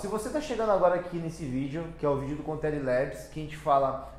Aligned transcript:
se 0.00 0.06
você 0.06 0.28
está 0.28 0.40
chegando 0.40 0.72
agora 0.72 0.94
aqui 0.94 1.18
nesse 1.18 1.44
vídeo, 1.44 1.84
que 1.98 2.06
é 2.06 2.08
o 2.08 2.16
vídeo 2.16 2.36
do 2.36 2.42
Contele 2.42 2.82
Labs, 2.82 3.28
que 3.28 3.38
a 3.38 3.42
gente 3.42 3.56
fala 3.56 4.10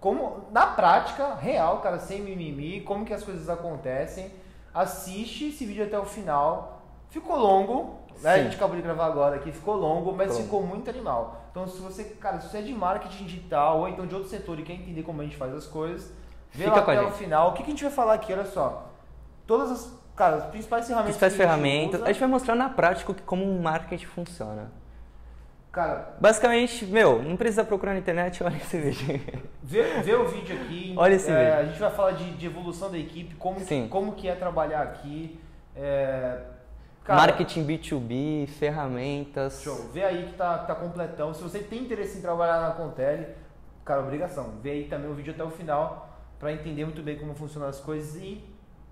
como, 0.00 0.46
na 0.50 0.66
prática, 0.66 1.34
real, 1.34 1.80
cara, 1.80 1.98
sem 1.98 2.22
mimimi, 2.22 2.80
como 2.80 3.04
que 3.04 3.12
as 3.12 3.22
coisas 3.22 3.48
acontecem, 3.48 4.32
assiste 4.74 5.48
esse 5.48 5.66
vídeo 5.66 5.84
até 5.84 5.98
o 5.98 6.04
final. 6.06 6.82
Ficou 7.10 7.36
longo, 7.36 7.98
né? 8.22 8.32
A 8.32 8.42
gente 8.42 8.56
acabou 8.56 8.74
de 8.74 8.82
gravar 8.82 9.04
agora 9.06 9.36
aqui, 9.36 9.52
ficou 9.52 9.76
longo, 9.76 10.12
mas 10.12 10.36
ficou 10.36 10.62
muito 10.62 10.88
animal. 10.88 11.42
Então, 11.50 11.68
se 11.68 11.78
você, 11.80 12.04
cara, 12.04 12.40
se 12.40 12.48
você 12.48 12.58
é 12.58 12.62
de 12.62 12.72
marketing 12.72 13.26
digital 13.26 13.80
ou 13.80 13.88
então 13.88 14.06
de 14.06 14.14
outro 14.14 14.30
setor 14.30 14.58
e 14.58 14.62
quer 14.62 14.72
entender 14.72 15.02
como 15.02 15.20
a 15.20 15.24
gente 15.24 15.36
faz 15.36 15.54
as 15.54 15.66
coisas, 15.66 16.10
vê 16.50 16.64
Fica 16.64 16.76
lá 16.76 16.82
até 16.82 17.02
o 17.02 17.10
final. 17.10 17.50
O 17.50 17.52
que, 17.52 17.62
que 17.62 17.68
a 17.68 17.74
gente 17.74 17.84
vai 17.84 17.92
falar 17.92 18.14
aqui? 18.14 18.32
Olha 18.32 18.46
só. 18.46 18.90
Todas 19.46 19.70
as, 19.70 19.92
cara, 20.16 20.36
as 20.36 20.46
principais 20.46 20.86
ferramentas. 20.86 21.16
Principais 21.16 21.32
a 21.34 21.36
gente 21.36 21.46
ferramentas. 21.46 22.00
usa. 22.00 22.04
A 22.08 22.12
gente 22.12 22.20
vai 22.20 22.28
mostrar 22.30 22.54
na 22.54 22.70
prática 22.70 23.12
o 23.12 23.14
como 23.26 23.44
um 23.44 23.60
marketing 23.60 24.06
funciona. 24.06 24.81
Cara, 25.72 26.16
Basicamente, 26.20 26.84
meu, 26.84 27.22
não 27.22 27.34
precisa 27.34 27.64
procurar 27.64 27.94
na 27.94 27.98
internet, 27.98 28.42
olha 28.44 28.56
esse 28.56 28.78
vídeo. 28.78 29.20
Vê, 29.62 29.82
vê 30.02 30.14
o 30.14 30.28
vídeo 30.28 30.54
aqui. 30.54 30.94
Olha 30.98 31.14
esse 31.14 31.30
É, 31.30 31.44
vídeo. 31.44 31.60
A 31.60 31.64
gente 31.64 31.80
vai 31.80 31.90
falar 31.90 32.10
de, 32.12 32.30
de 32.32 32.46
evolução 32.46 32.90
da 32.90 32.98
equipe, 32.98 33.34
como, 33.36 33.58
Sim. 33.60 33.88
como 33.88 34.12
que 34.12 34.28
é 34.28 34.34
trabalhar 34.34 34.82
aqui. 34.82 35.40
É, 35.74 36.40
cara, 37.04 37.20
marketing 37.20 37.66
B2B, 37.66 38.48
ferramentas. 38.48 39.62
Show. 39.62 39.88
Vê 39.94 40.04
aí 40.04 40.26
que 40.26 40.34
tá, 40.34 40.58
tá 40.58 40.74
completão. 40.74 41.32
Se 41.32 41.42
você 41.42 41.60
tem 41.60 41.80
interesse 41.84 42.18
em 42.18 42.20
trabalhar 42.20 42.60
na 42.60 42.72
Contele, 42.74 43.28
cara, 43.82 44.00
obrigação. 44.02 44.52
Vê 44.62 44.70
aí 44.72 44.84
também 44.84 45.10
o 45.10 45.14
vídeo 45.14 45.32
até 45.32 45.42
o 45.42 45.50
final 45.50 46.10
para 46.38 46.52
entender 46.52 46.84
muito 46.84 47.02
bem 47.02 47.16
como 47.18 47.34
funcionam 47.34 47.68
as 47.68 47.80
coisas 47.80 48.16
e 48.16 48.44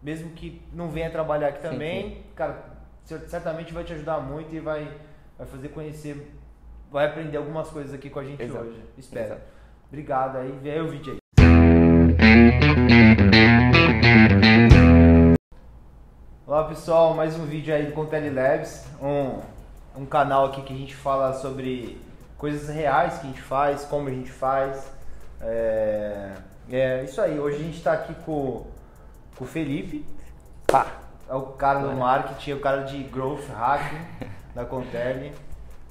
mesmo 0.03 0.31
que 0.31 0.63
não 0.73 0.89
venha 0.89 1.11
trabalhar 1.11 1.49
aqui 1.49 1.61
Sim, 1.61 1.69
também, 1.69 2.23
cara, 2.35 2.65
cer- 3.05 3.29
certamente 3.29 3.75
vai 3.75 3.85
te 3.85 3.93
ajudar 3.93 4.19
muito 4.21 4.55
e 4.55 4.61
vai, 4.61 4.91
vai 5.37 5.47
fazer 5.47 5.69
conhecer, 5.69 6.33
vai 6.91 7.07
aprender 7.07 7.37
algumas 7.37 7.69
coisas 7.69 7.95
aqui 7.95 8.11
com 8.11 8.19
a 8.19 8.25
gente 8.25 8.43
Exato. 8.43 8.65
hoje. 8.65 8.83
Espero. 8.99 9.27
Exato. 9.27 9.43
Obrigado 9.89 10.37
aí. 10.39 10.59
Vê 10.61 10.73
aí 10.73 10.81
o 10.81 10.89
vídeo 10.89 11.13
aí. 11.13 11.21
Olá 16.47 16.65
pessoal, 16.65 17.15
mais 17.15 17.39
um 17.39 17.47
vídeo 17.47 17.73
aí 17.73 17.87
do 17.87 17.93
Contele 17.93 18.29
Labs, 18.29 18.85
um, 19.01 19.41
um 20.03 20.05
canal 20.05 20.47
aqui 20.47 20.63
que 20.63 20.73
a 20.73 20.77
gente 20.77 20.97
fala 20.97 21.33
sobre 21.35 21.97
coisas 22.37 22.69
reais 22.69 23.19
que 23.19 23.27
a 23.27 23.31
gente 23.31 23.41
faz, 23.41 23.85
como 23.85 24.09
a 24.09 24.11
gente 24.11 24.33
faz. 24.33 24.93
É, 25.41 26.33
é 26.73 27.05
isso 27.05 27.21
aí, 27.21 27.39
hoje 27.39 27.57
a 27.57 27.63
gente 27.63 27.79
está 27.79 27.93
aqui 27.93 28.13
com, 28.27 28.67
com 29.37 29.45
o 29.45 29.47
Felipe, 29.47 30.05
Pá. 30.67 30.89
é 31.29 31.35
o 31.35 31.43
cara 31.43 31.79
do 31.81 31.93
marketing, 31.93 32.51
é 32.51 32.55
o 32.55 32.61
cara 32.61 32.83
de 32.83 33.01
growth 33.05 33.49
hacking 33.49 34.27
da 34.53 34.65
Contele, 34.65 35.33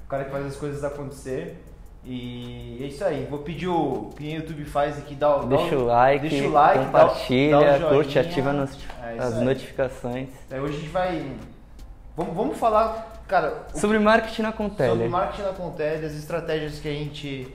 cara 0.09 0.25
que 0.25 0.31
faz 0.31 0.45
as 0.45 0.55
coisas 0.55 0.83
acontecer. 0.83 1.63
E 2.03 2.79
é 2.81 2.87
isso 2.87 3.03
aí, 3.03 3.27
vou 3.29 3.39
pedir 3.39 3.67
o 3.67 4.09
que 4.17 4.23
o 4.23 4.31
YouTube 4.37 4.63
faz 4.65 4.97
aqui, 4.97 5.13
dá, 5.15 5.35
o- 5.37 5.45
dá 5.45 5.57
Deixa 5.57 5.77
o 5.77 5.85
like, 5.85 6.29
deixa 6.29 6.47
o 6.47 6.51
like, 6.51 6.77
dá 6.77 6.81
o- 6.81 6.85
compartilha, 6.85 7.79
dá 7.79 7.85
o 7.85 7.89
curte, 7.89 8.17
ativa 8.19 8.49
É 9.03 9.17
as 9.19 9.37
aí. 9.37 9.43
notificações. 9.43 10.29
Aí 10.49 10.59
hoje 10.59 10.77
a 10.77 10.79
gente 10.79 10.89
vai. 10.89 11.31
Vamos, 12.15 12.35
vamos 12.35 12.57
falar, 12.57 13.21
cara, 13.27 13.65
o- 13.73 13.77
Sobre 13.77 13.99
marketing 13.99 14.41
na 14.43 14.51
Contele. 14.53 14.89
sobre 14.91 15.07
marketing 15.09 15.41
na 15.41 15.53
Contele, 15.53 16.05
as 16.05 16.13
estratégias 16.13 16.79
que 16.79 16.87
a 16.87 16.93
gente 16.93 17.53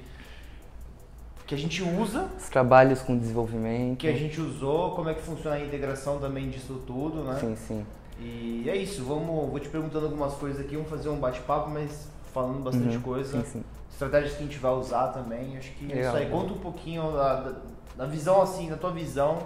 que 1.47 1.55
a 1.55 1.59
gente 1.59 1.83
usa, 1.83 2.27
Os 2.39 2.49
trabalhos 2.49 3.03
com 3.03 3.19
desenvolvimento. 3.19 3.99
que 3.99 4.09
a 4.09 4.13
gente 4.15 4.41
usou, 4.41 4.93
como 4.93 5.11
é 5.11 5.15
que 5.15 5.21
funciona 5.21 5.57
a 5.57 5.61
integração 5.61 6.19
também 6.19 6.49
disso 6.49 6.83
tudo, 6.87 7.23
né? 7.23 7.37
Sim, 7.39 7.55
sim. 7.55 7.87
E 8.19 8.65
é 8.67 8.75
isso, 8.77 9.05
vamos, 9.05 9.51
vou 9.51 9.61
te 9.61 9.69
perguntando 9.69 10.07
algumas 10.07 10.33
coisas 10.35 10.59
aqui, 10.65 10.75
vamos 10.75 10.89
fazer 10.91 11.11
um 11.11 11.17
bate-papo, 11.19 11.69
mas 11.69 12.09
falando 12.35 12.63
bastante 12.63 12.97
Uhum, 12.97 13.03
coisa. 13.03 13.31
Sim, 13.31 13.45
sim. 13.45 13.65
Estratégias 13.91 14.33
que 14.33 14.43
a 14.43 14.47
gente 14.47 14.59
vai 14.59 14.73
usar 14.73 15.09
também, 15.09 15.57
acho 15.57 15.71
que 15.73 15.91
é 15.93 16.01
isso 16.01 16.17
aí. 16.17 16.27
Conta 16.27 16.53
um 16.53 16.59
pouquinho 16.59 17.13
da, 17.13 17.35
da, 17.35 17.53
da 17.97 18.07
visão 18.07 18.43
assim, 18.43 18.69
da 18.69 18.77
tua 18.77 18.91
visão, 18.91 19.39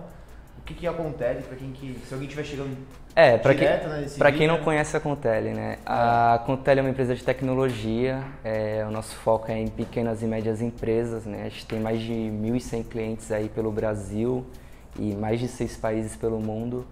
o 0.59 0.63
que 0.65 0.73
que 0.73 0.87
acontece 0.87 1.43
para 1.43 1.57
quem 1.57 1.71
que 1.73 2.01
se 2.07 2.15
alguém 2.15 2.27
estiver 2.27 2.45
chegando 2.45 2.75
É, 3.15 3.37
pra 3.37 3.55
quem, 3.55 3.69
né, 3.69 4.33
quem 4.33 4.47
não 4.49 4.59
conhece 4.59 4.97
a 4.97 5.01
Contele, 5.01 5.51
né? 5.51 5.79
A 5.85 6.43
Contele 6.47 6.81
é 6.81 6.83
uma 6.83 6.91
empresa 6.91 7.15
de 7.15 7.23
tecnologia, 7.23 8.25
é, 8.43 8.85
o 8.89 8.91
nosso 8.91 9.15
foco 9.17 9.51
é 9.53 9.59
em 9.59 9.69
pequenas 9.69 10.23
e 10.23 10.27
médias 10.27 10.63
empresas, 10.63 11.27
né? 11.27 11.43
A 11.43 11.49
gente 11.51 11.67
tem 11.67 11.79
mais 11.81 12.01
de 12.01 12.13
1.100 12.13 12.85
clientes 12.85 13.31
aí 13.31 13.51
pelo 13.51 13.71
Brasil 13.71 14.47
e 14.99 15.15
mais 15.15 15.39
de 15.39 15.47
seis 15.49 15.77
países 15.77 16.17
pelo 16.17 16.41
mundo. 16.41 16.87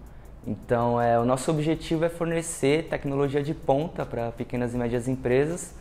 Então, 0.45 1.01
é, 1.01 1.19
o 1.19 1.25
nosso 1.25 1.51
objetivo 1.51 2.05
é 2.05 2.09
fornecer 2.09 2.87
tecnologia 2.87 3.43
de 3.43 3.53
ponta 3.53 4.05
para 4.05 4.31
pequenas 4.31 4.73
e 4.73 4.77
médias 4.77 5.07
empresas. 5.07 5.73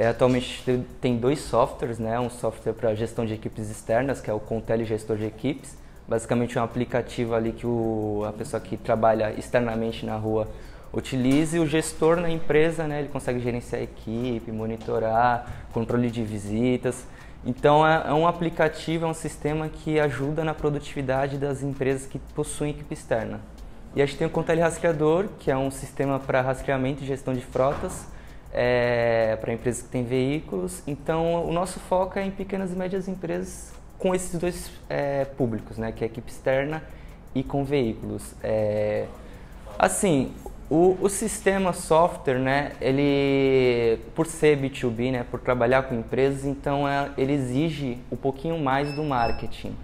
É, 0.00 0.06
atualmente 0.06 0.62
te- 0.64 0.80
tem 1.00 1.16
dois 1.16 1.40
softwares, 1.40 1.98
né? 1.98 2.20
Um 2.20 2.30
software 2.30 2.72
para 2.72 2.94
gestão 2.94 3.26
de 3.26 3.34
equipes 3.34 3.68
externas, 3.68 4.20
que 4.20 4.30
é 4.30 4.32
o 4.32 4.38
Contele 4.38 4.84
Gestor 4.84 5.16
de 5.16 5.24
Equipes. 5.24 5.76
Basicamente 6.06 6.56
é 6.56 6.60
um 6.60 6.64
aplicativo 6.64 7.34
ali 7.34 7.50
que 7.50 7.66
o, 7.66 8.24
a 8.24 8.32
pessoa 8.32 8.60
que 8.60 8.76
trabalha 8.76 9.34
externamente 9.36 10.06
na 10.06 10.14
rua 10.16 10.46
utiliza 10.92 11.56
e 11.56 11.60
o 11.60 11.66
gestor 11.66 12.16
na 12.16 12.30
empresa, 12.30 12.86
né? 12.86 13.00
Ele 13.00 13.08
consegue 13.08 13.40
gerenciar 13.40 13.80
a 13.80 13.84
equipe, 13.84 14.52
monitorar, 14.52 15.66
controle 15.72 16.12
de 16.12 16.22
visitas. 16.22 17.04
Então 17.44 17.84
é, 17.84 18.04
é 18.06 18.12
um 18.14 18.24
aplicativo, 18.26 19.04
é 19.04 19.08
um 19.08 19.14
sistema 19.14 19.68
que 19.68 19.98
ajuda 19.98 20.44
na 20.44 20.54
produtividade 20.54 21.38
das 21.38 21.60
empresas 21.60 22.06
que 22.06 22.20
possuem 22.36 22.70
equipe 22.70 22.94
externa. 22.94 23.40
E 23.96 24.00
a 24.00 24.06
gente 24.06 24.16
tem 24.16 24.28
o 24.28 24.30
Contele 24.30 24.60
Rastreador, 24.60 25.26
que 25.40 25.50
é 25.50 25.56
um 25.56 25.72
sistema 25.72 26.20
para 26.20 26.40
rastreamento 26.40 27.02
e 27.02 27.06
gestão 27.06 27.34
de 27.34 27.40
frotas, 27.40 28.06
é, 28.52 29.36
para 29.40 29.52
empresas 29.52 29.82
que 29.82 29.88
têm 29.88 30.04
veículos. 30.04 30.82
Então, 30.86 31.46
o 31.46 31.52
nosso 31.52 31.78
foco 31.80 32.18
é 32.18 32.24
em 32.24 32.30
pequenas 32.30 32.72
e 32.72 32.76
médias 32.76 33.08
empresas 33.08 33.72
com 33.98 34.14
esses 34.14 34.38
dois 34.38 34.70
é, 34.88 35.24
públicos, 35.24 35.76
né, 35.76 35.92
que 35.92 36.04
é 36.04 36.06
equipe 36.06 36.30
externa 36.30 36.82
e 37.34 37.42
com 37.42 37.64
veículos. 37.64 38.34
É, 38.42 39.06
assim, 39.78 40.32
o, 40.70 40.96
o 41.00 41.08
sistema 41.08 41.72
software, 41.72 42.38
né, 42.38 42.72
ele, 42.80 43.98
por 44.14 44.26
ser 44.26 44.58
B2B, 44.58 45.12
né, 45.12 45.26
por 45.28 45.40
trabalhar 45.40 45.82
com 45.84 45.94
empresas, 45.94 46.44
então 46.44 46.88
é, 46.88 47.10
ele 47.16 47.32
exige 47.32 47.98
um 48.10 48.16
pouquinho 48.16 48.58
mais 48.58 48.92
do 48.92 49.02
marketing. 49.02 49.74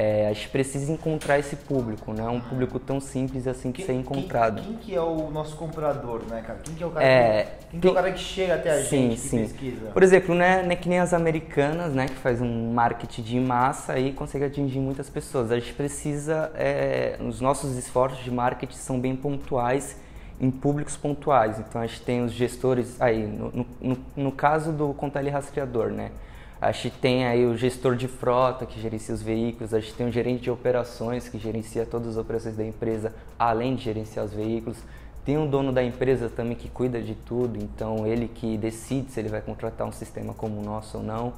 É, 0.00 0.28
a 0.28 0.32
gente 0.32 0.48
precisa 0.50 0.92
encontrar 0.92 1.40
esse 1.40 1.56
público, 1.56 2.12
não 2.14 2.24
é 2.28 2.30
um 2.30 2.38
público 2.40 2.78
tão 2.78 3.00
simples 3.00 3.48
assim 3.48 3.72
de 3.72 3.82
ser 3.82 3.94
encontrado. 3.94 4.62
Quem, 4.62 4.74
que 4.76 4.94
é 4.94 5.00
o 5.00 5.28
nosso 5.28 5.56
comprador, 5.56 6.22
né, 6.30 6.40
cara? 6.46 6.60
Quem 6.62 6.72
que 6.76 6.84
é 6.84 6.86
o 6.86 6.90
cara, 6.90 7.04
É, 7.04 7.42
que, 7.42 7.66
quem 7.72 7.80
que 7.80 7.86
é 7.88 7.90
o 7.90 7.94
tem- 7.94 8.02
cara 8.02 8.12
que 8.12 8.20
chega 8.20 8.54
até 8.54 8.70
a 8.70 8.76
Sim, 8.84 9.08
gente, 9.10 9.20
que 9.22 9.28
sim. 9.28 9.38
pesquisa? 9.42 9.90
Por 9.90 10.00
exemplo, 10.04 10.36
né, 10.36 10.62
não 10.62 10.70
é 10.70 10.76
que 10.76 10.88
nem 10.88 11.00
as 11.00 11.12
americanas, 11.12 11.92
né, 11.94 12.06
que 12.06 12.14
faz 12.14 12.40
um 12.40 12.72
marketing 12.72 13.22
de 13.22 13.40
massa 13.40 13.98
e 13.98 14.12
consegue 14.12 14.44
atingir 14.44 14.78
muitas 14.78 15.10
pessoas. 15.10 15.50
A 15.50 15.58
gente 15.58 15.72
precisa, 15.72 16.52
é, 16.54 17.18
os 17.20 17.40
nossos 17.40 17.76
esforços 17.76 18.22
de 18.22 18.30
marketing 18.30 18.76
são 18.76 19.00
bem 19.00 19.16
pontuais 19.16 19.96
em 20.40 20.48
públicos 20.48 20.96
pontuais. 20.96 21.58
Então 21.58 21.80
a 21.80 21.86
gente 21.88 22.02
tem 22.02 22.22
os 22.22 22.30
gestores 22.30 23.00
aí, 23.00 23.26
no, 23.26 23.66
no, 23.80 23.98
no- 24.16 24.30
caso 24.30 24.70
do 24.70 24.94
Contele 24.94 25.28
Rastreador, 25.28 25.90
né, 25.90 26.12
a 26.60 26.72
gente 26.72 26.90
tem 26.90 27.26
aí 27.26 27.46
o 27.46 27.56
gestor 27.56 27.94
de 27.94 28.08
frota 28.08 28.66
que 28.66 28.80
gerencia 28.80 29.14
os 29.14 29.22
veículos, 29.22 29.72
a 29.72 29.80
gente 29.80 29.94
tem 29.94 30.08
o 30.08 30.12
gerente 30.12 30.42
de 30.42 30.50
operações 30.50 31.28
que 31.28 31.38
gerencia 31.38 31.86
todas 31.86 32.08
as 32.08 32.16
operações 32.16 32.56
da 32.56 32.64
empresa, 32.64 33.14
além 33.38 33.76
de 33.76 33.84
gerenciar 33.84 34.24
os 34.24 34.32
veículos. 34.32 34.78
Tem 35.24 35.36
um 35.36 35.46
dono 35.48 35.72
da 35.72 35.84
empresa 35.84 36.28
também 36.28 36.56
que 36.56 36.68
cuida 36.68 37.00
de 37.00 37.14
tudo, 37.14 37.58
então 37.62 38.06
ele 38.06 38.28
que 38.28 38.56
decide 38.56 39.12
se 39.12 39.20
ele 39.20 39.28
vai 39.28 39.40
contratar 39.42 39.86
um 39.86 39.92
sistema 39.92 40.32
como 40.34 40.58
o 40.60 40.64
nosso 40.64 40.98
ou 40.98 41.04
não. 41.04 41.34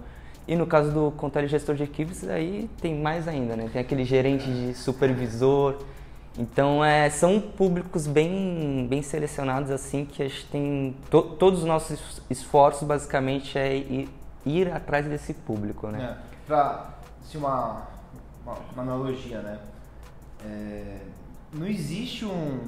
E 0.46 0.56
no 0.56 0.66
caso 0.66 0.90
do 0.90 1.10
Contele 1.12 1.48
Gestor 1.48 1.74
de 1.74 1.82
Equipes, 1.82 2.26
aí 2.28 2.70
tem 2.80 2.94
mais 2.94 3.28
ainda, 3.28 3.56
né? 3.56 3.68
Tem 3.72 3.80
aquele 3.80 4.04
gerente 4.04 4.50
de 4.50 4.74
supervisor. 4.74 5.76
Então, 6.38 6.84
é, 6.84 7.10
são 7.10 7.40
públicos 7.40 8.06
bem, 8.06 8.86
bem 8.88 9.02
selecionados, 9.02 9.70
assim, 9.70 10.04
que 10.04 10.22
a 10.22 10.28
gente 10.28 10.46
tem... 10.46 10.94
to- 11.10 11.34
todos 11.38 11.60
os 11.60 11.64
nossos 11.66 12.22
esforços, 12.30 12.86
basicamente, 12.86 13.58
é 13.58 14.06
ir, 14.44 14.70
atrás 14.72 15.06
desse 15.06 15.34
público, 15.34 15.88
né? 15.88 16.16
É, 16.18 16.30
pra 16.46 16.90
assim, 17.22 17.38
uma, 17.38 17.82
uma, 18.44 18.56
uma 18.74 18.82
analogia, 18.82 19.38
né? 19.40 19.58
É, 20.44 20.96
não 21.52 21.66
existe 21.66 22.24
um. 22.24 22.58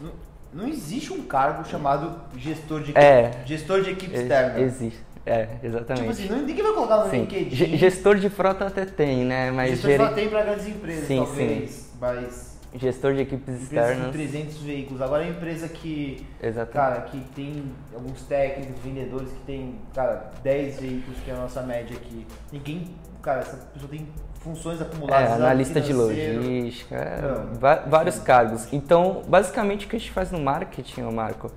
Não, 0.00 0.10
não 0.52 0.68
existe 0.68 1.12
um 1.12 1.22
cargo 1.22 1.64
chamado 1.68 2.20
gestor 2.36 2.78
de 2.80 2.90
equipe, 2.90 2.98
É. 3.04 3.42
gestor 3.44 3.82
de 3.82 3.90
equipe 3.90 4.12
Ex- 4.12 4.22
externa. 4.22 4.60
Existe. 4.60 5.08
É, 5.26 5.48
exatamente. 5.62 6.16
Tipo 6.16 6.34
assim, 6.34 6.42
ninguém 6.46 6.62
vai 6.64 6.72
colocar 6.72 7.04
no 7.04 7.10
Sim. 7.10 7.20
LinkedIn. 7.20 7.50
Ge- 7.54 7.76
Gestor 7.76 8.16
de 8.16 8.30
frota 8.30 8.66
até 8.66 8.86
tem, 8.86 9.24
né? 9.26 9.50
Mas 9.50 9.72
gestor 9.72 9.90
gere- 9.90 10.04
só 10.06 10.12
tem 10.14 10.28
para 10.30 10.42
grandes 10.42 10.66
empresas, 10.68 11.06
Sim, 11.06 11.16
talvez. 11.18 11.90
Mas 12.00 12.47
gestor 12.74 13.14
de 13.14 13.22
equipes 13.22 13.42
empresas 13.62 13.62
externas. 13.62 14.06
com 14.06 14.12
300 14.12 14.56
veículos. 14.58 15.02
Agora 15.02 15.24
a 15.24 15.28
empresa 15.28 15.68
que. 15.68 16.26
Exatamente. 16.42 16.72
Cara, 16.72 17.00
que 17.02 17.20
tem 17.34 17.64
alguns 17.94 18.22
técnicos, 18.22 18.80
vendedores 18.82 19.30
que 19.30 19.40
tem, 19.46 19.76
cara, 19.94 20.30
10 20.42 20.80
veículos, 20.80 21.18
que 21.24 21.30
é 21.30 21.34
a 21.34 21.38
nossa 21.38 21.62
média 21.62 21.96
aqui. 21.96 22.26
Ninguém, 22.52 22.94
cara, 23.22 23.40
essa 23.40 23.56
pessoa 23.56 23.90
tem 23.90 24.06
funções 24.40 24.80
É, 24.80 24.84
acumuladas. 24.84 25.32
analista 25.32 25.80
de 25.80 25.92
logística, 25.92 26.94
é, 26.94 27.20
Não. 27.22 27.54
vários 27.90 28.18
cargos. 28.18 28.68
Então, 28.72 29.22
basicamente 29.26 29.86
o 29.86 29.88
que 29.88 29.96
a 29.96 29.98
gente 29.98 30.12
faz 30.12 30.30
no 30.30 30.38
marketing, 30.40 31.02
Marco, 31.12 31.50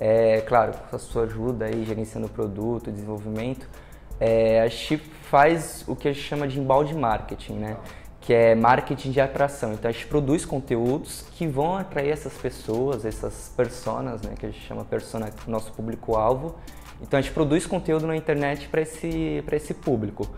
é, 0.00 0.40
claro, 0.40 0.72
com 0.88 0.96
a 0.96 0.98
sua 0.98 1.24
ajuda 1.24 1.66
aí, 1.66 1.84
gerenciando 1.84 2.26
o 2.26 2.30
produto, 2.30 2.90
desenvolvimento, 2.90 3.68
é, 4.18 4.60
a 4.62 4.68
gente 4.68 4.96
faz 4.96 5.84
o 5.86 5.94
que 5.94 6.08
a 6.08 6.12
gente 6.12 6.24
chama 6.24 6.48
de 6.48 6.58
embalde 6.58 6.94
marketing, 6.94 7.54
né? 7.54 7.76
Que 8.22 8.32
é 8.32 8.54
marketing 8.54 9.10
de 9.10 9.20
atração. 9.20 9.72
Então 9.74 9.88
a 9.88 9.92
gente 9.92 10.06
produz 10.06 10.44
conteúdos 10.44 11.24
que 11.32 11.46
vão 11.46 11.76
atrair 11.76 12.10
essas 12.10 12.32
pessoas, 12.34 13.04
essas 13.04 13.52
personas, 13.56 14.22
né? 14.22 14.34
Que 14.38 14.46
a 14.46 14.50
gente 14.50 14.64
chama 14.64 14.84
persona, 14.84 15.28
nosso 15.46 15.72
público-alvo. 15.72 16.54
Então 17.00 17.18
a 17.18 17.20
gente 17.20 17.34
produz 17.34 17.66
conteúdo 17.66 18.06
na 18.06 18.16
internet 18.16 18.68
para 18.68 18.80
esse, 18.80 19.42
esse 19.52 19.74
público. 19.74 20.28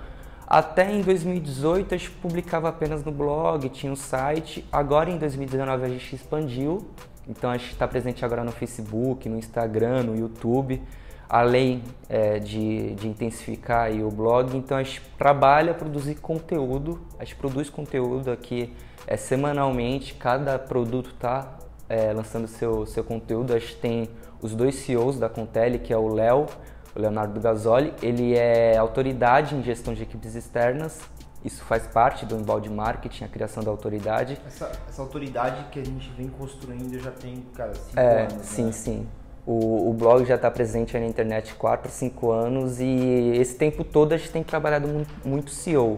Até 0.46 0.92
em 0.92 1.02
2018 1.02 1.94
a 1.94 1.98
gente 1.98 2.10
publicava 2.10 2.68
apenas 2.68 3.04
no 3.04 3.12
blog, 3.12 3.68
tinha 3.68 3.92
um 3.92 3.96
site. 3.96 4.66
Agora 4.72 5.10
em 5.10 5.18
2019 5.18 5.84
a 5.84 5.88
gente 5.88 6.14
expandiu. 6.14 6.88
Então 7.28 7.50
a 7.50 7.56
gente 7.56 7.72
está 7.72 7.86
presente 7.86 8.24
agora 8.24 8.42
no 8.42 8.52
Facebook, 8.52 9.28
no 9.28 9.38
Instagram, 9.38 10.02
no 10.02 10.16
YouTube 10.16 10.82
além 11.28 11.82
é, 12.08 12.38
de, 12.38 12.94
de, 12.94 13.08
intensificar 13.08 13.90
o 13.92 14.10
blog, 14.10 14.56
então 14.56 14.76
a 14.76 14.82
gente 14.82 15.02
trabalha 15.18 15.72
a 15.72 15.74
produzir 15.74 16.16
conteúdo, 16.16 17.00
a 17.18 17.24
gente 17.24 17.36
produz 17.36 17.70
conteúdo 17.70 18.30
aqui 18.30 18.72
é, 19.06 19.16
semanalmente, 19.16 20.14
cada 20.14 20.58
produto 20.58 21.10
está 21.10 21.56
é, 21.88 22.12
lançando 22.12 22.46
seu, 22.46 22.86
seu 22.86 23.04
conteúdo, 23.04 23.54
a 23.54 23.58
gente 23.58 23.76
tem 23.76 24.08
os 24.40 24.54
dois 24.54 24.74
CEOs 24.76 25.18
da 25.18 25.28
Contele, 25.28 25.78
que 25.78 25.92
é 25.92 25.96
o 25.96 26.08
Léo, 26.08 26.46
o 26.94 27.00
Leonardo 27.00 27.40
Gasoli, 27.40 27.92
ele 28.02 28.34
é 28.36 28.76
autoridade 28.76 29.54
em 29.54 29.62
gestão 29.62 29.94
de 29.94 30.02
equipes 30.02 30.34
externas, 30.34 31.00
isso 31.44 31.62
faz 31.64 31.86
parte 31.86 32.24
do 32.24 32.36
embalde 32.36 32.70
marketing, 32.70 33.24
a 33.24 33.28
criação 33.28 33.62
da 33.62 33.70
autoridade. 33.70 34.40
Essa, 34.46 34.72
essa 34.88 35.02
autoridade 35.02 35.64
que 35.70 35.78
a 35.78 35.84
gente 35.84 36.10
vem 36.12 36.28
construindo 36.28 36.98
já 36.98 37.10
tem, 37.10 37.44
cara, 37.54 37.74
cinco 37.74 38.00
é, 38.00 38.22
anos. 38.22 38.46
Sim, 38.46 38.64
né? 38.64 38.72
sim. 38.72 39.08
O, 39.46 39.90
o 39.90 39.92
blog 39.92 40.24
já 40.24 40.36
está 40.36 40.50
presente 40.50 40.98
na 40.98 41.06
internet 41.06 41.52
há 41.52 41.54
4, 41.54 41.90
5 41.90 42.30
anos 42.30 42.80
e 42.80 43.32
esse 43.36 43.56
tempo 43.56 43.84
todo 43.84 44.14
a 44.14 44.16
gente 44.16 44.30
tem 44.30 44.42
trabalhado 44.42 44.88
muito, 44.88 45.10
muito 45.24 45.50
CEO. 45.50 45.96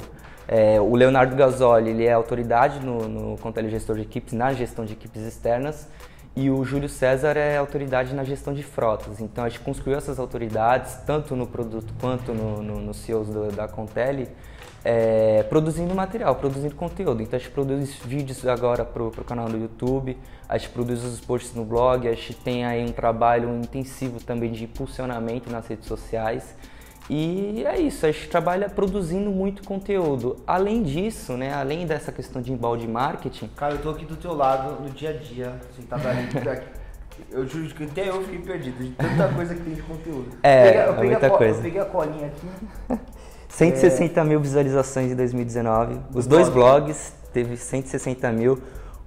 É, 0.48 0.81
o 0.81 0.94
Leonardo 0.94 1.34
Gasoli 1.34 1.90
ele 1.90 2.04
é 2.04 2.12
autoridade 2.12 2.84
no, 2.84 3.08
no 3.08 3.38
Controle 3.38 3.69
Gestor 3.69 3.96
de 3.96 4.02
Equipes, 4.02 4.32
na 4.32 4.52
gestão 4.52 4.84
de 4.84 4.93
equipes 4.93 5.22
externas, 5.22 5.88
e 6.37 6.50
o 6.50 6.64
Júlio 6.64 6.88
César 6.88 7.37
é 7.37 7.56
autoridade 7.56 8.14
na 8.14 8.22
gestão 8.22 8.52
de 8.52 8.62
frotas. 8.62 9.20
Então 9.20 9.44
a 9.44 9.48
gente 9.48 9.60
construiu 9.60 9.96
essas 9.96 10.19
autoridades, 10.19 10.94
tanto 11.06 11.34
no 11.34 11.46
produto 11.46 11.93
quanto 12.00 12.32
no, 12.32 12.62
no, 12.62 12.81
no 12.81 12.94
CEOs 12.94 13.28
do, 13.28 13.52
da 13.52 13.66
Contele, 13.66 14.28
é, 14.88 15.43
produzindo 15.43 15.93
material, 15.97 16.37
produzindo 16.37 16.77
conteúdo. 16.77 17.21
Então 17.21 17.37
a 17.37 17.41
gente 17.41 17.50
produz 17.50 17.97
vídeos 18.05 18.47
agora 18.47 18.85
para 18.85 19.03
o 19.03 19.11
canal 19.25 19.49
do 19.49 19.59
YouTube, 19.59 20.17
a 20.49 20.56
gente 20.56 20.71
produz 20.71 21.03
os 21.03 21.21
posts 21.21 21.53
no 21.55 21.65
blog, 21.65 22.06
a 22.06 22.12
gente 22.12 22.35
tem 22.35 22.65
aí 22.65 22.85
um 22.85 22.93
trabalho 22.93 23.53
intensivo 23.56 24.23
também 24.23 24.53
de 24.53 24.62
impulsionamento 24.62 25.50
nas 25.50 25.67
redes 25.67 25.88
sociais. 25.88 26.55
E 27.11 27.65
é 27.67 27.81
isso, 27.81 28.06
a 28.06 28.12
gente 28.12 28.29
trabalha 28.29 28.69
produzindo 28.69 29.29
muito 29.29 29.65
conteúdo. 29.65 30.37
Além 30.47 30.85
disso, 30.85 31.32
né, 31.32 31.53
além 31.53 31.85
dessa 31.85 32.12
questão 32.12 32.41
de 32.41 32.53
embalde 32.53 32.87
marketing... 32.87 33.49
Cara, 33.56 33.75
eu 33.75 33.82
tô 33.82 33.91
aqui 33.91 34.05
do 34.05 34.17
teu 34.17 34.35
lado 34.35 34.81
no 34.82 34.91
dia 34.91 35.11
a 35.11 35.12
dia, 35.15 35.53
sentado 35.75 36.06
ali, 36.06 36.29
eu 37.32 37.47
juro 37.47 37.69
que 37.75 37.85
até 37.85 38.09
eu 38.09 38.23
fiquei 38.23 38.39
perdido 38.39 38.85
de 38.85 38.91
tanta 38.91 39.29
coisa 39.35 39.55
que 39.55 39.62
tem 39.62 39.75
de 39.75 39.82
conteúdo. 39.82 40.39
É, 40.44 40.61
eu 40.61 40.65
peguei, 40.65 40.81
eu 40.81 40.82
é 40.82 40.94
peguei 40.94 41.11
muita 41.11 41.27
a, 41.27 41.31
coisa. 41.31 41.59
Eu 41.59 41.62
peguei 41.62 41.81
a 41.81 41.85
colinha 41.85 42.27
aqui. 42.27 43.00
160 43.48 44.20
é... 44.20 44.25
mil 44.25 44.40
visualizações 44.40 45.12
em 45.12 45.16
2019. 45.16 45.98
Os 46.14 46.26
dois 46.26 46.48
blogs 46.48 47.12
teve 47.32 47.56
160 47.56 48.32
mil. 48.32 48.58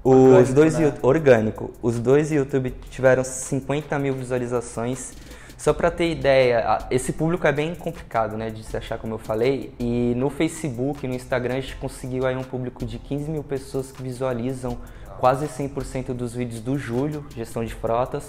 Os 0.04 0.16
orgânico, 0.16 0.54
dois 0.54 0.80
né? 0.80 0.94
orgânico. 1.02 1.72
Os 1.82 2.00
dois 2.00 2.32
YouTube 2.32 2.74
tiveram 2.90 3.24
50 3.24 4.00
mil 4.00 4.14
visualizações. 4.14 5.14
Só 5.58 5.74
para 5.74 5.92
ter 5.92 6.10
ideia, 6.10 6.88
esse 6.90 7.12
público 7.12 7.46
é 7.46 7.52
bem 7.52 7.76
complicado, 7.76 8.38
né, 8.38 8.50
de 8.50 8.64
se 8.64 8.78
achar, 8.78 8.98
como 8.98 9.16
eu 9.16 9.18
falei. 9.18 9.74
E 9.78 10.14
no 10.16 10.30
Facebook, 10.30 11.06
no 11.06 11.14
Instagram, 11.14 11.56
a 11.56 11.60
gente 11.60 11.76
conseguiu 11.76 12.26
aí 12.26 12.34
um 12.38 12.44
público 12.44 12.86
de 12.86 12.98
15 12.98 13.30
mil 13.30 13.44
pessoas 13.44 13.92
que 13.92 14.02
visualizam 14.02 14.78
quase 15.20 15.48
100% 15.48 16.14
dos 16.14 16.34
vídeos 16.34 16.62
do 16.62 16.78
Júlio, 16.78 17.26
gestão 17.36 17.66
de 17.66 17.74
frotas, 17.74 18.24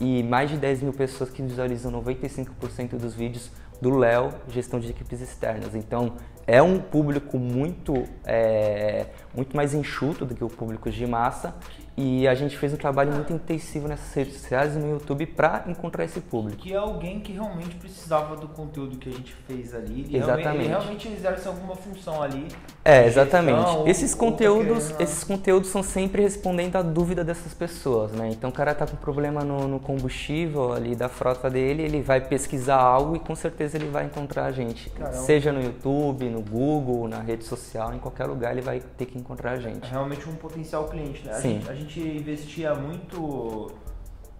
e 0.00 0.22
mais 0.22 0.50
de 0.50 0.56
10 0.56 0.82
mil 0.82 0.92
pessoas 0.92 1.30
que 1.30 1.42
visualizam 1.42 1.90
95% 1.90 2.90
dos 2.90 3.12
vídeos 3.12 3.50
do 3.80 3.96
Léo, 3.96 4.30
gestão 4.48 4.80
de 4.80 4.90
equipes 4.90 5.20
externas. 5.20 5.74
Então, 5.74 6.14
é 6.46 6.62
um 6.62 6.80
público 6.80 7.38
muito, 7.38 8.04
é, 8.24 9.06
muito 9.34 9.54
mais 9.54 9.74
enxuto 9.74 10.24
do 10.24 10.34
que 10.34 10.42
o 10.42 10.48
público 10.48 10.90
de 10.90 11.06
massa 11.06 11.54
e 11.94 12.28
a 12.28 12.34
gente 12.34 12.56
fez 12.56 12.72
um 12.72 12.76
trabalho 12.76 13.12
muito 13.12 13.32
intensivo 13.32 13.88
nessas 13.88 14.14
redes 14.14 14.34
sociais 14.34 14.76
e 14.76 14.78
no 14.78 14.88
YouTube 14.88 15.26
para 15.26 15.64
encontrar 15.66 16.04
esse 16.04 16.20
público. 16.20 16.62
Que 16.62 16.72
é 16.72 16.76
alguém 16.76 17.18
que 17.18 17.32
realmente 17.32 17.74
precisava 17.74 18.36
do 18.36 18.46
conteúdo 18.48 18.96
que 18.96 19.08
a 19.08 19.12
gente 19.12 19.34
fez 19.46 19.74
ali. 19.74 20.06
exatamente. 20.16 20.64
Ele 20.64 20.68
realmente 20.68 21.08
exerce 21.08 21.48
alguma 21.48 21.74
função 21.74 22.22
ali. 22.22 22.46
É, 22.88 23.06
exatamente. 23.06 23.58
Gestão, 23.58 23.88
esses 23.88 24.14
conteúdos, 24.14 24.94
esses 24.98 25.24
conteúdos 25.24 25.68
são 25.68 25.82
sempre 25.82 26.22
respondendo 26.22 26.76
à 26.76 26.82
dúvida 26.82 27.24
dessas 27.24 27.52
pessoas, 27.52 28.12
né? 28.12 28.30
Então 28.30 28.50
o 28.50 28.52
cara 28.52 28.74
tá 28.74 28.86
com 28.86 28.96
problema 28.96 29.44
no, 29.44 29.66
no 29.66 29.80
combustível 29.80 30.72
ali 30.72 30.94
da 30.94 31.08
frota 31.08 31.50
dele, 31.50 31.82
ele 31.82 32.00
vai 32.00 32.20
pesquisar 32.20 32.76
algo 32.76 33.16
e 33.16 33.18
com 33.18 33.34
certeza 33.34 33.76
ele 33.76 33.88
vai 33.88 34.04
encontrar 34.06 34.46
a 34.46 34.52
gente. 34.52 34.88
Caramba. 34.90 35.16
Seja 35.16 35.52
no 35.52 35.60
YouTube, 35.60 36.28
no 36.30 36.40
Google, 36.40 37.08
na 37.08 37.20
rede 37.20 37.44
social, 37.44 37.92
em 37.92 37.98
qualquer 37.98 38.26
lugar 38.26 38.52
ele 38.52 38.62
vai 38.62 38.80
ter 38.96 39.06
que 39.06 39.18
encontrar 39.18 39.52
a 39.52 39.58
gente. 39.58 39.84
É 39.84 39.90
realmente 39.90 40.28
um 40.28 40.34
potencial 40.34 40.88
cliente, 40.88 41.26
né? 41.26 41.32
A 41.32 41.34
Sim. 41.34 41.48
Gente, 41.48 41.70
a 41.70 41.74
gente 41.74 41.88
gente 41.88 42.18
investia 42.18 42.74
muito. 42.74 43.70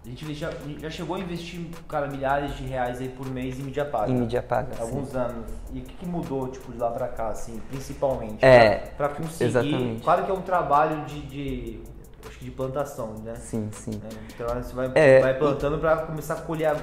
A 0.09 0.11
gente 0.11 0.33
já, 0.33 0.49
já 0.79 0.89
chegou 0.89 1.15
a 1.15 1.19
investir, 1.19 1.61
cara, 1.87 2.07
milhares 2.07 2.57
de 2.57 2.63
reais 2.63 2.99
aí 2.99 3.09
por 3.09 3.29
mês 3.29 3.59
em 3.59 3.63
mídia 3.63 3.85
paga. 3.85 4.11
Em 4.11 4.15
mídia 4.15 4.41
paga. 4.41 4.69
Alguns 4.79 5.09
sim. 5.09 5.17
anos. 5.17 5.45
E 5.71 5.79
o 5.79 5.81
que, 5.83 5.93
que, 5.97 6.07
mudou, 6.07 6.47
tipo, 6.47 6.71
de 6.71 6.79
lá 6.79 6.89
pra 6.89 7.07
cá, 7.07 7.27
assim, 7.27 7.61
principalmente? 7.69 8.43
É. 8.43 8.91
Pra, 8.97 9.09
pra 9.09 9.17
conseguir. 9.17 9.45
Exatamente. 9.45 10.01
Claro 10.01 10.25
que 10.25 10.31
é 10.31 10.33
um 10.33 10.41
trabalho 10.41 11.05
de, 11.05 11.21
de 11.27 11.79
acho 12.27 12.39
que 12.39 12.45
de 12.45 12.49
plantação, 12.49 13.13
né? 13.23 13.35
Sim, 13.35 13.69
sim. 13.71 14.01
É, 14.03 14.33
então 14.33 14.47
você 14.47 14.73
vai, 14.73 14.91
é, 14.95 15.21
vai 15.21 15.37
plantando 15.37 15.77
para 15.77 15.97
começar 15.97 16.33
a 16.33 16.41
colher 16.41 16.75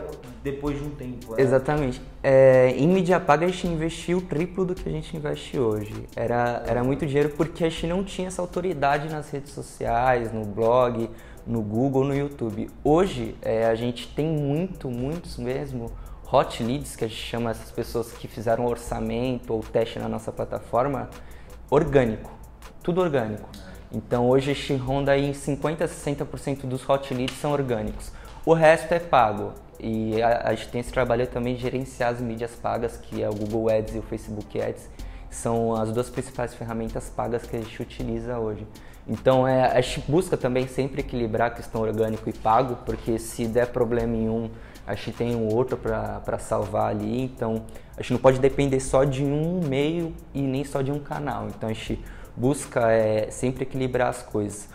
depois 0.45 0.79
de 0.79 0.85
um 0.85 0.91
tempo. 0.91 1.33
Né? 1.33 1.43
Exatamente. 1.43 2.01
É, 2.23 2.71
em 2.77 2.87
mídia 2.87 3.19
paga 3.19 3.45
a 3.45 3.49
gente 3.49 3.67
investiu 3.67 4.19
o 4.19 4.23
triplo 4.23 4.65
do 4.65 4.73
que 4.73 4.89
a 4.89 4.93
gente 4.93 5.17
investe 5.17 5.59
hoje. 5.59 6.07
Era, 6.15 6.63
era 6.65 6.85
muito 6.85 7.05
dinheiro 7.05 7.31
porque 7.31 7.65
a 7.65 7.69
gente 7.69 7.89
não 7.89 8.05
tinha 8.05 8.29
essa 8.29 8.41
autoridade 8.41 9.09
nas 9.09 9.29
redes 9.31 9.53
sociais, 9.53 10.33
no 10.33 10.45
blog, 10.45 11.11
no 11.47 11.63
Google, 11.63 12.05
no 12.05 12.15
YouTube. 12.15 12.69
Hoje 12.83 13.37
é, 13.41 13.67
a 13.67 13.75
gente 13.75 14.09
tem 14.09 14.27
muito, 14.27 14.91
muitos 14.91 15.37
mesmo 15.37 15.93
hot 16.31 16.63
leads, 16.63 16.97
que 16.97 17.05
a 17.05 17.09
gente 17.09 17.21
chama 17.21 17.51
essas 17.51 17.71
pessoas 17.71 18.11
que 18.13 18.27
fizeram 18.27 18.67
orçamento 18.67 19.53
ou 19.55 19.61
teste 19.61 19.99
na 19.99 20.09
nossa 20.09 20.33
plataforma, 20.33 21.09
orgânico. 21.71 22.31
Tudo 22.83 23.01
orgânico. 23.01 23.49
Então 23.93 24.29
hoje 24.29 24.51
a 24.51 24.55
gente 24.55 24.75
ronda 24.75 25.17
em 25.17 25.33
50 25.33 25.85
a 25.85 25.89
60% 25.89 26.67
dos 26.67 26.89
hot 26.89 27.15
leads 27.15 27.39
são 27.39 27.53
orgânicos. 27.53 28.11
O 28.45 28.53
resto 28.53 28.93
é 28.93 28.99
pago. 28.99 29.53
E 29.79 30.21
a, 30.23 30.49
a 30.49 30.55
gente 30.55 30.69
tem 30.71 30.81
esse 30.81 30.93
trabalho 30.93 31.27
também 31.27 31.55
de 31.55 31.63
gerenciar 31.63 32.11
as 32.11 32.21
mídias 32.21 32.53
pagas, 32.53 32.97
que 32.97 33.23
é 33.23 33.29
o 33.29 33.35
Google 33.35 33.69
Ads 33.69 33.95
e 33.95 33.99
o 33.99 34.03
Facebook 34.03 34.61
Ads. 34.61 34.89
São 35.31 35.75
as 35.75 35.93
duas 35.93 36.09
principais 36.09 36.55
ferramentas 36.55 37.11
pagas 37.11 37.43
que 37.43 37.57
a 37.57 37.61
gente 37.61 37.81
utiliza 37.83 38.39
hoje. 38.39 38.67
Então 39.09 39.47
é, 39.47 39.77
a 39.77 39.81
gente 39.81 40.03
busca 40.11 40.37
também 40.37 40.67
sempre 40.67 41.01
equilibrar 41.01 41.49
a 41.49 41.51
questão 41.55 41.83
orgânico 41.83 42.29
e 42.29 42.33
pago, 42.33 42.77
porque 42.85 43.19
se 43.19 43.47
der 43.47 43.69
problema 43.69 44.17
em 44.17 44.29
um, 44.29 44.51
a 44.87 44.95
gente 44.95 45.13
tem 45.13 45.37
um 45.37 45.53
outro 45.53 45.77
para 45.77 46.39
salvar 46.39 46.91
ali. 46.91 47.23
Então 47.23 47.63
a 47.97 48.03
gente 48.03 48.13
não 48.13 48.21
pode 48.21 48.39
depender 48.41 48.81
só 48.81 49.05
de 49.05 49.25
um 49.25 49.61
meio 49.67 50.13
e 50.35 50.43
nem 50.43 50.65
só 50.65 50.83
de 50.83 50.91
um 50.91 50.99
canal. 50.99 51.47
Então 51.49 51.69
a 51.69 51.73
gente 51.73 52.03
busca 52.37 52.91
é, 52.91 53.31
sempre 53.31 53.63
equilibrar 53.63 54.09
as 54.09 54.23
coisas. 54.23 54.69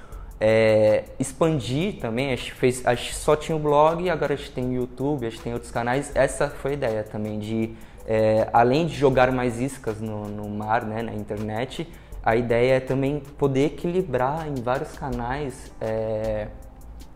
É, 0.43 1.03
expandir 1.19 1.99
também, 1.99 2.33
a 2.33 2.35
gente, 2.35 2.53
fez, 2.53 2.83
a 2.83 2.95
gente 2.95 3.13
só 3.13 3.35
tinha 3.35 3.55
o 3.55 3.59
blog, 3.59 4.09
agora 4.09 4.33
a 4.33 4.35
gente 4.35 4.51
tem 4.51 4.69
o 4.69 4.73
YouTube, 4.73 5.27
a 5.27 5.29
gente 5.29 5.41
tem 5.41 5.53
outros 5.53 5.71
canais. 5.71 6.11
Essa 6.15 6.49
foi 6.49 6.71
a 6.71 6.73
ideia 6.73 7.03
também, 7.03 7.37
de 7.37 7.75
é, 8.07 8.49
além 8.51 8.87
de 8.87 8.95
jogar 8.95 9.31
mais 9.31 9.59
iscas 9.59 10.01
no, 10.01 10.27
no 10.27 10.49
mar, 10.49 10.83
né, 10.83 11.03
na 11.03 11.13
internet, 11.13 11.87
a 12.23 12.35
ideia 12.35 12.75
é 12.75 12.79
também 12.79 13.19
poder 13.37 13.65
equilibrar 13.65 14.47
em 14.47 14.55
vários 14.55 14.93
canais 14.93 15.71
é, 15.81 16.47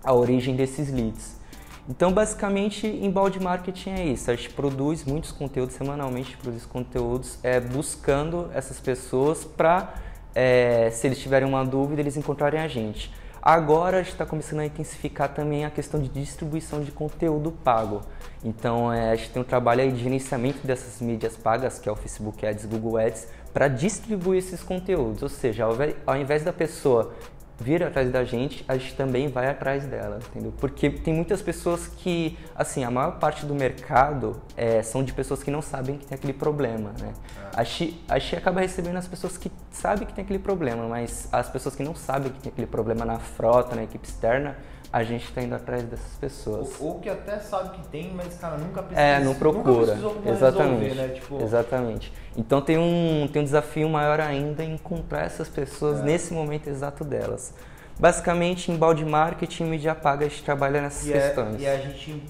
a 0.04 0.14
origem 0.14 0.56
desses 0.56 0.92
leads. 0.92 1.40
Então, 1.88 2.12
basicamente, 2.12 2.88
embalde 2.88 3.40
marketing 3.40 3.92
é 3.92 4.06
isso. 4.06 4.32
A 4.32 4.36
gente 4.36 4.50
produz 4.50 5.04
muitos 5.06 5.32
conteúdos 5.32 5.76
semanalmente, 5.76 6.36
produz 6.38 6.66
conteúdos 6.66 7.38
é, 7.44 7.60
buscando 7.60 8.50
essas 8.54 8.80
pessoas 8.80 9.46
para 9.46 9.94
é, 10.34 10.90
se 10.92 11.08
eles 11.08 11.20
tiverem 11.20 11.48
uma 11.48 11.64
dúvida, 11.64 12.02
eles 12.02 12.18
encontrarem 12.18 12.60
a 12.60 12.68
gente. 12.68 13.14
Agora 13.42 13.98
a 13.98 14.02
gente 14.02 14.14
está 14.14 14.26
começando 14.26 14.62
a 14.62 14.66
intensificar 14.66 15.30
também 15.30 15.66
a 15.66 15.70
questão 15.70 16.02
de 16.02 16.10
distribuição 16.10 16.82
de 16.82 16.92
conteúdo 16.92 17.52
pago. 17.52 18.02
Então 18.44 18.92
é, 18.92 19.12
a 19.12 19.16
gente 19.16 19.30
tem 19.30 19.42
um 19.42 19.46
trabalho 19.46 19.90
de 19.92 20.04
gerenciamento 20.04 20.66
dessas 20.66 21.00
mídias 21.00 21.38
pagas, 21.38 21.78
que 21.78 21.88
é 21.88 21.92
o 21.92 21.96
Facebook 21.96 22.44
Ads, 22.44 22.66
Google 22.66 22.98
Ads, 22.98 23.28
para 23.56 23.70
distribuir 23.70 24.40
esses 24.40 24.62
conteúdos. 24.62 25.24
Ou 25.24 25.30
seja, 25.30 25.64
ao 26.06 26.18
invés, 26.18 26.44
da 26.44 26.52
pessoa 26.52 27.14
vir 27.58 27.82
atrás 27.82 28.12
da 28.12 28.22
gente, 28.26 28.66
a 28.68 28.76
gente 28.76 28.94
também 28.96 29.30
vai 29.30 29.50
atrás 29.50 29.86
dela, 29.86 30.20
entendeu? 30.30 30.54
Porque 30.60 30.90
tem 30.90 31.14
muitas 31.14 31.42
pessoas 31.42 31.88
que, 31.88 32.38
assim, 32.54 32.84
a 32.84 32.92
maior 32.92 33.18
parte 33.18 33.46
do 33.46 33.56
mercado 33.56 34.42
é, 34.58 34.84
são 34.84 35.02
de 35.02 35.14
pessoas 35.14 35.42
que 35.42 35.50
não 35.50 35.62
sabem 35.62 35.98
que 35.98 36.06
tem 36.06 36.18
aquele 36.18 36.34
problema, 36.34 36.92
né? 37.00 37.14
É. 37.38 37.62
A, 37.62 37.64
gente, 37.64 38.04
a 38.10 38.20
gente 38.20 38.36
acaba 38.36 38.60
recebendo 38.60 38.98
as 38.98 39.08
pessoas 39.08 39.38
que 39.38 39.50
sabem 39.72 40.06
que 40.06 40.12
tem 40.12 40.26
aquele 40.26 40.40
problema, 40.40 40.86
mas 40.90 41.30
as 41.32 41.48
pessoas 41.48 41.78
que 41.78 41.84
não 41.84 41.96
sabem 41.96 42.34
que 42.34 42.40
tem 42.42 42.52
aquele 42.52 42.68
problema 42.68 43.06
na 43.06 43.20
frota, 43.20 43.74
na 43.74 43.84
equipe 43.84 44.06
externa, 44.06 44.58
a 44.96 45.04
gente 45.04 45.26
está 45.26 45.42
indo 45.42 45.54
atrás 45.54 45.84
dessas 45.84 46.16
pessoas. 46.22 46.80
Ou, 46.80 46.88
ou, 46.88 47.00
que 47.02 47.10
até 47.10 47.38
sabe 47.40 47.78
que 47.78 47.86
tem, 47.90 48.14
mas 48.14 48.34
cara 48.36 48.58
nunca 48.58 48.82
precisa. 48.82 49.06
É, 49.06 49.20
não 49.20 49.36
procura. 49.36 49.92
Exatamente. 50.26 50.84
Resolver, 50.86 50.96
né? 50.96 51.08
tipo... 51.10 51.42
Exatamente. 51.44 52.14
Então 52.38 52.62
tem 52.62 52.78
um, 52.78 53.28
tem 53.28 53.42
um 53.42 53.46
desafio 53.46 53.90
maior 53.90 54.22
ainda 54.22 54.64
em 54.64 54.76
encontrar 54.76 55.26
essas 55.26 55.50
pessoas 55.50 56.00
é. 56.00 56.04
nesse 56.04 56.34
momento 56.34 56.70
exato 56.70 57.04
delas. 57.04 57.54
Basicamente, 58.00 58.72
em 58.72 58.78
balde 58.78 59.04
marketing, 59.04 59.66
mídia 59.66 59.94
paga, 59.94 60.28
a 60.28 60.30
gente 60.30 60.44
trabalha 60.46 60.80
nessas 60.80 61.06
e 61.10 61.12
questões. 61.12 61.62
É, 61.62 61.64
e 61.64 61.68
a 61.68 61.78
gente 61.78 62.24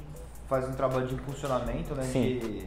faz 0.49 0.67
um 0.67 0.73
trabalho 0.73 1.05
de 1.05 1.13
impulsionamento, 1.13 1.93
né? 1.93 2.01
Sim. 2.01 2.39
De... 2.39 2.65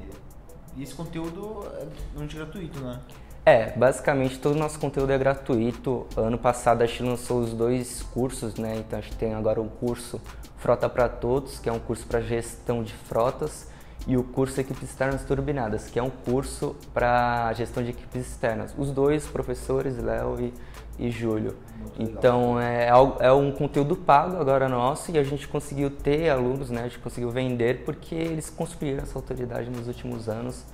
E 0.77 0.83
esse 0.85 0.95
conteúdo 0.95 1.67
é 1.77 2.25
gratuito, 2.37 2.79
né? 2.79 3.01
É, 3.49 3.73
basicamente 3.75 4.39
todo 4.39 4.57
o 4.57 4.59
nosso 4.59 4.79
conteúdo 4.79 5.11
é 5.11 5.17
gratuito. 5.17 6.07
Ano 6.15 6.37
passado 6.37 6.83
a 6.83 6.87
gente 6.87 7.03
lançou 7.03 7.41
os 7.41 7.55
dois 7.55 8.03
cursos, 8.13 8.57
né? 8.57 8.77
Então 8.77 8.99
a 8.99 9.01
gente 9.01 9.17
tem 9.17 9.33
agora 9.33 9.59
um 9.59 9.71
curso 9.71 10.21
Frota 10.59 10.87
para 10.87 11.09
Todos, 11.09 11.59
que 11.59 11.67
é 11.67 11.73
um 11.73 11.79
curso 11.79 12.07
para 12.07 12.21
gestão 12.21 12.83
de 12.83 12.93
frotas, 12.93 13.67
e 14.07 14.19
o 14.19 14.23
curso 14.23 14.61
Equipes 14.61 14.91
Externas 14.91 15.25
Turbinadas, 15.25 15.89
que 15.89 15.99
é 15.99 16.03
um 16.03 16.11
curso 16.11 16.77
para 16.93 17.51
gestão 17.55 17.83
de 17.83 17.89
equipes 17.89 18.21
externas. 18.21 18.75
Os 18.77 18.91
dois 18.91 19.27
professores, 19.27 19.97
Léo 19.97 20.39
e, 20.39 20.53
e 20.99 21.11
Júlio. 21.11 21.57
Então 21.99 22.61
é, 22.61 22.89
é 23.21 23.33
um 23.33 23.51
conteúdo 23.51 23.97
pago 23.97 24.37
agora 24.37 24.69
nosso 24.69 25.11
e 25.11 25.17
a 25.17 25.25
gente 25.25 25.49
conseguiu 25.49 25.89
ter 25.89 26.29
alunos, 26.29 26.69
né? 26.69 26.83
A 26.83 26.85
gente 26.85 26.99
conseguiu 26.99 27.31
vender 27.31 27.83
porque 27.87 28.15
eles 28.15 28.51
construíram 28.51 29.05
essa 29.05 29.19
autoridade 29.19 29.71
nos 29.71 29.89
últimos 29.89 30.29
anos 30.29 30.67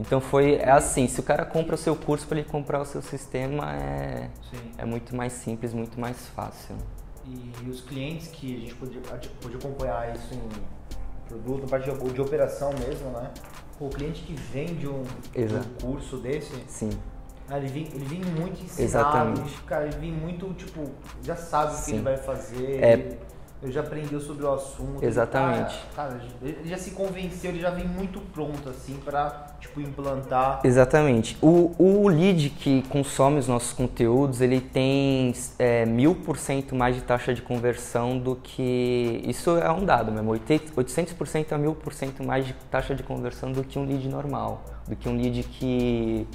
então 0.00 0.20
foi 0.20 0.54
é 0.54 0.70
assim, 0.70 1.08
se 1.08 1.18
o 1.20 1.22
cara 1.22 1.44
compra 1.44 1.74
o 1.74 1.78
seu 1.78 1.96
curso 1.96 2.26
para 2.26 2.38
ele 2.38 2.48
comprar 2.48 2.80
o 2.80 2.84
seu 2.84 3.02
sistema 3.02 3.74
é, 3.74 4.30
é 4.76 4.84
muito 4.84 5.14
mais 5.14 5.32
simples, 5.32 5.72
muito 5.72 5.98
mais 6.00 6.28
fácil. 6.28 6.76
E, 7.26 7.68
os 7.68 7.82
clientes 7.82 8.28
que 8.28 8.56
a 8.56 8.60
gente 8.60 8.74
pode, 8.74 8.98
pode 9.40 9.56
acompanhar 9.56 10.14
isso 10.14 10.34
em 10.34 11.28
produto, 11.28 11.62
na 11.62 11.68
parte 11.68 11.90
de, 11.90 12.12
de 12.12 12.20
operação 12.20 12.70
mesmo, 12.78 13.10
né? 13.10 13.30
O 13.78 13.88
cliente 13.88 14.22
que 14.22 14.34
vende 14.34 14.88
um, 14.88 15.02
um 15.02 15.80
curso 15.80 16.16
desse, 16.18 16.54
Sim. 16.66 16.90
Ele 17.50 17.66
vem, 17.66 17.88
ele 17.94 18.04
vem 18.04 18.20
muito 18.20 18.62
ensinado, 18.62 18.82
Exatamente. 18.82 19.62
cara, 19.62 19.86
ele 19.86 19.96
vem 19.96 20.12
muito, 20.12 20.52
tipo, 20.52 20.84
já 21.22 21.34
sabe 21.34 21.74
Sim. 21.74 21.80
o 21.80 21.84
que 21.84 21.90
ele 21.92 22.02
vai 22.02 22.16
fazer. 22.18 22.84
É, 22.84 22.92
ele 22.92 23.18
ele 23.62 23.72
já 23.72 23.80
aprendeu 23.80 24.20
sobre 24.20 24.44
o 24.44 24.52
assunto. 24.52 25.04
Exatamente. 25.04 25.74
Ele, 26.40 26.56
ele 26.60 26.68
já 26.68 26.76
se 26.76 26.92
convenceu, 26.92 27.50
ele 27.50 27.60
já 27.60 27.70
vem 27.70 27.86
muito 27.86 28.20
pronto, 28.32 28.68
assim, 28.68 28.94
para 29.04 29.48
tipo, 29.58 29.80
implantar. 29.80 30.60
Exatamente. 30.62 31.36
O, 31.42 31.74
o 31.78 32.08
lead 32.08 32.50
que 32.50 32.82
consome 32.82 33.38
os 33.38 33.48
nossos 33.48 33.72
conteúdos, 33.72 34.40
ele 34.40 34.60
tem 34.60 35.34
é, 35.58 35.84
mil 35.84 36.14
por 36.14 36.38
cento 36.38 36.74
mais 36.74 36.94
de 36.94 37.02
taxa 37.02 37.34
de 37.34 37.42
conversão 37.42 38.16
do 38.18 38.36
que... 38.36 39.22
Isso 39.26 39.56
é 39.56 39.70
um 39.72 39.84
dado 39.84 40.12
mesmo, 40.12 40.32
800% 40.32 41.52
a 41.52 41.58
mil 41.58 41.74
por 41.74 41.92
cento 41.92 42.22
mais 42.22 42.46
de 42.46 42.52
taxa 42.70 42.94
de 42.94 43.02
conversão 43.02 43.50
do 43.50 43.64
que 43.64 43.78
um 43.78 43.84
lead 43.84 44.08
normal, 44.08 44.62
do 44.86 44.94
que 44.94 45.08
um 45.08 45.16
lead 45.16 45.42
que 45.42 46.26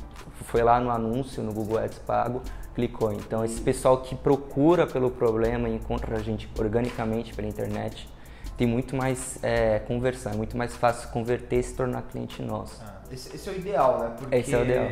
foi 0.43 0.61
lá 0.61 0.79
no 0.79 0.89
anúncio, 0.89 1.41
no 1.41 1.53
Google 1.53 1.79
Ads 1.79 1.99
pago, 1.99 2.41
clicou. 2.73 3.13
Então, 3.13 3.43
esse 3.43 3.61
pessoal 3.61 4.01
que 4.01 4.15
procura 4.15 4.85
pelo 4.87 5.11
problema 5.11 5.69
e 5.69 5.75
encontra 5.75 6.17
a 6.17 6.19
gente 6.19 6.49
organicamente 6.57 7.33
pela 7.33 7.47
internet, 7.47 8.09
tem 8.57 8.67
muito 8.67 8.95
mais 8.95 9.39
é, 9.43 9.79
conversão, 9.79 10.31
é 10.31 10.35
muito 10.35 10.55
mais 10.55 10.75
fácil 10.75 11.09
converter 11.09 11.59
e 11.59 11.63
se 11.63 11.73
tornar 11.75 12.03
cliente 12.03 12.41
nosso. 12.41 12.81
Ah, 12.83 13.01
esse, 13.11 13.35
esse, 13.35 13.49
é 13.49 13.51
o 13.51 13.55
ideal, 13.55 13.99
né? 13.99 14.15
Porque, 14.17 14.35
esse 14.35 14.53
é 14.53 14.57
o 14.57 14.63
ideal. 14.63 14.87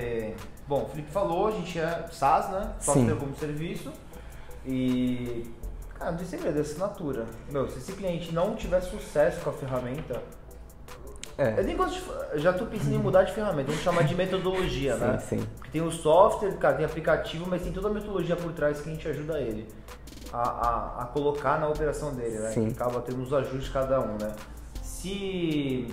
Bom, 0.68 0.84
o 0.84 0.90
Felipe 0.90 1.12
falou, 1.12 1.48
a 1.48 1.52
gente 1.52 1.80
é 1.80 2.06
SaaS, 2.12 2.50
né? 2.50 2.74
Software 2.80 3.16
como 3.16 3.36
serviço. 3.36 3.92
E, 4.66 5.46
cara, 5.98 6.12
não 6.12 6.18
tem 6.18 6.28
segredo, 6.28 6.58
é 6.58 6.62
assinatura. 6.62 7.26
Meu, 7.52 7.70
se 7.70 7.78
esse 7.78 7.94
cliente 7.94 8.34
não 8.34 8.56
tiver 8.56 8.82
sucesso 8.82 9.42
com 9.42 9.50
a 9.50 9.54
ferramenta, 9.54 10.22
é. 11.42 11.60
Eu 11.60 11.64
nem 11.64 11.76
gosto 11.76 12.00
de, 12.00 12.40
já 12.40 12.52
estou 12.52 12.68
pensando 12.68 12.94
em 12.94 13.00
mudar 13.00 13.24
de 13.24 13.34
ferramenta, 13.34 13.70
vamos 13.70 13.84
chamar 13.84 14.04
de 14.04 14.14
metodologia, 14.14 14.94
sim, 14.94 15.00
né? 15.00 15.18
Sim. 15.18 15.48
Porque 15.56 15.72
tem 15.72 15.82
o 15.82 15.92
software, 15.92 16.56
cara, 16.58 16.76
tem 16.76 16.86
aplicativo, 16.86 17.46
mas 17.50 17.64
tem 17.64 17.72
toda 17.72 17.88
a 17.88 17.92
metodologia 17.92 18.36
por 18.36 18.52
trás 18.54 18.80
que 18.80 18.90
a 18.90 18.94
gente 18.94 19.08
ajuda 19.08 19.40
ele 19.40 19.68
a, 20.32 20.38
a, 20.38 21.02
a 21.02 21.06
colocar 21.08 21.60
na 21.60 21.68
operação 21.68 22.14
dele, 22.14 22.38
né? 22.38 22.52
Sim. 22.52 22.68
Que 22.68 22.74
acaba 22.74 23.02
tendo 23.02 23.24
os 23.24 23.34
ajustes 23.34 23.66
de 23.66 23.72
cada 23.72 24.00
um, 24.00 24.18
né? 24.18 24.32
Se. 24.84 25.88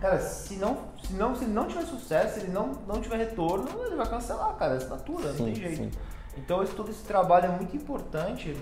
Cara, 0.00 0.18
se 0.18 0.54
não, 0.54 0.78
se 1.02 1.12
não, 1.12 1.34
se 1.34 1.44
não 1.44 1.66
tiver 1.66 1.82
sucesso, 1.82 2.34
se 2.34 2.40
ele 2.46 2.52
não, 2.52 2.72
não 2.86 3.02
tiver 3.02 3.18
retorno, 3.18 3.68
ele 3.84 3.96
vai 3.96 4.08
cancelar, 4.08 4.54
cara, 4.54 4.74
é 4.74 4.76
assinatura, 4.78 5.32
sim, 5.32 5.38
não 5.38 5.44
tem 5.46 5.54
jeito. 5.54 5.76
Sim. 5.76 5.90
Então 6.38 6.62
esse, 6.62 6.74
todo 6.74 6.90
esse 6.90 7.02
trabalho 7.02 7.46
é 7.46 7.48
muito 7.48 7.76
importante, 7.76 8.56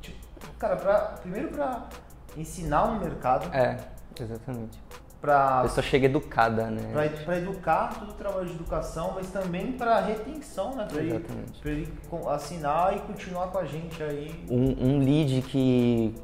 tipo, 0.00 0.18
cara, 0.58 0.74
pra, 0.74 0.98
primeiro 1.20 1.48
para 1.48 1.86
ensinar 2.36 2.86
um 2.86 2.98
mercado. 2.98 3.54
É, 3.54 3.78
exatamente 4.18 4.80
para 5.24 5.60
a 5.60 5.62
pessoa 5.62 5.82
chega 5.82 6.04
educada, 6.04 6.70
né? 6.70 6.82
Para 7.24 7.38
educar, 7.38 7.98
todo 7.98 8.10
o 8.10 8.12
trabalho 8.12 8.46
de 8.46 8.52
educação, 8.52 9.12
mas 9.14 9.30
também 9.30 9.72
para 9.72 9.98
retenção, 10.00 10.76
né? 10.76 10.86
Para 10.86 11.00
ele, 11.00 11.24
ele, 11.64 11.88
assinar 12.28 12.94
e 12.94 13.00
continuar 13.00 13.46
com 13.46 13.56
a 13.56 13.64
gente 13.64 14.02
aí. 14.02 14.44
Um, 14.50 14.86
um 14.86 14.98
lead 14.98 15.40
que 15.40 16.14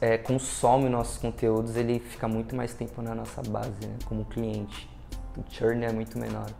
é, 0.00 0.18
consome 0.18 0.88
nossos 0.88 1.18
conteúdos, 1.18 1.76
ele 1.76 2.00
fica 2.00 2.26
muito 2.26 2.56
mais 2.56 2.74
tempo 2.74 3.00
na 3.00 3.14
nossa 3.14 3.40
base, 3.42 3.86
né? 3.86 3.94
Como 4.06 4.24
cliente. 4.24 4.90
O 5.36 5.44
churn 5.48 5.84
é 5.84 5.92
muito 5.92 6.18
menor. 6.18 6.50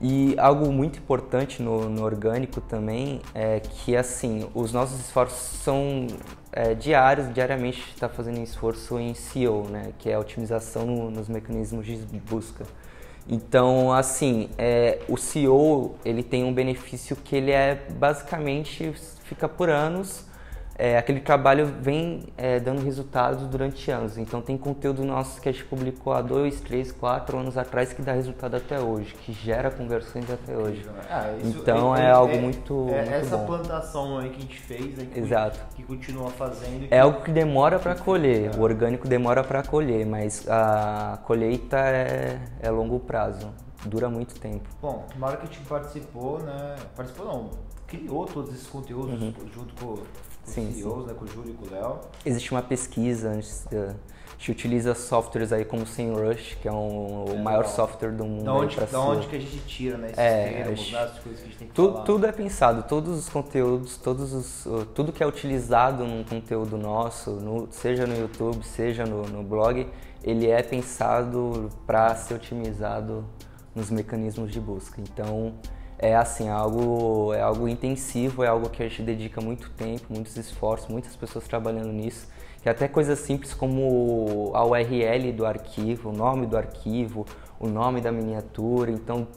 E 0.00 0.36
algo 0.38 0.72
muito 0.72 1.00
importante 1.00 1.60
no, 1.60 1.90
no, 1.90 2.04
orgânico 2.04 2.60
também 2.60 3.20
é 3.34 3.58
que, 3.58 3.96
assim, 3.96 4.48
os 4.54 4.72
nossos 4.72 5.00
esforços 5.00 5.58
são 5.58 6.06
é, 6.52 6.74
diários, 6.74 7.32
diariamente 7.32 7.80
está 7.94 8.08
fazendo 8.08 8.40
esforço 8.40 8.98
em 8.98 9.14
SEO, 9.14 9.64
né, 9.68 9.92
que 9.98 10.10
é 10.10 10.14
a 10.14 10.18
otimização 10.18 10.84
no, 10.86 11.10
nos 11.10 11.28
mecanismos 11.28 11.86
de 11.86 11.96
busca. 12.18 12.64
Então, 13.28 13.92
assim, 13.92 14.50
é, 14.58 14.98
o 15.08 15.16
SEO, 15.16 15.94
ele 16.04 16.22
tem 16.22 16.42
um 16.42 16.52
benefício 16.52 17.14
que 17.14 17.36
ele 17.36 17.52
é, 17.52 17.76
basicamente, 17.90 18.92
fica 19.24 19.48
por 19.48 19.68
anos 19.68 20.29
é, 20.80 20.96
aquele 20.96 21.20
trabalho 21.20 21.66
vem 21.66 22.22
é, 22.38 22.58
dando 22.58 22.82
resultados 22.82 23.46
durante 23.46 23.90
anos. 23.90 24.16
Então 24.16 24.40
tem 24.40 24.56
conteúdo 24.56 25.04
nosso 25.04 25.38
que 25.38 25.50
a 25.50 25.52
gente 25.52 25.66
publicou 25.66 26.14
há 26.14 26.22
dois, 26.22 26.58
três, 26.62 26.90
quatro 26.90 27.36
anos 27.36 27.58
atrás 27.58 27.92
que 27.92 28.00
dá 28.00 28.12
resultado 28.12 28.56
até 28.56 28.80
hoje, 28.80 29.14
que 29.14 29.30
gera 29.30 29.70
conversões 29.70 30.24
até 30.30 30.56
hoje. 30.56 30.88
Ah, 31.10 31.34
então 31.44 31.94
é, 31.94 32.06
é, 32.06 32.10
algo 32.10 32.34
muito, 32.38 32.88
é, 32.88 33.02
muito 33.02 33.12
essa 33.12 33.36
bom. 33.36 33.46
plantação 33.46 34.18
aí 34.18 34.30
que 34.30 34.38
a 34.38 34.40
gente 34.40 34.58
fez, 34.58 34.98
aí 34.98 35.06
que, 35.06 35.20
Exato. 35.20 35.60
que 35.76 35.82
continua 35.82 36.30
fazendo. 36.30 36.88
Que... 36.88 36.94
É 36.94 37.00
algo 37.00 37.20
que 37.20 37.30
demora 37.30 37.78
para 37.78 37.94
colher. 37.94 38.56
O 38.56 38.62
orgânico 38.62 39.06
demora 39.06 39.44
para 39.44 39.62
colher, 39.62 40.06
mas 40.06 40.48
a 40.48 41.18
colheita 41.26 41.76
é, 41.76 42.40
é 42.62 42.70
longo 42.70 42.98
prazo. 42.98 43.50
Dura 43.84 44.08
muito 44.08 44.34
tempo. 44.40 44.66
Bom, 44.80 45.06
o 45.14 45.18
marketing 45.18 45.62
participou, 45.64 46.38
né? 46.38 46.76
Participou 46.96 47.26
não, 47.26 47.50
criou 47.86 48.24
todos 48.24 48.54
esses 48.54 48.66
conteúdos 48.66 49.20
uhum. 49.20 49.34
junto 49.52 49.74
com 49.74 49.98
sim, 50.50 50.72
CEOs, 50.72 51.02
sim. 51.02 51.06
Né, 51.08 51.14
com 51.14 51.24
o 51.24 51.28
Júlio 51.28 51.50
e 51.50 51.54
com 51.54 51.66
o 51.66 51.70
Léo. 51.70 52.00
Existe 52.24 52.50
uma 52.50 52.62
pesquisa 52.62 53.30
antes 53.30 53.66
de, 53.70 53.76
a 53.76 54.42
gente 54.42 54.52
utiliza 54.52 54.94
softwares 54.94 55.52
aí 55.52 55.66
como 55.66 55.82
o 55.82 55.86
SEMrush, 55.86 56.56
que 56.62 56.66
é 56.66 56.72
um, 56.72 57.24
o 57.24 57.38
maior 57.38 57.66
software 57.66 58.12
do 58.12 58.24
mundo. 58.24 58.44
Da 58.44 58.54
onde, 58.54 58.76
da 58.76 59.00
onde 59.00 59.26
que 59.26 59.36
a 59.36 59.38
gente 59.38 59.58
tira, 59.66 59.98
né? 59.98 60.06
Esses 60.06 60.18
é, 60.18 60.52
termos, 60.52 60.80
gente, 60.80 60.96
as 60.96 61.18
coisas 61.18 61.40
que 61.40 61.46
a 61.46 61.48
gente 61.48 61.58
tem 61.58 61.68
que 61.68 61.74
tudo, 61.74 61.92
falar. 61.92 62.04
Tudo 62.04 62.26
é 62.26 62.32
pensado, 62.32 62.82
todos 62.84 63.18
os 63.18 63.28
conteúdos, 63.28 63.98
todos 63.98 64.32
os, 64.32 64.66
tudo 64.94 65.12
que 65.12 65.22
é 65.22 65.26
utilizado 65.26 66.06
num 66.06 66.24
conteúdo 66.24 66.78
nosso, 66.78 67.32
no, 67.32 67.68
seja 67.70 68.06
no 68.06 68.16
YouTube, 68.16 68.64
seja 68.64 69.04
no, 69.04 69.24
no 69.24 69.42
blog, 69.42 69.86
ele 70.24 70.48
é 70.48 70.62
pensado 70.62 71.68
para 71.86 72.14
ser 72.14 72.32
otimizado 72.32 73.26
nos 73.74 73.90
mecanismos 73.90 74.50
de 74.50 74.58
busca. 74.58 75.02
Então, 75.02 75.52
é 76.02 76.16
assim, 76.16 76.48
é 76.48 76.50
algo, 76.50 77.34
é 77.34 77.42
algo 77.42 77.68
intensivo, 77.68 78.42
é 78.42 78.48
algo 78.48 78.70
que 78.70 78.82
a 78.82 78.88
gente 78.88 79.02
dedica 79.02 79.38
muito 79.38 79.68
tempo, 79.70 80.06
muitos 80.08 80.34
esforços, 80.36 80.88
muitas 80.88 81.14
pessoas 81.14 81.46
trabalhando 81.46 81.92
nisso. 81.92 82.26
Que 82.62 82.70
até 82.70 82.88
coisas 82.88 83.18
simples 83.18 83.52
como 83.52 84.50
a 84.54 84.64
URL 84.64 85.30
do 85.32 85.44
arquivo, 85.44 86.08
o 86.08 86.12
nome 86.12 86.46
do 86.46 86.56
arquivo, 86.56 87.26
o 87.58 87.66
nome 87.66 88.00
da 88.00 88.10
miniatura. 88.10 88.90
Então, 88.90 89.28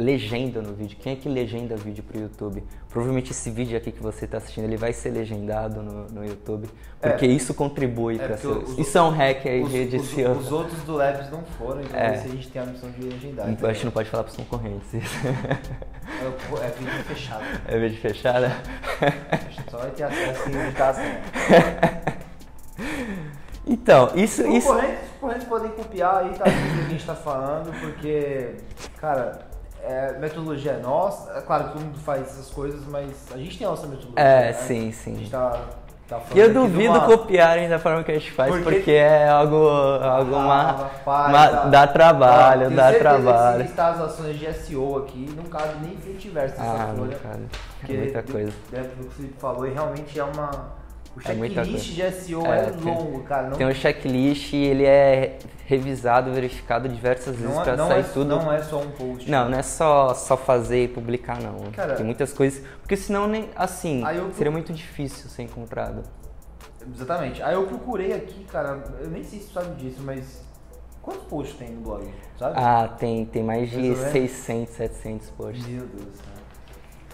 legenda 0.00 0.60
no 0.62 0.74
vídeo. 0.74 0.96
Quem 1.00 1.12
é 1.12 1.16
que 1.16 1.28
legenda 1.28 1.76
vídeo 1.76 2.02
pro 2.02 2.18
YouTube? 2.18 2.64
Provavelmente 2.88 3.30
esse 3.30 3.50
vídeo 3.50 3.76
aqui 3.76 3.92
que 3.92 4.02
você 4.02 4.24
está 4.24 4.38
assistindo, 4.38 4.64
ele 4.64 4.76
vai 4.76 4.92
ser 4.92 5.10
legendado 5.10 5.82
no, 5.82 6.06
no 6.06 6.24
YouTube, 6.24 6.68
porque 7.00 7.26
é, 7.26 7.28
isso 7.28 7.54
contribui 7.54 8.16
é 8.16 8.26
para 8.26 8.36
ser. 8.36 8.48
Os, 8.48 8.78
isso 8.78 8.98
é 8.98 9.02
um 9.02 9.10
hack 9.10 9.46
aí 9.46 9.62
os, 9.62 9.70
de 9.70 9.96
os, 9.96 10.12
os, 10.16 10.50
outros 10.52 10.80
do 10.82 10.96
Labs 10.96 11.30
não 11.30 11.42
foram, 11.58 11.82
então 11.82 12.00
é. 12.00 12.14
a 12.14 12.16
gente 12.16 12.48
tem 12.48 12.62
a 12.62 12.66
missão 12.66 12.90
de 12.90 13.02
legendar. 13.02 13.48
Então, 13.48 13.68
a 13.68 13.72
gente 13.72 13.84
não 13.84 13.92
pode 13.92 14.08
falar 14.08 14.24
para 14.24 14.30
os 14.30 14.36
concorrentes. 14.36 14.86
É, 16.10 16.66
é 16.66 16.70
vídeo 16.70 17.04
fechado. 17.04 17.44
É 17.68 17.78
vídeo 17.78 18.00
fechado? 18.00 18.46
Só 19.70 19.78
vai 19.78 19.90
ter 19.90 20.02
acesso 20.02 20.48
em 20.48 20.54
indicação. 20.54 21.04
Então, 23.66 24.10
isso. 24.16 24.42
Os 24.42 24.64
concorrentes, 24.64 25.00
isso... 25.00 25.12
concorrentes 25.20 25.48
podem 25.48 25.70
copiar 25.70 26.16
aí, 26.24 26.30
tá? 26.30 26.44
Tudo 26.44 26.74
que 26.74 26.80
a 26.80 26.88
gente 26.88 26.96
está 26.96 27.14
falando, 27.14 27.72
porque, 27.80 28.56
cara, 28.96 29.49
é, 29.82 30.18
metodologia 30.18 30.72
é 30.72 30.78
nossa. 30.78 31.32
É 31.38 31.40
claro 31.40 31.64
que 31.64 31.72
todo 31.72 31.82
mundo 31.82 31.98
faz 31.98 32.22
essas 32.22 32.50
coisas, 32.50 32.84
mas 32.86 33.10
a 33.32 33.36
gente 33.36 33.58
tem 33.58 33.66
a 33.66 33.70
nossa 33.70 33.86
metodologia. 33.86 34.22
É, 34.22 34.46
né? 34.46 34.52
sim, 34.52 34.92
sim. 34.92 35.14
A 35.14 35.18
gente 35.18 35.30
tá, 35.30 35.60
tá 36.08 36.20
e 36.34 36.38
eu 36.38 36.52
duvido 36.52 36.92
uma... 36.92 37.06
copiarem 37.06 37.68
da 37.68 37.78
forma 37.78 38.02
que 38.02 38.10
a 38.10 38.14
gente 38.14 38.32
faz, 38.32 38.50
porque, 38.50 38.70
porque 38.70 38.90
é 38.92 39.28
algo, 39.28 39.56
algo 39.56 40.34
ah, 40.34 40.38
uma, 40.38 40.62
rapaz, 40.72 41.28
uma, 41.28 41.46
dá, 41.46 41.64
dá 41.66 41.86
trabalho, 41.86 42.66
ah, 42.66 42.70
dá 42.70 42.92
trabalho. 42.92 43.56
Se 43.58 43.62
listar 43.62 43.94
as 43.94 44.00
ações 44.00 44.38
de 44.38 44.52
SEO 44.52 44.98
aqui, 44.98 45.32
não 45.36 45.44
cabe 45.44 45.74
nem 45.86 45.96
frente 45.96 46.28
e 46.28 46.30
verso 46.30 46.58
nessa 46.58 46.72
ah, 46.72 46.94
folha. 46.96 47.16
Cara, 47.16 47.40
é 47.88 47.92
muita 47.92 48.22
coisa. 48.22 48.52
Dentro 48.70 48.96
do 48.96 49.02
que 49.02 49.08
o 49.08 49.10
Felipe 49.10 49.34
falou, 49.38 49.66
e 49.66 49.70
realmente 49.72 50.18
é 50.18 50.24
uma 50.24 50.79
o 51.16 51.20
é 51.20 51.24
checklist 51.24 51.98
é 51.98 52.08
de 52.08 52.14
SEO 52.14 52.46
é, 52.46 52.66
é 52.66 52.70
longo, 52.70 53.22
cara. 53.24 53.50
Não... 53.50 53.56
Tem 53.56 53.66
um 53.66 53.74
checklist 53.74 54.52
e 54.52 54.56
ele 54.56 54.84
é 54.84 55.38
revisado, 55.66 56.32
verificado 56.32 56.88
diversas 56.88 57.36
vezes 57.36 57.56
para 57.58 57.76
sair 57.76 58.00
é, 58.00 58.02
tudo. 58.02 58.36
Não 58.36 58.52
é 58.52 58.62
só 58.62 58.80
um 58.80 58.90
post. 58.90 59.30
Não, 59.30 59.48
não 59.48 59.58
é 59.58 59.62
só, 59.62 60.14
só 60.14 60.36
fazer 60.36 60.84
e 60.84 60.88
publicar, 60.88 61.40
não. 61.40 61.70
Cara, 61.72 61.94
Tem 61.94 62.04
muitas 62.04 62.32
coisas. 62.32 62.64
Porque 62.80 62.96
senão, 62.96 63.26
nem 63.26 63.48
assim, 63.56 64.04
eu... 64.14 64.32
seria 64.34 64.52
muito 64.52 64.72
difícil 64.72 65.28
ser 65.28 65.42
encontrado. 65.42 66.02
Exatamente. 66.94 67.42
Aí 67.42 67.54
eu 67.54 67.66
procurei 67.66 68.12
aqui, 68.12 68.44
cara, 68.44 68.82
eu 69.00 69.10
nem 69.10 69.22
sei 69.22 69.40
se 69.40 69.46
tu 69.48 69.52
sabe 69.52 69.74
disso, 69.76 70.00
mas 70.02 70.42
quantos 71.02 71.24
posts 71.24 71.58
tem 71.58 71.70
no 71.70 71.82
blog, 71.82 72.08
sabe? 72.38 72.54
Ah, 72.56 72.88
tem, 72.88 73.26
tem 73.26 73.42
mais 73.42 73.70
de 73.70 73.94
600, 73.94 74.74
700 74.74 75.30
posts. 75.30 75.66
Meu 75.66 75.86
Deus. 75.86 76.29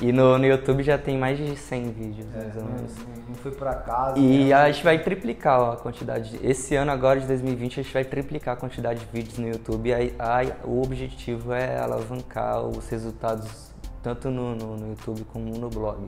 E 0.00 0.12
no, 0.12 0.37
no 0.37 0.45
YouTube 0.45 0.83
já 0.83 0.99
tem 0.99 1.17
mais 1.17 1.38
de 1.38 1.57
100 1.57 1.91
vídeos, 1.93 2.26
é, 2.35 2.38
mais 2.38 2.57
ou 2.57 2.65
menos. 2.65 2.93
Não, 3.29 3.35
foi 3.37 3.50
por 3.53 3.67
acaso. 3.67 4.19
E 4.19 4.45
né? 4.47 4.53
a 4.53 4.71
gente 4.71 4.85
vai 4.85 4.99
triplicar 4.99 5.73
a 5.73 5.76
quantidade. 5.76 6.38
Esse 6.43 6.75
ano 6.75 6.91
agora, 6.91 7.19
de 7.19 7.26
2020, 7.26 7.81
a 7.81 7.83
gente 7.83 7.95
vai 7.95 8.05
triplicar 8.05 8.55
a 8.55 8.57
quantidade 8.59 9.00
de 9.00 9.07
vídeos 9.07 9.38
no 9.38 9.49
YouTube. 9.49 9.88
E 9.88 9.95
a, 9.95 9.99
a, 10.19 10.67
o 10.67 10.83
objetivo 10.83 11.53
é 11.53 11.79
alavancar 11.79 12.61
os 12.67 12.88
resultados 12.91 13.75
tanto 14.03 14.31
no, 14.31 14.55
no, 14.55 14.76
no, 14.76 14.88
YouTube 14.91 15.25
como 15.33 15.47
no 15.57 15.71
blog. 15.71 16.07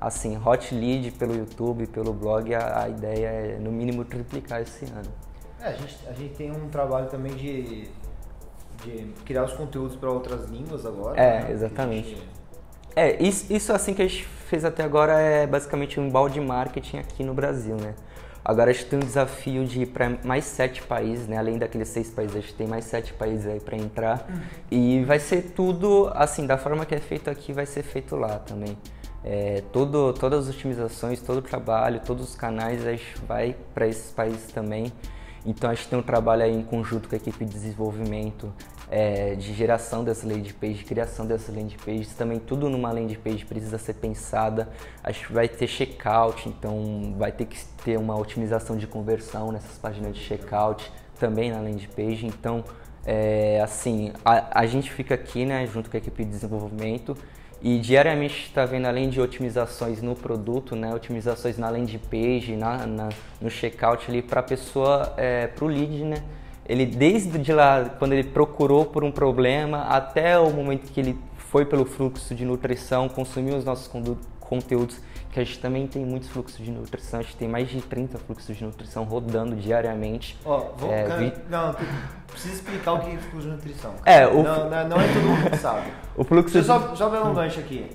Assim, 0.00 0.40
hot 0.42 0.74
lead 0.74 1.10
pelo 1.12 1.36
YouTube, 1.36 1.86
pelo 1.86 2.14
blog, 2.14 2.54
a, 2.54 2.84
a 2.84 2.88
ideia 2.88 3.26
é 3.28 3.58
no 3.58 3.70
mínimo 3.70 4.04
triplicar 4.06 4.62
esse 4.62 4.86
ano. 4.86 5.12
É, 5.60 5.68
a 5.68 5.72
gente, 5.72 5.98
a 6.08 6.12
gente 6.12 6.34
tem 6.34 6.50
um 6.50 6.68
trabalho 6.68 7.08
também 7.08 7.34
de, 7.34 7.90
de 8.82 9.12
criar 9.24 9.44
os 9.44 9.52
conteúdos 9.52 9.96
para 9.96 10.10
outras 10.10 10.48
línguas 10.48 10.86
agora. 10.86 11.20
É, 11.20 11.44
né? 11.44 11.52
exatamente. 11.52 12.16
É, 12.98 13.22
isso, 13.22 13.52
isso 13.52 13.72
assim 13.72 13.94
que 13.94 14.02
a 14.02 14.08
gente 14.08 14.24
fez 14.24 14.64
até 14.64 14.82
agora 14.82 15.12
é 15.20 15.46
basicamente 15.46 16.00
um 16.00 16.10
balde 16.10 16.40
marketing 16.40 16.98
aqui 16.98 17.22
no 17.22 17.32
Brasil, 17.32 17.76
né? 17.76 17.94
Agora 18.44 18.70
a 18.70 18.72
gente 18.72 18.86
tem 18.86 18.98
um 18.98 19.02
desafio 19.02 19.64
de 19.64 19.82
ir 19.82 19.86
para 19.86 20.18
mais 20.24 20.44
sete 20.44 20.82
países, 20.82 21.28
né? 21.28 21.38
Além 21.38 21.58
daqueles 21.58 21.86
seis 21.86 22.10
países, 22.10 22.34
a 22.34 22.40
gente 22.40 22.54
tem 22.54 22.66
mais 22.66 22.86
sete 22.86 23.12
países 23.12 23.46
aí 23.46 23.60
para 23.60 23.76
entrar. 23.76 24.26
Uhum. 24.28 24.40
E 24.68 25.04
vai 25.04 25.20
ser 25.20 25.52
tudo, 25.54 26.10
assim, 26.12 26.44
da 26.44 26.58
forma 26.58 26.84
que 26.84 26.92
é 26.92 26.98
feito 26.98 27.30
aqui, 27.30 27.52
vai 27.52 27.66
ser 27.66 27.84
feito 27.84 28.16
lá 28.16 28.40
também. 28.40 28.76
É, 29.22 29.62
todo, 29.72 30.12
todas 30.14 30.48
as 30.48 30.54
otimizações, 30.56 31.20
todo 31.20 31.38
o 31.38 31.42
trabalho, 31.42 32.00
todos 32.04 32.30
os 32.30 32.34
canais, 32.34 32.84
a 32.84 32.90
gente 32.90 33.14
vai 33.28 33.54
para 33.72 33.86
esses 33.86 34.10
países 34.10 34.50
também. 34.50 34.92
Então 35.46 35.70
a 35.70 35.74
gente 35.74 35.86
tem 35.86 35.96
um 35.96 36.02
trabalho 36.02 36.42
aí 36.42 36.52
em 36.52 36.64
conjunto 36.64 37.08
com 37.08 37.14
a 37.14 37.18
equipe 37.18 37.44
de 37.44 37.52
desenvolvimento, 37.52 38.52
é, 38.90 39.34
de 39.34 39.52
geração 39.54 40.02
dessa 40.02 40.26
landing 40.26 40.52
page, 40.52 40.84
criação 40.84 41.26
dessa 41.26 41.52
landing 41.52 41.76
page, 41.84 42.08
também 42.16 42.38
tudo 42.38 42.68
numa 42.68 42.90
landing 42.90 43.16
page 43.16 43.44
precisa 43.44 43.78
ser 43.78 43.94
pensada. 43.94 44.68
A 45.02 45.12
gente 45.12 45.32
vai 45.32 45.48
ter 45.48 45.66
checkout, 45.66 46.48
então 46.48 47.14
vai 47.18 47.32
ter 47.32 47.46
que 47.46 47.58
ter 47.84 47.98
uma 47.98 48.18
otimização 48.18 48.76
de 48.76 48.86
conversão 48.86 49.52
nessas 49.52 49.76
páginas 49.78 50.14
de 50.14 50.20
checkout, 50.20 50.90
também 51.18 51.50
na 51.50 51.60
landing 51.60 51.88
page. 51.94 52.26
Então, 52.26 52.64
é, 53.04 53.60
assim, 53.62 54.12
a, 54.24 54.60
a 54.60 54.66
gente 54.66 54.90
fica 54.90 55.14
aqui, 55.14 55.44
né, 55.44 55.66
junto 55.66 55.90
com 55.90 55.96
a 55.96 55.98
equipe 55.98 56.24
de 56.24 56.30
desenvolvimento 56.30 57.16
e 57.60 57.78
diariamente 57.78 58.46
está 58.46 58.64
vendo 58.64 58.86
além 58.86 59.08
de 59.08 59.20
otimizações 59.20 60.00
no 60.00 60.14
produto, 60.14 60.76
né, 60.76 60.94
otimizações 60.94 61.58
na 61.58 61.68
landing 61.68 61.98
page, 61.98 62.56
na, 62.56 62.86
na 62.86 63.08
no 63.40 63.50
checkout 63.50 64.08
ali 64.08 64.22
para 64.22 64.42
pessoa, 64.42 65.12
é, 65.16 65.48
para 65.48 65.64
o 65.64 65.68
lead, 65.68 66.04
né, 66.04 66.22
ele 66.68 66.84
desde 66.84 67.38
de 67.38 67.52
lá, 67.52 67.86
quando 67.98 68.12
ele 68.12 68.24
procurou 68.24 68.84
por 68.84 69.02
um 69.02 69.10
problema, 69.10 69.84
até 69.84 70.38
o 70.38 70.50
momento 70.50 70.92
que 70.92 71.00
ele 71.00 71.18
foi 71.36 71.64
pelo 71.64 71.86
fluxo 71.86 72.34
de 72.34 72.44
nutrição, 72.44 73.08
consumiu 73.08 73.56
os 73.56 73.64
nossos 73.64 73.90
conteúdos, 74.38 75.00
que 75.32 75.40
a 75.40 75.44
gente 75.44 75.58
também 75.58 75.86
tem 75.86 76.04
muitos 76.04 76.28
fluxos 76.28 76.62
de 76.62 76.70
nutrição, 76.70 77.20
a 77.20 77.22
gente 77.22 77.36
tem 77.36 77.48
mais 77.48 77.68
de 77.68 77.80
30 77.80 78.18
fluxos 78.18 78.54
de 78.54 78.64
nutrição 78.64 79.04
rodando 79.04 79.56
diariamente. 79.56 80.38
Ó, 80.44 80.58
oh, 80.58 80.76
vamos, 80.76 80.94
é, 80.94 81.04
cara, 81.04 81.20
vi... 81.20 81.32
não, 81.48 81.76
precisa 82.26 82.54
explicar 82.54 82.92
o 82.92 83.00
que 83.00 83.10
é 83.12 83.16
fluxo 83.16 83.48
de 83.48 83.54
nutrição. 83.54 83.94
Cara. 84.04 84.16
É, 84.16 84.26
o... 84.26 84.42
não, 84.42 84.88
não, 84.88 85.00
é 85.00 85.08
todo 85.08 85.22
mundo 85.22 85.50
que 85.50 85.56
sabe. 85.56 85.90
o 86.16 86.24
fluxo 86.24 86.52
Deixa 86.52 86.72
eu 86.72 86.80
só, 86.80 86.94
só 86.94 87.08
ver 87.08 87.22
um 87.22 87.32
gancho 87.32 87.60
aqui. 87.60 87.90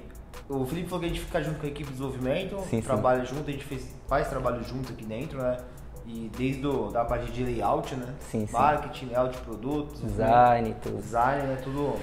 O 0.49 0.65
Felipe 0.65 0.89
falou 0.89 0.99
que 0.99 1.05
a 1.05 1.09
gente 1.09 1.21
fica 1.21 1.41
junto 1.41 1.59
com 1.59 1.65
a 1.65 1.69
equipe 1.69 1.85
de 1.85 1.91
desenvolvimento, 1.91 2.59
sim, 2.69 2.81
trabalha 2.81 3.25
sim. 3.25 3.35
junto, 3.35 3.49
a 3.49 3.53
gente 3.53 3.65
fez, 3.65 3.95
faz 4.07 4.27
trabalho 4.27 4.63
junto 4.63 4.91
aqui 4.91 5.05
dentro, 5.05 5.41
né? 5.41 5.57
E 6.05 6.29
desde 6.37 6.65
o, 6.67 6.89
da 6.89 7.05
parte 7.05 7.31
de 7.31 7.43
layout, 7.43 7.95
né? 7.95 8.13
Sim, 8.19 8.45
sim. 8.45 8.53
Marketing, 8.53 9.05
layout 9.07 9.37
de 9.37 9.41
produtos. 9.43 10.01
Design, 10.01 10.69
né? 10.69 10.75
tudo. 10.81 10.97
Design, 10.97 11.47
né? 11.47 11.57
Tudo. 11.63 11.95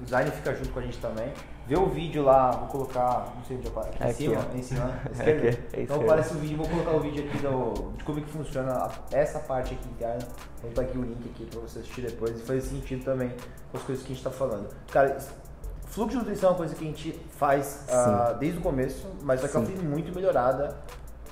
O 0.00 0.04
design 0.04 0.30
fica 0.30 0.54
junto 0.54 0.70
com 0.70 0.78
a 0.78 0.82
gente 0.82 0.98
também. 0.98 1.32
Vê 1.68 1.76
o 1.76 1.86
vídeo 1.86 2.22
lá, 2.22 2.50
vou 2.52 2.68
colocar, 2.68 3.30
não 3.36 3.44
sei 3.44 3.58
onde 3.58 3.68
aparece, 3.68 4.02
aqui, 4.02 4.34
aqui 4.34 4.58
em 4.58 4.62
cima, 4.62 4.84
em 4.86 4.88
cima, 4.96 5.00
esquerda. 5.12 5.48
Aqui, 5.50 5.76
é 5.76 5.82
então 5.82 6.00
aparece 6.00 6.32
o 6.32 6.36
vídeo, 6.38 6.56
vou 6.56 6.66
colocar 6.66 6.92
o 6.92 7.00
vídeo 7.00 7.24
aqui 7.26 7.38
do, 7.38 7.92
de 7.94 8.04
como 8.04 8.22
que 8.22 8.30
funciona 8.30 8.90
essa 9.12 9.38
parte 9.40 9.74
aqui 9.74 9.86
interna. 9.86 10.26
Vou 10.62 10.70
botar 10.70 10.82
aqui 10.82 10.96
o 10.96 11.02
link 11.02 11.28
aqui 11.28 11.44
pra 11.44 11.60
você 11.60 11.80
assistir 11.80 12.00
depois 12.00 12.40
e 12.40 12.42
faz 12.42 12.64
sentido 12.64 13.04
também 13.04 13.34
com 13.70 13.76
as 13.76 13.82
coisas 13.82 14.02
que 14.02 14.12
a 14.12 14.14
gente 14.14 14.24
tá 14.24 14.30
falando. 14.30 14.66
Cara, 14.90 15.18
fluxo 15.88 16.12
de 16.12 16.16
nutrição 16.16 16.48
é 16.48 16.52
uma 16.52 16.58
coisa 16.58 16.74
que 16.74 16.84
a 16.84 16.86
gente 16.86 17.20
faz 17.36 17.86
uh, 17.90 18.38
desde 18.38 18.60
o 18.60 18.62
começo, 18.62 19.06
mas 19.22 19.42
só 19.42 19.48
que 19.48 19.56
ela 19.58 19.66
foi 19.66 19.76
muito 19.76 20.14
melhorada 20.14 20.74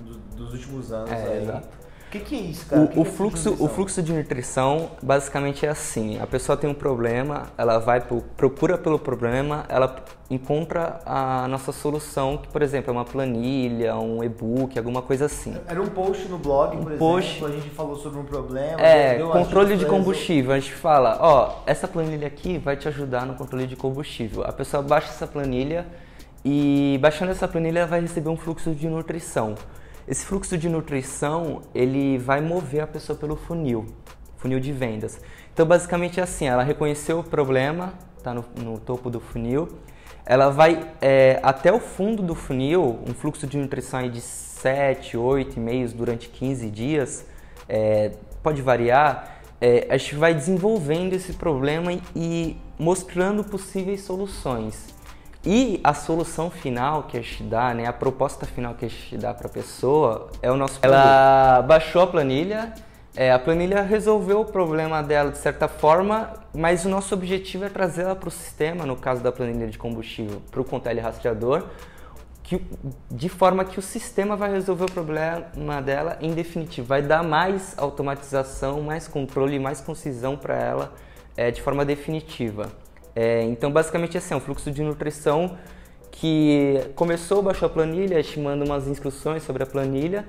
do, 0.00 0.18
dos 0.36 0.52
últimos 0.52 0.92
anos 0.92 1.12
é, 1.12 1.14
aí. 1.14 1.42
Exato. 1.44 1.85
O 2.06 2.10
que, 2.10 2.20
que, 2.20 2.36
é 2.36 2.38
isso, 2.38 2.66
cara? 2.66 2.82
O, 2.82 2.88
que 2.88 3.00
o 3.00 3.02
que 3.02 3.08
é 3.08 3.12
fluxo, 3.12 3.56
o 3.58 3.68
fluxo 3.68 4.00
de 4.00 4.12
nutrição 4.12 4.90
basicamente 5.02 5.66
é 5.66 5.68
assim: 5.68 6.20
a 6.20 6.26
pessoa 6.26 6.56
tem 6.56 6.70
um 6.70 6.74
problema, 6.74 7.48
ela 7.58 7.78
vai 7.78 8.00
procura 8.36 8.78
pelo 8.78 8.96
problema, 8.98 9.64
ela 9.68 10.04
encontra 10.30 11.00
a 11.04 11.48
nossa 11.48 11.72
solução, 11.72 12.38
que 12.38 12.48
por 12.48 12.62
exemplo 12.62 12.90
é 12.90 12.92
uma 12.92 13.04
planilha, 13.04 13.96
um 13.96 14.22
e-book, 14.22 14.78
alguma 14.78 15.02
coisa 15.02 15.26
assim. 15.26 15.56
Era 15.66 15.82
um 15.82 15.88
post 15.88 16.28
no 16.28 16.38
blog, 16.38 16.76
um 16.76 16.84
por 16.84 16.92
post, 16.92 17.30
exemplo, 17.30 17.46
a 17.48 17.50
gente 17.50 17.70
falou 17.70 17.96
sobre 17.96 18.20
um 18.20 18.24
problema. 18.24 18.80
É, 18.80 19.18
controle 19.18 19.76
de 19.76 19.84
combustível. 19.84 20.52
A 20.52 20.60
gente 20.60 20.74
fala, 20.74 21.18
ó, 21.20 21.62
essa 21.66 21.88
planilha 21.88 22.28
aqui 22.28 22.56
vai 22.56 22.76
te 22.76 22.86
ajudar 22.86 23.26
no 23.26 23.34
controle 23.34 23.66
de 23.66 23.74
combustível. 23.74 24.44
A 24.44 24.52
pessoa 24.52 24.80
baixa 24.80 25.08
essa 25.08 25.26
planilha 25.26 25.86
e 26.44 26.98
baixando 27.00 27.32
essa 27.32 27.48
planilha 27.48 27.80
ela 27.80 27.88
vai 27.88 28.00
receber 28.00 28.28
um 28.28 28.36
fluxo 28.36 28.72
de 28.72 28.88
nutrição. 28.88 29.56
Esse 30.08 30.24
fluxo 30.24 30.56
de 30.56 30.68
nutrição, 30.68 31.62
ele 31.74 32.16
vai 32.16 32.40
mover 32.40 32.80
a 32.80 32.86
pessoa 32.86 33.18
pelo 33.18 33.34
funil, 33.34 33.86
funil 34.36 34.60
de 34.60 34.70
vendas. 34.70 35.20
Então, 35.52 35.66
basicamente 35.66 36.20
é 36.20 36.22
assim, 36.22 36.46
ela 36.46 36.62
reconheceu 36.62 37.18
o 37.18 37.24
problema, 37.24 37.92
está 38.16 38.32
no, 38.32 38.44
no, 38.62 38.78
topo 38.78 39.10
do 39.10 39.18
funil, 39.18 39.68
ela 40.24 40.48
vai 40.48 40.92
é, 41.00 41.40
até 41.42 41.72
o 41.72 41.80
fundo 41.80 42.22
do 42.22 42.36
funil, 42.36 43.00
um 43.04 43.12
fluxo 43.14 43.48
de 43.48 43.58
nutrição 43.58 44.08
de 44.08 44.20
7, 44.20 45.16
8 45.16 45.56
e-mails 45.56 45.92
durante 45.92 46.28
15 46.28 46.70
dias, 46.70 47.26
é, 47.68 48.12
pode 48.44 48.62
variar, 48.62 49.40
é, 49.60 49.88
a 49.90 49.96
gente 49.96 50.14
vai 50.14 50.32
desenvolvendo 50.32 51.14
esse 51.14 51.32
problema 51.32 51.92
e 52.14 52.56
mostrando 52.78 53.42
possíveis 53.42 54.02
soluções. 54.02 54.95
E 55.48 55.80
a 55.84 55.94
solução 55.94 56.50
final 56.50 57.04
que 57.04 57.16
a 57.16 57.20
gente 57.22 57.44
dá, 57.44 57.72
né, 57.72 57.86
a 57.86 57.92
proposta 57.92 58.44
final 58.44 58.74
que 58.74 58.84
a 58.84 58.88
gente 58.88 59.16
dá 59.16 59.32
para 59.32 59.46
a 59.46 59.50
pessoa 59.50 60.28
é 60.42 60.50
o 60.50 60.56
nosso 60.56 60.80
produto. 60.80 60.98
Ela 60.98 61.62
baixou 61.62 62.02
a 62.02 62.06
planilha, 62.08 62.74
é, 63.14 63.30
a 63.30 63.38
planilha 63.38 63.80
resolveu 63.82 64.40
o 64.40 64.44
problema 64.44 65.04
dela 65.04 65.30
de 65.30 65.38
certa 65.38 65.68
forma, 65.68 66.32
mas 66.52 66.84
o 66.84 66.88
nosso 66.88 67.14
objetivo 67.14 67.64
é 67.64 67.68
trazê-la 67.68 68.16
para 68.16 68.26
o 68.26 68.30
sistema, 68.30 68.84
no 68.84 68.96
caso 68.96 69.22
da 69.22 69.30
planilha 69.30 69.68
de 69.68 69.78
combustível, 69.78 70.42
para 70.50 70.60
o 70.60 70.64
Contele 70.64 70.98
rastreador, 70.98 71.62
que, 72.42 72.60
de 73.08 73.28
forma 73.28 73.64
que 73.64 73.78
o 73.78 73.82
sistema 73.82 74.34
vai 74.34 74.50
resolver 74.50 74.86
o 74.86 74.90
problema 74.90 75.80
dela 75.80 76.18
em 76.20 76.34
definitivo, 76.34 76.88
vai 76.88 77.02
dar 77.02 77.22
mais 77.22 77.72
automatização, 77.78 78.82
mais 78.82 79.06
controle, 79.06 79.60
mais 79.60 79.80
concisão 79.80 80.36
para 80.36 80.56
ela 80.56 80.92
é, 81.36 81.52
de 81.52 81.62
forma 81.62 81.84
definitiva. 81.84 82.66
É, 83.16 83.42
então, 83.44 83.72
basicamente, 83.72 84.18
assim, 84.18 84.34
é 84.34 84.36
um 84.36 84.40
fluxo 84.40 84.70
de 84.70 84.82
nutrição 84.82 85.56
que 86.10 86.80
começou, 86.94 87.42
baixou 87.42 87.66
a 87.66 87.70
planilha, 87.70 88.18
a 88.18 88.22
gente 88.22 88.38
manda 88.38 88.62
umas 88.62 88.86
instruções 88.86 89.42
sobre 89.42 89.62
a 89.62 89.66
planilha, 89.66 90.26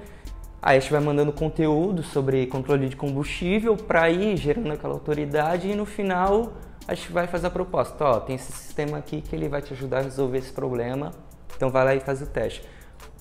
aí 0.61 0.77
a 0.77 0.79
gente 0.79 0.91
vai 0.91 1.01
mandando 1.01 1.33
conteúdo 1.33 2.01
sobre 2.01 2.47
controle 2.47 2.87
de 2.87 2.95
combustível 2.95 3.75
para 3.75 4.09
ir 4.09 4.37
gerando 4.37 4.71
aquela 4.71 4.93
autoridade 4.93 5.69
e 5.69 5.75
no 5.75 5.85
final 5.85 6.53
a 6.87 6.93
gente 6.93 7.11
vai 7.11 7.27
fazer 7.27 7.47
a 7.47 7.49
proposta. 7.49 8.03
Ó, 8.03 8.19
tem 8.21 8.37
esse 8.37 8.51
sistema 8.53 8.97
aqui 8.97 9.21
que 9.21 9.35
ele 9.35 9.49
vai 9.49 9.61
te 9.61 9.73
ajudar 9.73 9.99
a 9.99 10.01
resolver 10.03 10.37
esse 10.37 10.51
problema, 10.51 11.11
então 11.55 11.69
vai 11.69 11.83
lá 11.83 11.95
e 11.95 11.99
faz 11.99 12.21
o 12.21 12.25
teste. 12.25 12.63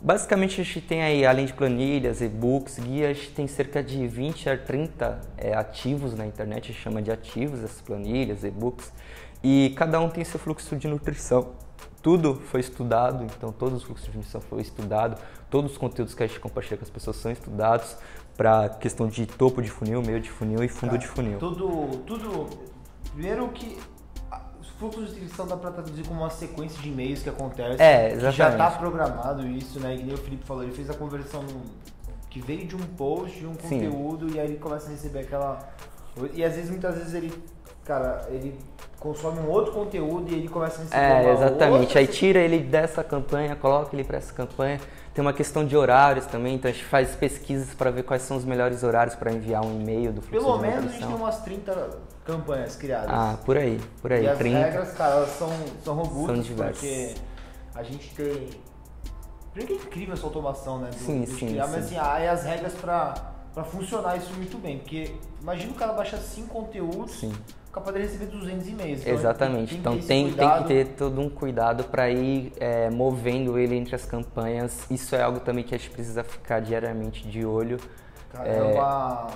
Basicamente 0.02 0.60
a 0.60 0.64
gente 0.64 0.80
tem 0.80 1.02
aí, 1.02 1.24
além 1.24 1.46
de 1.46 1.52
planilhas, 1.52 2.20
e-books, 2.20 2.78
guias, 2.78 3.28
tem 3.28 3.46
cerca 3.46 3.82
de 3.82 4.06
20 4.06 4.50
a 4.50 4.56
30 4.56 5.20
é, 5.36 5.54
ativos 5.54 6.14
na 6.14 6.26
internet, 6.26 6.64
a 6.64 6.72
gente 6.72 6.82
chama 6.82 7.02
de 7.02 7.10
ativos 7.10 7.64
essas 7.64 7.80
planilhas, 7.80 8.44
e-books, 8.44 8.92
e 9.48 9.70
cada 9.76 10.00
um 10.00 10.08
tem 10.08 10.24
seu 10.24 10.40
fluxo 10.40 10.74
de 10.74 10.88
nutrição. 10.88 11.52
Tudo 12.02 12.34
foi 12.34 12.58
estudado, 12.58 13.22
então 13.22 13.52
todos 13.52 13.78
os 13.78 13.84
fluxos 13.84 14.10
de 14.10 14.16
nutrição 14.16 14.40
foram 14.40 14.60
estudados, 14.60 15.20
todos 15.48 15.70
os 15.70 15.78
conteúdos 15.78 16.14
que 16.14 16.22
a 16.24 16.26
gente 16.26 16.40
compartilha 16.40 16.76
com 16.76 16.82
as 16.82 16.90
pessoas 16.90 17.14
são 17.14 17.30
estudados 17.30 17.96
para 18.36 18.68
questão 18.70 19.06
de 19.06 19.24
topo 19.24 19.62
de 19.62 19.70
funil, 19.70 20.02
meio 20.02 20.20
de 20.20 20.30
funil 20.30 20.64
e 20.64 20.68
fundo 20.68 20.90
Cara, 20.90 20.98
de 20.98 21.06
funil. 21.06 21.38
Tudo, 21.38 21.98
tudo. 21.98 22.48
Primeiro 23.12 23.48
que 23.50 23.78
fluxos 24.80 25.06
de 25.06 25.12
inscrição 25.12 25.46
dá 25.46 25.56
pra 25.56 25.70
traduzir 25.70 26.04
como 26.08 26.22
uma 26.22 26.30
sequência 26.30 26.82
de 26.82 26.88
e-mails 26.88 27.22
que 27.22 27.28
acontece. 27.28 27.80
É, 27.80 28.18
Já 28.18 28.32
tá 28.32 28.48
exatamente. 28.48 28.78
programado 28.78 29.46
isso, 29.46 29.78
né? 29.78 29.94
E 29.94 30.02
nem 30.02 30.12
o 30.14 30.18
Felipe 30.18 30.44
falou, 30.44 30.64
ele 30.64 30.72
fez 30.72 30.90
a 30.90 30.94
conversão 30.94 31.44
que 32.28 32.40
veio 32.40 32.66
de 32.66 32.74
um 32.74 32.80
post, 32.96 33.38
de 33.38 33.46
um 33.46 33.54
Sim. 33.54 33.60
conteúdo, 33.60 34.34
e 34.34 34.40
aí 34.40 34.48
ele 34.48 34.58
começa 34.58 34.88
a 34.88 34.90
receber 34.90 35.20
aquela. 35.20 35.72
E 36.34 36.44
às 36.44 36.54
vezes, 36.54 36.68
muitas 36.68 36.96
vezes, 36.96 37.14
ele. 37.14 37.32
Cara, 37.86 38.26
ele 38.30 38.58
consome 38.98 39.38
um 39.38 39.48
outro 39.48 39.72
conteúdo 39.72 40.32
e 40.32 40.34
ele 40.34 40.48
começa 40.48 40.80
a 40.80 40.84
receber. 40.84 41.28
É, 41.28 41.32
exatamente. 41.32 41.96
Aí 41.96 42.06
tira 42.06 42.40
ele 42.40 42.58
dessa 42.58 43.04
campanha, 43.04 43.54
coloca 43.54 43.94
ele 43.94 44.02
para 44.02 44.18
essa 44.18 44.32
campanha. 44.32 44.80
Tem 45.14 45.22
uma 45.24 45.32
questão 45.32 45.64
de 45.64 45.76
horários 45.76 46.26
também, 46.26 46.56
então 46.56 46.68
a 46.68 46.74
gente 46.74 46.84
faz 46.84 47.14
pesquisas 47.14 47.72
para 47.74 47.90
ver 47.90 48.02
quais 48.02 48.22
são 48.22 48.36
os 48.36 48.44
melhores 48.44 48.82
horários 48.82 49.14
para 49.14 49.32
enviar 49.32 49.64
um 49.64 49.80
e-mail 49.80 50.12
do 50.12 50.20
fluxo 50.20 50.44
Pelo 50.44 50.58
menos 50.58 50.84
a 50.84 50.88
gente 50.88 51.06
tem 51.06 51.16
umas 51.16 51.40
30 51.40 51.90
campanhas 52.24 52.76
criadas. 52.76 53.08
Ah, 53.10 53.38
por 53.46 53.56
aí, 53.56 53.80
por 54.02 54.12
aí, 54.12 54.24
e 54.24 54.28
as 54.28 54.36
30. 54.36 54.58
regras, 54.58 54.92
cara, 54.92 55.14
elas 55.14 55.30
são, 55.30 55.48
são 55.82 55.94
robustas 55.94 56.36
São 56.36 56.42
diversas. 56.42 56.78
porque 56.78 57.14
a 57.74 57.82
gente 57.82 58.14
tem. 58.14 58.50
Primeiro 59.54 59.74
que 59.74 59.84
é 59.84 59.86
incrível 59.86 60.14
essa 60.14 60.26
automação, 60.26 60.80
né? 60.80 60.90
Do, 60.90 60.96
Sim, 60.96 61.22
de 61.22 61.30
sim, 61.30 61.46
criar, 61.46 61.68
mas 61.68 61.86
sim. 61.86 61.96
assim, 61.96 62.08
aí 62.10 62.28
as 62.28 62.44
regras 62.44 62.74
pra 62.74 63.14
funcionar 63.64 64.16
isso 64.18 64.34
muito 64.34 64.58
bem. 64.58 64.80
Porque 64.80 65.14
imagina 65.40 65.72
o 65.72 65.74
cara 65.76 65.92
baixar 65.94 66.18
5 66.18 66.48
conteúdos, 66.48 67.12
Sim. 67.12 67.32
Capaz 67.76 67.94
de 67.94 68.02
receber 68.02 68.26
200 68.26 68.68
e-mails. 68.68 69.00
Então, 69.02 69.12
Exatamente. 69.12 69.68
tem 69.68 69.78
Então 69.78 69.98
tem, 69.98 70.32
tem 70.32 70.50
que 70.58 70.64
ter 70.64 70.86
todo 70.94 71.20
um 71.20 71.28
cuidado 71.28 71.84
para 71.84 72.08
ir 72.08 72.52
é, 72.58 72.88
movendo 72.88 73.58
ele 73.58 73.76
entre 73.76 73.94
as 73.94 74.06
campanhas. 74.06 74.86
Isso 74.90 75.14
é 75.14 75.22
algo 75.22 75.40
também 75.40 75.62
que 75.62 75.74
a 75.74 75.78
gente 75.78 75.90
precisa 75.90 76.24
ficar 76.24 76.60
diariamente 76.60 77.28
de 77.28 77.44
olho. 77.44 77.78
Cara, 78.32 78.48
é, 78.48 78.62
uma, 78.62 79.26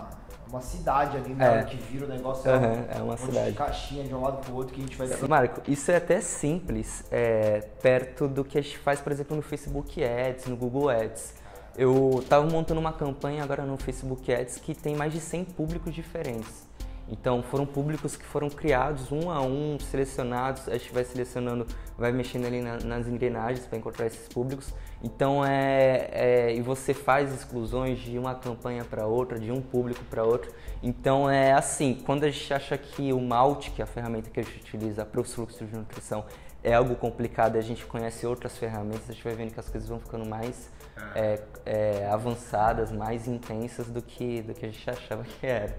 uma 0.49 0.61
cidade 0.63 1.19
ali, 1.19 1.35
né? 1.35 1.61
É. 1.61 1.65
Que 1.65 1.77
vira 1.77 2.07
o 2.07 2.09
negócio. 2.09 2.51
Aham, 2.51 2.85
é 2.89 2.95
uma 2.97 3.03
um 3.03 3.07
monte 3.09 3.21
cidade. 3.21 3.51
De 3.51 3.57
caixinha 3.59 4.05
de 4.05 4.15
um 4.15 4.23
lado 4.23 4.39
pro 4.39 4.55
outro 4.55 4.73
que 4.73 4.81
a 4.81 4.85
gente 4.85 4.97
vai. 4.97 5.29
Marco, 5.29 5.61
isso 5.71 5.91
é 5.91 5.97
até 5.97 6.23
simples, 6.23 7.05
é, 7.11 7.61
perto 7.83 8.27
do 8.27 8.43
que 8.43 8.57
a 8.57 8.63
gente 8.63 8.79
faz, 8.79 9.01
por 9.03 9.13
exemplo, 9.13 9.37
no 9.37 9.43
Facebook 9.43 10.03
Ads, 10.03 10.47
no 10.47 10.57
Google 10.57 10.89
Ads. 10.89 11.35
Eu 11.77 12.21
estava 12.21 12.45
montando 12.47 12.81
uma 12.81 12.93
campanha 12.93 13.43
agora 13.43 13.65
no 13.65 13.77
Facebook 13.77 14.33
Ads 14.33 14.57
que 14.57 14.75
tem 14.75 14.97
mais 14.97 15.13
de 15.13 15.21
100 15.21 15.45
públicos 15.45 15.95
diferentes. 15.95 16.70
Então 17.11 17.43
foram 17.43 17.67
públicos 17.67 18.15
que 18.17 18.25
foram 18.25 18.49
criados 18.49 19.11
um 19.11 19.31
a 19.31 19.43
um, 19.43 19.77
selecionados, 19.81 20.69
a 20.69 20.73
gente 20.79 20.93
vai 20.93 21.03
selecionando, 21.05 21.67
vai 21.99 22.13
mexendo 22.13 22.47
ali 22.47 22.61
na- 22.63 22.79
nas 22.79 23.09
engrenagens 23.09 23.67
para 23.67 23.77
encontrar 23.77 24.07
esses 24.07 24.29
públicos. 24.29 24.73
Então 25.03 25.45
é, 25.45 26.09
é- 26.13 26.55
e 26.55 26.61
você 26.63 26.95
faz 26.95 27.35
exclusões 27.35 27.99
de 27.99 28.17
uma 28.17 28.35
campanha 28.35 28.85
para 28.85 29.07
outra, 29.07 29.39
de 29.41 29.51
um 29.51 29.61
público 29.61 30.05
para 30.05 30.23
outro. 30.23 30.53
Então 30.83 31.29
é 31.29 31.53
assim, 31.53 32.01
quando 32.07 32.25
a 32.25 32.31
gente 32.31 32.55
acha 32.55 32.79
que 32.79 33.13
o 33.13 33.21
Malt, 33.21 33.71
que 33.71 33.83
é 33.83 33.85
a 33.85 33.87
ferramenta 33.89 34.31
que 34.31 34.39
a 34.39 34.43
gente 34.45 34.61
utiliza 34.61 35.05
para 35.05 35.21
os 35.21 35.35
fluxos 35.35 35.69
de 35.69 35.77
nutrição, 35.77 36.25
é 36.63 36.75
algo 36.75 36.95
complicado, 36.95 37.57
e 37.57 37.59
a 37.59 37.63
gente 37.63 37.85
conhece 37.87 38.27
outras 38.27 38.57
ferramentas, 38.57 39.09
a 39.09 39.13
gente 39.15 39.25
vai 39.25 39.35
vendo 39.35 39.53
que 39.53 39.59
as 39.59 39.69
coisas 39.69 39.89
vão 39.89 39.99
ficando 39.99 40.27
mais 40.29 40.69
é, 41.15 41.41
é, 41.65 42.07
avançadas, 42.13 42.93
mais 42.93 43.27
intensas 43.27 43.87
do 43.89 44.03
que 44.03 44.43
do 44.43 44.53
que 44.53 44.67
a 44.67 44.69
gente 44.71 44.89
achava 44.91 45.25
que 45.25 45.47
era. 45.47 45.75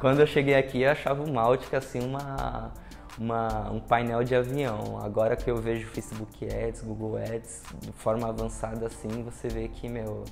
Quando 0.00 0.20
eu 0.20 0.26
cheguei 0.26 0.54
aqui, 0.54 0.82
eu 0.82 0.90
achava 0.90 1.22
o 1.22 1.30
Mautic 1.32 1.72
assim 1.74 2.00
uma, 2.00 2.72
uma, 3.18 3.70
um 3.70 3.80
painel 3.80 4.24
de 4.24 4.34
avião. 4.34 4.98
Agora 5.02 5.36
que 5.36 5.50
eu 5.50 5.56
vejo 5.56 5.86
Facebook 5.88 6.46
Ads, 6.46 6.82
Google 6.82 7.16
Ads 7.18 7.62
de 7.80 7.92
forma 7.92 8.28
avançada 8.28 8.86
assim, 8.86 9.22
você 9.22 9.48
vê 9.48 9.68
que 9.68 9.88
meu 9.88 10.24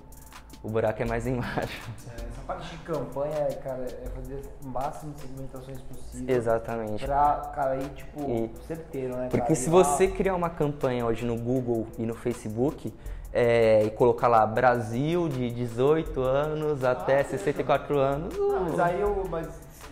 o 0.63 0.69
buraco 0.69 1.01
é 1.03 1.05
mais 1.05 1.25
embaixo. 1.29 1.81
Essa 2.05 2.41
parte 2.47 2.71
de 2.71 2.79
campanha, 2.79 3.47
cara, 3.63 3.85
é 3.85 4.09
fazer 4.09 4.43
o 4.65 4.69
máximo 4.69 5.13
de 5.13 5.21
segmentações 5.21 5.81
possível. 5.83 6.35
Exatamente. 6.37 7.05
Pra, 7.05 7.53
cara, 7.55 7.73
aí, 7.73 7.89
tipo, 7.91 8.21
E- 8.29 8.51
certeiro, 8.67 9.17
né? 9.17 9.25
Porque 9.29 9.39
cara? 9.39 9.55
se 9.55 9.71
você 9.71 10.09
criar 10.09 10.35
uma 10.35 10.51
campanha 10.51 11.07
hoje 11.07 11.25
no 11.25 11.37
Google 11.37 11.87
e 11.97 12.05
no 12.05 12.15
Facebook 12.15 12.93
é, 13.33 13.85
e 13.85 13.91
colocar 13.91 14.29
lá 14.29 14.47
Brasil 14.47 15.29
de 15.29 15.51
18 15.51 16.21
anos 16.21 16.83
até 16.85 17.23
64 17.23 17.99
anos, 17.99 18.37
Não, 18.37 18.49
uh, 18.49 18.61
mas 18.71 18.81
aí 18.81 19.01
eu. 19.01 19.27
Mas 19.31 19.47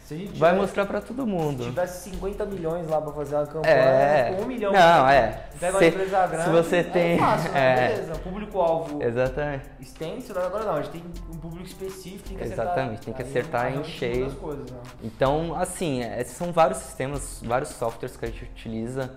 se 0.04 0.16
gente 0.16 0.38
vai 0.38 0.50
tivesse- 0.50 0.54
mostrar 0.60 0.86
pra 0.86 1.00
todo 1.00 1.24
Se 1.24 1.28
mundo. 1.28 1.64
tivesse 1.64 2.10
50 2.10 2.46
milhões 2.46 2.88
lá 2.88 3.00
pra 3.00 3.12
fazer 3.12 3.34
uma 3.34 3.46
campanha, 3.46 3.74
É, 3.74 4.34
com 4.36 4.42
um 4.42 4.46
milhão. 4.46 4.72
não, 4.72 5.08
é. 5.08 5.42
Pega 5.58 5.72
uma 5.72 5.78
Se- 5.80 5.86
empresa 5.88 6.26
grande. 6.28 6.44
se 6.44 6.50
você 6.50 6.84
tem- 6.84 7.14
É 7.16 7.18
fácil, 7.18 7.52
né? 7.52 7.58
é. 7.84 7.88
Beleza. 7.88 8.12
Público-alvo 8.20 9.02
Exatamente. 9.02 9.64
extenso, 9.80 10.32
né? 10.32 10.42
agora 10.44 10.64
não. 10.64 10.74
A 10.76 10.82
gente 10.82 10.92
tem 10.92 11.02
um 11.32 11.36
público 11.38 11.66
específico, 11.66 12.28
tem 12.28 12.36
que 12.38 12.44
acertar. 12.44 12.66
Exatamente, 12.66 13.00
tem 13.04 13.14
que 13.14 13.22
acertar 13.22 13.74
em 13.76 13.84
cheio. 13.84 14.26
as 14.26 14.34
coisas, 14.34 14.70
né? 14.70 14.78
Então, 15.02 15.54
assim, 15.56 16.02
é, 16.02 16.22
são 16.24 16.52
vários 16.52 16.78
sistemas, 16.78 17.40
vários 17.44 17.70
softwares 17.70 18.16
que 18.16 18.24
a 18.24 18.28
gente 18.28 18.44
utiliza. 18.44 19.10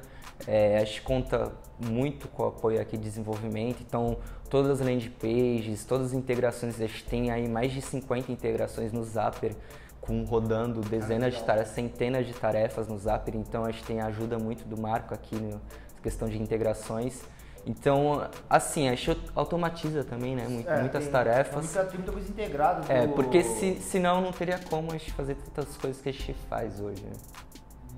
É, 0.47 0.77
a 0.77 0.85
gente 0.85 1.01
conta 1.01 1.51
muito 1.79 2.27
com 2.27 2.43
o 2.43 2.47
apoio 2.47 2.81
aqui 2.81 2.97
de 2.97 3.03
desenvolvimento. 3.03 3.81
Então, 3.81 4.17
todas 4.49 4.71
as 4.71 4.85
landing 4.85 5.09
pages, 5.11 5.83
todas 5.85 6.07
as 6.07 6.13
integrações, 6.13 6.75
a 6.81 6.87
gente 6.87 7.03
tem 7.05 7.31
aí 7.31 7.47
mais 7.47 7.71
de 7.71 7.81
50 7.81 8.31
integrações 8.31 8.91
no 8.91 9.03
Zapier, 9.03 9.53
com 10.01 10.23
rodando 10.23 10.81
dezenas 10.81 11.35
de 11.35 11.43
tarefas, 11.43 11.73
centenas 11.73 12.25
de 12.25 12.33
tarefas 12.33 12.87
no 12.87 12.97
Zapier. 12.97 13.35
Então, 13.37 13.65
a 13.65 13.71
gente 13.71 13.83
tem 13.83 13.99
a 14.01 14.07
ajuda 14.07 14.37
muito 14.39 14.65
do 14.65 14.79
Marco 14.79 15.13
aqui 15.13 15.35
na 15.35 15.57
questão 16.01 16.27
de 16.27 16.41
integrações. 16.41 17.21
Então, 17.65 18.27
assim, 18.49 18.87
a 18.87 18.95
gente 18.95 19.21
automatiza 19.35 20.03
também, 20.03 20.33
né? 20.35 20.47
Mu- 20.47 20.63
É, 20.65 20.79
muitas 20.79 21.03
tem- 21.03 21.11
tarefas. 21.11 21.65
Muita, 21.65 21.83
tem 21.85 21.97
muita 21.97 22.11
coisa 22.13 22.29
integrada. 22.29 22.91
É, 22.91 23.05
do- 23.05 23.13
porque 23.13 23.43
se, 23.43 23.75
senão 23.81 24.21
não 24.21 24.31
teria 24.31 24.57
como 24.69 24.89
a 24.91 24.97
gente 24.97 25.11
fazer 25.11 25.35
tantas 25.53 25.75
coisas 25.77 26.01
que 26.01 26.09
a 26.09 26.11
gente 26.13 26.33
faz 26.49 26.79
hoje. 26.79 27.03
Né? 27.03 27.11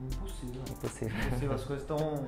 Impossível. 0.02 0.62
Impossível. 0.70 1.18
Impossível. 1.28 1.56
As 1.56 1.64
coisas 1.64 1.84
estão. 1.84 2.26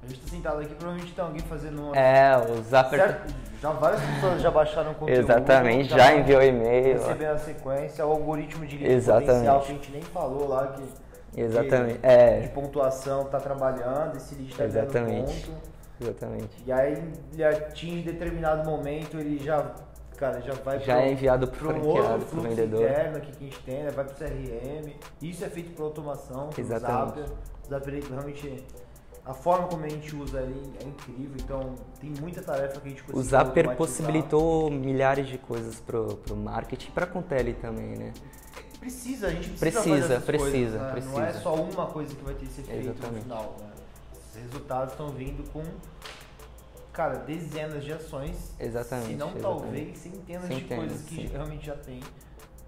A 0.00 0.06
gente 0.06 0.20
tá 0.20 0.28
sentado 0.28 0.60
aqui, 0.60 0.74
provavelmente 0.74 1.12
tem 1.12 1.24
alguém 1.24 1.40
fazendo 1.42 1.82
uma. 1.82 1.96
É, 1.96 2.36
o 2.36 2.62
Zapper. 2.62 3.00
Certo? 3.00 3.34
Já 3.60 3.70
várias 3.72 4.00
pessoas 4.00 4.40
já 4.40 4.50
baixaram 4.50 4.92
o 4.92 4.94
conteúdo. 4.94 5.18
Exatamente, 5.20 5.88
já 5.90 6.14
enviou 6.14 6.40
e-mail. 6.42 6.94
Recebendo 6.98 7.30
a 7.32 7.38
sequência, 7.38 8.06
o 8.06 8.12
algoritmo 8.12 8.64
de 8.64 8.78
potencial 8.78 9.60
que 9.60 9.72
a 9.72 9.74
gente 9.74 9.90
nem 9.90 10.02
falou 10.02 10.46
lá, 10.48 10.68
que 10.68 11.40
Exatamente. 11.40 11.98
de, 11.98 12.06
É. 12.06 12.40
de 12.40 12.48
pontuação 12.48 13.24
tá 13.24 13.40
trabalhando, 13.40 14.16
esse 14.16 14.36
lead 14.36 14.54
tá 14.56 14.64
Exatamente. 14.64 15.46
ponto. 15.46 15.58
Exatamente. 16.00 16.62
E 16.64 16.70
aí 16.70 17.02
ele 17.32 17.44
atinge 17.44 18.02
determinado 18.02 18.70
momento, 18.70 19.18
ele 19.18 19.42
já, 19.42 19.72
cara, 20.18 20.40
já 20.42 20.52
vai 20.54 20.80
Já 20.80 20.94
pro- 20.96 21.02
é 21.04 21.12
enviado 21.12 21.46
para 21.48 21.68
um 21.68 21.86
outro 21.86 22.02
pro 22.18 22.20
fluxo 22.26 22.48
vendedor. 22.48 22.82
interno 22.82 23.16
aqui 23.16 23.32
que 23.32 23.44
a 23.44 23.48
gente 23.48 23.62
tem, 23.62 23.82
né? 23.84 23.90
vai 23.90 24.04
pro 24.04 24.14
CRM. 24.16 24.92
Isso 25.22 25.44
é 25.44 25.48
feito 25.48 25.70
por 25.74 25.84
automação, 25.84 26.50
Exatamente. 26.56 27.20
O 27.66 27.68
Zapier 27.70 27.94
ele 27.96 28.06
realmente 28.08 28.64
a 29.24 29.34
forma 29.34 29.68
como 29.68 29.84
a 29.84 29.88
gente 29.88 30.16
usa 30.16 30.40
ele 30.40 30.72
é 30.82 30.88
incrível, 30.88 31.36
então 31.36 31.74
tem 32.00 32.10
muita 32.20 32.40
tarefa 32.42 32.80
que 32.80 32.86
a 32.86 32.90
gente 32.90 33.02
O 33.02 33.04
conseguiu 33.06 33.22
Zapper 33.30 33.68
automatizar. 33.68 33.76
possibilitou 33.76 34.70
milhares 34.70 35.28
de 35.28 35.36
coisas 35.38 35.78
pro, 35.80 36.16
pro 36.16 36.34
marketing 36.34 36.88
e 36.88 36.92
pra 36.92 37.06
Contele 37.06 37.52
também, 37.54 37.96
né? 37.96 38.12
Precisa, 38.80 39.26
a 39.26 39.30
gente 39.30 39.50
precisa 39.50 39.82
Precisa, 39.82 40.20
precisa, 40.20 40.48
coisas, 40.50 40.72
né? 40.72 40.78
Não 40.78 41.20
é 41.20 41.24
precisa. 41.26 41.42
só 41.42 41.54
uma 41.54 41.86
coisa 41.86 42.14
que 42.14 42.24
vai 42.24 42.34
ter 42.34 42.46
esse 42.46 42.60
efeito 42.62 42.80
Exatamente. 42.88 43.16
no 43.16 43.22
final, 43.34 43.56
né? 43.60 43.66
Os 44.30 44.36
resultados 44.42 44.92
estão 44.92 45.08
vindo 45.10 45.42
com, 45.52 45.62
cara, 46.98 47.14
dezenas 47.20 47.84
de 47.84 47.92
ações, 47.92 48.56
Exatamente. 48.58 49.10
se 49.10 49.14
não 49.14 49.28
exatamente. 49.28 49.60
talvez 49.60 49.98
centenas, 49.98 50.48
de 50.48 50.54
Centenas, 50.56 50.84
coisas 50.88 51.06
que 51.06 51.14
sim. 51.14 51.26
realmente 51.28 51.66
já 51.66 51.76
tem 51.76 52.00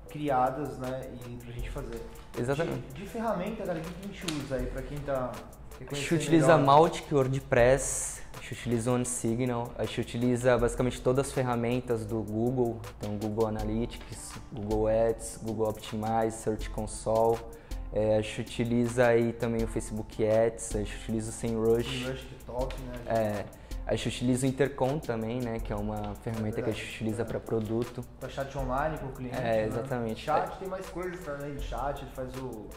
criadas, 0.08 0.78
né, 0.78 1.10
e 1.26 1.36
pra 1.36 1.52
gente 1.52 1.68
fazer. 1.68 2.00
Exatamente. 2.38 2.86
De, 2.94 3.02
de 3.02 3.08
ferramenta, 3.08 3.64
cara, 3.64 3.80
o 3.80 3.82
que 3.82 3.88
a 3.88 4.06
gente 4.06 4.26
usa 4.40 4.54
aí 4.54 4.66
pra 4.66 4.82
quem 4.82 4.98
tá 4.98 5.32
A 5.80 5.94
gente 5.94 6.14
utiliza 6.14 6.56
melhor? 6.56 6.64
Mautic, 6.64 7.12
WordPress, 7.12 8.22
a 8.32 8.36
gente 8.36 8.52
utiliza 8.52 8.92
OneSignal, 8.92 9.72
a 9.76 9.84
gente 9.84 10.00
utiliza 10.00 10.56
basicamente 10.56 11.02
todas 11.02 11.26
as 11.26 11.32
ferramentas 11.32 12.06
do 12.06 12.22
Google, 12.22 12.80
então 12.98 13.16
Google 13.16 13.48
Analytics, 13.48 14.34
Google 14.52 14.86
Ads, 14.86 15.40
Google 15.42 15.68
Optimize, 15.68 16.36
Search 16.36 16.70
Console. 16.70 17.36
É, 17.92 18.18
a 18.18 18.20
gente 18.20 18.42
utiliza 18.42 19.08
aí 19.08 19.32
também 19.32 19.64
o 19.64 19.66
Facebook 19.66 20.24
Ads, 20.24 20.76
a 20.76 20.78
gente 20.78 20.94
utiliza 20.98 21.30
o 21.30 21.32
SEMrush. 21.32 22.04
Rush 22.04 22.20
TikTok, 22.20 22.76
né? 22.82 22.94
É, 23.08 23.59
a 23.90 23.96
gente 23.96 24.06
utiliza 24.06 24.46
o 24.46 24.48
Intercom 24.48 25.00
também, 25.00 25.40
né? 25.40 25.58
Que 25.58 25.72
é 25.72 25.76
uma 25.76 26.14
ferramenta 26.22 26.62
que 26.62 26.70
a 26.70 26.72
gente 26.72 26.84
utiliza 26.84 27.24
para 27.24 27.40
produto. 27.40 28.04
Pra 28.20 28.28
chat 28.28 28.56
online 28.56 28.96
com 28.98 29.06
o 29.06 29.12
cliente. 29.12 29.36
É, 29.36 29.42
né? 29.42 29.66
exatamente. 29.66 30.20
Chat 30.20 30.58
tem 30.60 30.68
mais 30.68 30.86
coisas 30.86 31.18
também 31.24 31.56
de 31.56 31.62
chat, 31.64 32.00
ele 32.00 32.10
faz 32.12 32.32
o 32.36 32.68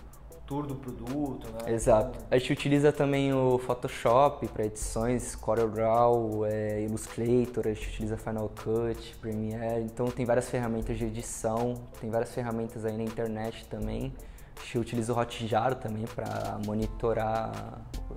tour 0.48 0.66
do 0.66 0.74
produto, 0.74 1.48
né? 1.52 1.72
Exato. 1.72 2.18
Então, 2.18 2.28
A 2.32 2.38
gente 2.40 2.52
utiliza 2.52 2.92
também 2.92 3.32
o 3.32 3.60
Photoshop 3.60 4.48
para 4.48 4.66
edições, 4.66 5.36
CorelDRAW, 5.36 6.48
é, 6.48 6.82
Illustrator, 6.82 7.68
a 7.68 7.74
gente 7.74 7.90
utiliza 7.90 8.18
Final 8.18 8.50
Cut, 8.50 9.16
Premiere, 9.22 9.84
então 9.84 10.08
tem 10.08 10.26
várias 10.26 10.50
ferramentas 10.50 10.98
de 10.98 11.06
edição, 11.06 11.76
tem 12.02 12.10
várias 12.10 12.34
ferramentas 12.34 12.86
aí 12.86 12.98
na 12.98 13.04
internet 13.04 13.68
também. 13.68 14.12
A 14.56 14.60
gente 14.62 14.78
utiliza 14.78 15.14
o 15.14 15.18
Hotjar 15.20 15.76
também 15.76 16.06
para 16.06 16.58
monitorar 16.66 17.52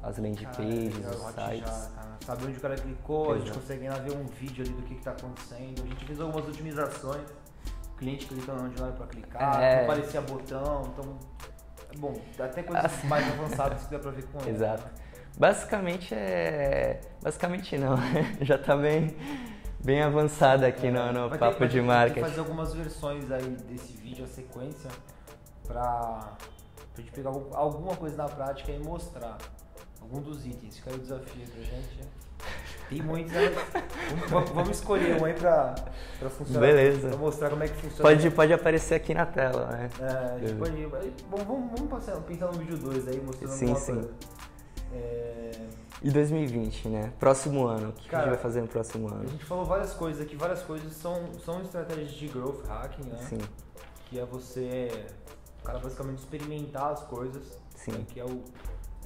as 0.02 0.16
landing 0.18 0.44
cara, 0.44 0.56
pages, 0.56 0.94
legal, 0.96 1.12
os 1.12 1.24
Hotjar, 1.24 1.48
sites. 1.50 1.70
cara. 1.94 2.06
Sabe 2.24 2.44
onde 2.46 2.56
o 2.58 2.60
cara 2.60 2.74
clicou, 2.76 3.30
a 3.32 3.34
gente 3.38 3.44
Exato. 3.50 3.60
consegue 3.60 3.88
ver 3.88 4.16
um 4.16 4.24
vídeo 4.26 4.64
ali 4.64 4.74
do 4.74 4.82
que, 4.82 4.94
que 4.96 5.02
tá 5.02 5.12
acontecendo. 5.12 5.82
A 5.82 5.86
gente 5.86 6.04
fez 6.04 6.20
algumas 6.20 6.48
otimizações, 6.48 7.22
o 7.92 7.96
cliente 7.96 8.26
clicando 8.26 8.64
onde 8.64 8.82
era 8.82 8.92
pra 8.92 9.06
clicar, 9.06 9.62
É. 9.62 9.76
não 9.76 9.82
aparecia 9.84 10.20
botão, 10.20 10.92
então. 10.92 11.18
Bom, 11.98 12.14
até 12.38 12.62
coisas 12.62 13.04
mais 13.04 13.26
avançadas 13.32 13.84
que 13.84 13.90
dá 13.92 13.98
pra 13.98 14.10
ver 14.10 14.24
com 14.26 14.40
ele. 14.40 14.50
Exato. 14.50 14.84
Basicamente 15.38 16.14
é. 16.14 17.00
Basicamente 17.22 17.78
não, 17.78 17.96
já 18.40 18.58
tá 18.58 18.76
bem, 18.76 19.16
bem 19.84 20.02
avançada 20.02 20.66
aqui 20.66 20.90
no, 20.90 21.12
no 21.12 21.28
Vai 21.28 21.38
ter- 21.38 21.38
papo 21.38 21.58
vai 21.60 21.68
de 21.68 21.80
marketing. 21.80 22.20
fazer 22.26 22.40
algumas 22.40 22.74
versões 22.74 23.30
aí 23.30 23.48
desse 23.68 23.92
vídeo, 23.94 24.24
a 24.24 24.28
sequência, 24.28 24.90
pra, 25.66 26.32
pra 26.94 27.02
gente 27.02 27.12
pegar 27.12 27.30
algum- 27.30 27.54
alguma 27.56 27.94
coisa 27.96 28.16
na 28.16 28.28
prática 28.28 28.70
e 28.72 28.78
mostrar 28.78 29.36
algum 30.00 30.20
dos 30.20 30.46
itens. 30.46 30.76
Fica 30.78 30.90
aí 30.90 30.96
o 30.96 31.00
desafio 31.00 31.46
pra 31.48 31.62
gente. 31.62 32.00
Tem 32.88 33.02
muitos, 33.02 33.32
né? 33.32 33.40
Vamos- 34.28 34.70
escolher 34.76 35.20
um 35.20 35.24
aí 35.24 35.34
pra, 35.34 35.74
pra 36.20 36.30
funcionar. 36.30 36.60
Beleza. 36.60 37.08
Pra 37.08 37.18
mostrar 37.18 37.50
como 37.50 37.64
é 37.64 37.68
que 37.68 37.74
funciona. 37.74 38.02
Pode, 38.02 38.30
pode 38.30 38.52
aparecer 38.52 38.94
aqui 38.94 39.12
na 39.12 39.26
tela, 39.26 39.66
né? 39.66 39.90
É, 40.00 40.34
a 40.34 40.38
gente 40.38 40.54
pode, 40.54 40.86
vamos, 41.28 41.46
vamos, 41.46 41.90
passar, 41.90 42.16
pensar 42.22 42.46
no 42.46 42.52
vídeo 42.52 42.78
2 42.78 43.08
aí, 43.08 43.20
mostrando 43.20 43.50
Sim, 43.50 43.64
alguma 43.70 43.80
sim. 43.80 43.94
coisa. 43.94 44.10
É, 44.92 45.50
E 46.02 46.10
2020, 46.10 46.88
né? 46.88 47.12
Próximo 47.18 47.66
ano. 47.66 47.88
O 47.88 47.92
que, 47.92 48.02
que 48.02 48.08
a 48.08 48.10
Cara, 48.10 48.22
gente 48.24 48.34
vai 48.34 48.42
fazer 48.42 48.60
no 48.60 48.68
próximo 48.68 49.08
a 49.08 49.12
ano? 49.14 49.28
gente 49.28 49.44
falou 49.44 49.64
várias 49.64 49.92
coisas 49.94 50.22
aqui, 50.22 50.36
várias 50.36 50.62
coisas 50.62 50.92
são, 50.94 51.32
são 51.44 51.60
estratégias 51.62 52.10
de 52.12 52.28
growth 52.28 52.64
hacking, 52.68 53.02
né? 53.08 53.18
Sim, 53.28 53.38
que 54.08 54.20
é 54.20 54.24
você, 54.24 55.06
cara 55.66 55.78
basicamente 55.80 56.18
experimentar 56.20 56.92
as 56.92 57.02
coisas, 57.02 57.58
Sim. 57.74 57.92
né, 57.92 58.04
que 58.08 58.20
é 58.20 58.24
o, 58.24 58.42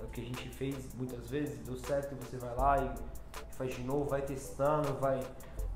é 0.01 0.05
o 0.05 0.07
que 0.09 0.21
a 0.21 0.25
gente 0.25 0.49
fez 0.51 0.77
muitas 0.95 1.29
vezes, 1.29 1.59
deu 1.65 1.77
certo 1.77 2.15
e 2.15 2.25
você 2.25 2.37
vai 2.37 2.55
lá 2.55 2.79
e 2.85 3.55
faz 3.57 3.75
de 3.75 3.83
novo, 3.83 4.05
vai 4.09 4.23
testando, 4.23 4.93
vai 5.01 5.21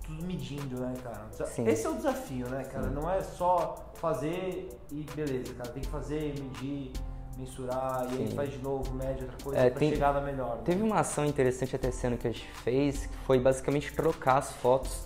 tudo 0.05 0.23
medindo, 0.25 0.79
né, 0.81 0.92
cara? 1.03 1.25
Desa- 1.31 1.47
Sim. 1.47 1.66
Esse 1.66 1.87
é 1.87 1.90
o 1.90 1.94
desafio, 1.94 2.47
né, 2.51 2.62
cara? 2.64 2.88
Sim. 2.88 2.94
Não 2.94 3.11
é 3.11 3.23
só 3.23 3.90
fazer 3.94 4.68
e 4.90 5.07
beleza, 5.16 5.55
cara, 5.55 5.70
tem 5.70 5.83
que 5.83 5.88
fazer, 5.88 6.35
medir, 6.38 6.92
mensurar 7.38 8.07
e 8.12 8.18
aí 8.18 8.29
Sim. 8.29 8.37
faz 8.37 8.51
de 8.51 8.59
novo, 8.59 8.92
mede 8.94 9.23
outra 9.25 9.37
coisa 9.42 9.59
É, 9.61 9.70
pra 9.70 9.79
tem- 9.79 9.90
chegar 9.90 10.12
na 10.14 10.20
melhor. 10.20 10.57
né? 10.57 10.62
Teve 10.64 10.83
uma 10.83 11.01
ação 11.01 11.25
interessante 11.25 11.75
até 11.75 11.88
ano 12.07 12.16
que 12.18 12.29
a 12.29 12.31
gente 12.31 12.47
fez, 12.62 13.07
que 13.07 13.16
foi 13.27 13.38
basicamente 13.40 13.92
trocar 13.94 14.38
as 14.38 14.53
fotos 14.53 15.05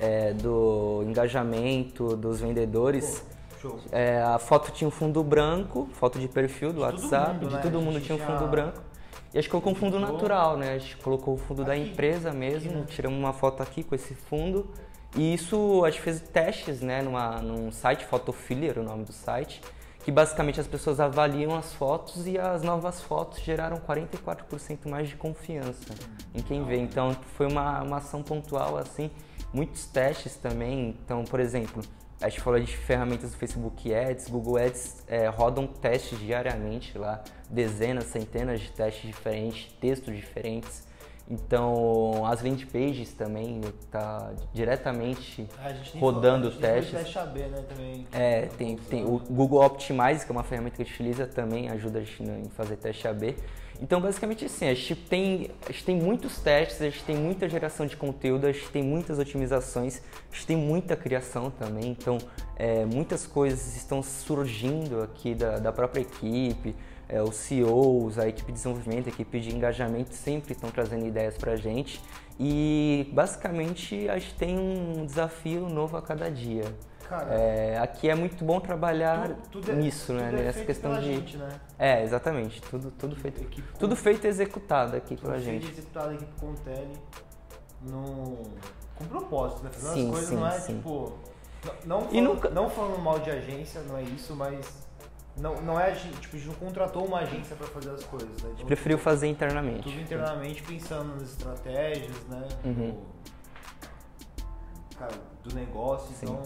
é, 0.00 0.32
do 0.32 1.02
engajamento 1.06 2.16
dos 2.16 2.40
vendedores. 2.40 3.20
Pô, 3.20 3.37
show. 3.60 3.78
É, 3.92 4.20
a 4.22 4.38
foto 4.38 4.70
tinha 4.72 4.88
um 4.88 4.90
fundo 4.90 5.22
branco, 5.22 5.88
foto 5.92 6.18
de 6.18 6.28
perfil 6.28 6.68
do 6.72 6.76
De 6.76 6.80
WhatsApp, 6.80 7.34
mundo, 7.34 7.48
de 7.48 7.54
né? 7.56 7.60
todo 7.62 7.80
mundo 7.80 8.00
tinha 8.00 8.16
um 8.16 8.18
fundo 8.20 8.38
tinha- 8.38 8.48
branco. 8.48 8.80
E 9.34 9.38
a 9.38 9.40
gente 9.42 9.50
colocou 9.50 9.72
um 9.72 9.74
fundo 9.74 10.00
natural, 10.00 10.56
né? 10.56 10.72
A 10.74 10.78
gente 10.78 10.96
colocou 10.98 11.34
o 11.34 11.36
fundo 11.36 11.62
da 11.64 11.72
Aqui. 11.74 11.82
empresa 11.82 12.32
mesmo, 12.32 12.70
Aqui, 12.70 12.78
né? 12.80 12.86
tiramos 12.88 13.18
uma 13.18 13.32
foto 13.32 13.62
aqui 13.62 13.82
com 13.82 13.94
esse 13.94 14.14
fundo. 14.14 14.66
E 15.16 15.34
isso 15.34 15.84
a 15.84 15.90
gente 15.90 16.00
fez 16.02 16.20
testes, 16.20 16.80
né, 16.80 17.00
numa, 17.02 17.40
num 17.40 17.70
site, 17.72 18.04
Photofiller, 18.04 18.78
o 18.78 18.82
nome 18.82 19.04
do 19.04 19.12
site, 19.12 19.60
que 20.04 20.12
basicamente 20.12 20.60
as 20.60 20.66
pessoas 20.66 21.00
avaliam 21.00 21.54
as 21.56 21.72
fotos 21.72 22.26
e 22.26 22.38
as 22.38 22.62
novas 22.62 23.00
fotos 23.02 23.40
geraram 23.40 23.78
44% 23.78 24.86
mais 24.88 25.08
de 25.08 25.16
confiança 25.16 25.94
em 26.34 26.40
quem 26.42 26.62
vê. 26.64 26.76
Então 26.78 27.14
foi 27.36 27.46
uma, 27.50 27.82
uma 27.82 27.96
ação 27.98 28.22
pontual 28.22 28.76
assim, 28.76 29.10
muitos 29.52 29.86
testes 29.86 30.36
também. 30.36 30.96
Então, 31.04 31.24
por 31.24 31.40
exemplo, 31.40 31.82
a 32.20 32.28
gente 32.28 32.40
falou 32.40 32.58
de 32.58 32.76
ferramentas 32.76 33.30
do 33.30 33.36
Facebook 33.36 33.94
Ads, 33.94 34.28
Google 34.28 34.56
Ads 34.56 35.04
é, 35.06 35.28
rodam 35.28 35.66
testes 35.66 36.18
diariamente 36.18 36.98
lá, 36.98 37.22
dezenas, 37.48 38.04
centenas 38.04 38.60
de 38.60 38.70
testes 38.72 39.02
diferentes, 39.02 39.72
textos 39.80 40.16
diferentes. 40.16 40.88
Então, 41.30 42.24
as 42.24 42.42
landing 42.42 42.64
pages 42.66 43.12
também 43.12 43.60
tá 43.90 44.32
diretamente 44.54 45.46
A 45.62 45.72
gente 45.74 45.92
tem 45.92 46.00
rodando 46.00 46.48
a 46.48 46.50
gente 46.50 46.60
testes. 46.60 46.92
teste 46.92 47.18
AB, 47.18 47.40
né, 47.40 47.64
também. 47.68 48.06
É, 48.12 48.46
tem, 48.46 48.76
tem 48.76 49.04
o 49.04 49.18
Google 49.18 49.62
Optimize, 49.62 50.24
que 50.24 50.32
é 50.32 50.34
uma 50.34 50.42
ferramenta 50.42 50.76
que 50.76 50.82
a 50.82 50.84
gente 50.86 50.94
utiliza 50.94 51.26
também, 51.26 51.68
ajuda 51.68 51.98
a 51.98 52.02
gente 52.02 52.22
em 52.22 52.48
fazer 52.48 52.76
teste 52.76 53.06
AB. 53.06 53.36
Então, 53.80 54.00
basicamente 54.00 54.44
assim, 54.44 54.66
a 54.66 54.74
gente, 54.74 54.96
tem, 54.96 55.50
a 55.68 55.70
gente 55.70 55.84
tem 55.84 55.96
muitos 55.96 56.38
testes, 56.38 56.82
a 56.82 56.90
gente 56.90 57.04
tem 57.04 57.16
muita 57.16 57.48
geração 57.48 57.86
de 57.86 57.96
conteúdo, 57.96 58.46
a 58.46 58.52
gente 58.52 58.68
tem 58.70 58.82
muitas 58.82 59.18
otimizações, 59.20 60.02
a 60.30 60.34
gente 60.34 60.46
tem 60.46 60.56
muita 60.56 60.96
criação 60.96 61.48
também, 61.50 61.90
então 61.90 62.18
é, 62.56 62.84
muitas 62.84 63.24
coisas 63.24 63.76
estão 63.76 64.02
surgindo 64.02 65.00
aqui 65.00 65.32
da, 65.32 65.58
da 65.58 65.72
própria 65.72 66.00
equipe, 66.00 66.74
é, 67.08 67.22
os 67.22 67.36
CEOs, 67.36 68.18
a 68.18 68.28
equipe 68.28 68.48
de 68.48 68.58
desenvolvimento, 68.58 69.06
a 69.06 69.10
equipe 69.10 69.40
de 69.40 69.54
engajamento 69.54 70.12
sempre 70.12 70.52
estão 70.52 70.70
trazendo 70.70 71.06
ideias 71.06 71.36
para 71.36 71.52
a 71.52 71.56
gente 71.56 72.00
e 72.38 73.08
basicamente 73.12 74.08
a 74.08 74.18
gente 74.18 74.34
tem 74.34 74.58
um 74.58 75.06
desafio 75.06 75.68
novo 75.68 75.96
a 75.96 76.02
cada 76.02 76.28
dia. 76.30 76.64
Cara, 77.08 77.32
É, 77.34 77.78
aqui 77.78 78.08
é 78.10 78.14
muito 78.14 78.44
bom 78.44 78.60
trabalhar 78.60 79.28
tudo- 79.28 79.48
tudo 79.50 79.70
é- 79.72 79.74
nisso, 79.76 80.12
né? 80.12 80.28
tudo 80.28 80.40
é 80.40 80.42
Nessa 80.42 80.52
feito 80.52 80.66
questão 80.66 80.94
de. 81.00 81.04
gente, 81.06 81.36
né? 81.38 81.48
É, 81.78 82.02
exatamente. 82.02 82.60
Tudo, 82.62 82.90
tudo 82.90 83.16
feito. 83.16 83.40
Equipe 83.40 83.72
com- 83.72 83.78
Tudo 83.78 83.96
feito 83.96 84.24
e 84.26 84.28
executado 84.28 84.94
aqui 84.94 85.16
Tudo 85.16 85.22
pela 85.30 85.34
feito 85.40 85.44
gente. 85.62 85.66
e 85.66 85.70
executado 85.70 86.10
aqui 86.14 86.26
com 86.38 86.50
o 86.50 86.54
Tele 86.54 86.92
no... 87.82 88.36
com 88.96 89.04
propósito, 89.06 89.64
né? 89.64 89.70
Fazendo 89.72 89.94
Sim, 89.94 90.04
as 90.04 90.10
coisas 90.10 90.28
sim, 90.28 90.36
não 90.36 90.46
é 90.46 90.60
sim. 90.60 90.76
tipo. 90.76 91.18
Não, 91.86 92.00
não, 92.00 92.08
falando, 92.08 92.22
nunca- 92.24 92.50
não 92.50 92.70
falando 92.70 92.98
mal 93.02 93.18
de 93.20 93.30
agência, 93.30 93.80
não 93.82 93.96
é 93.96 94.02
isso, 94.02 94.36
mas. 94.36 94.86
Não, 95.36 95.54
não 95.62 95.78
é 95.80 95.92
a 95.92 95.94
gente, 95.94 96.18
tipo, 96.20 96.36
a 96.36 96.38
gente 96.38 96.48
não 96.48 96.54
contratou 96.56 97.06
uma 97.06 97.20
agência 97.20 97.54
pra 97.56 97.66
fazer 97.68 97.90
as 97.90 98.02
coisas, 98.04 98.28
né? 98.28 98.34
A 98.42 98.46
gente 98.48 98.54
Então, 98.56 98.66
preferiu 98.66 98.98
fazer 98.98 99.28
internamente. 99.28 99.82
tudo 99.88 100.00
internamente 100.00 100.62
pensando 100.64 101.14
nas 101.14 101.30
estratégias, 101.30 102.16
né? 102.28 102.48
Uhum. 102.64 103.00
Do, 104.90 104.96
cara, 104.98 105.12
do 105.44 105.54
negócio, 105.54 106.08
Sim. 106.14 106.26
então. 106.26 106.42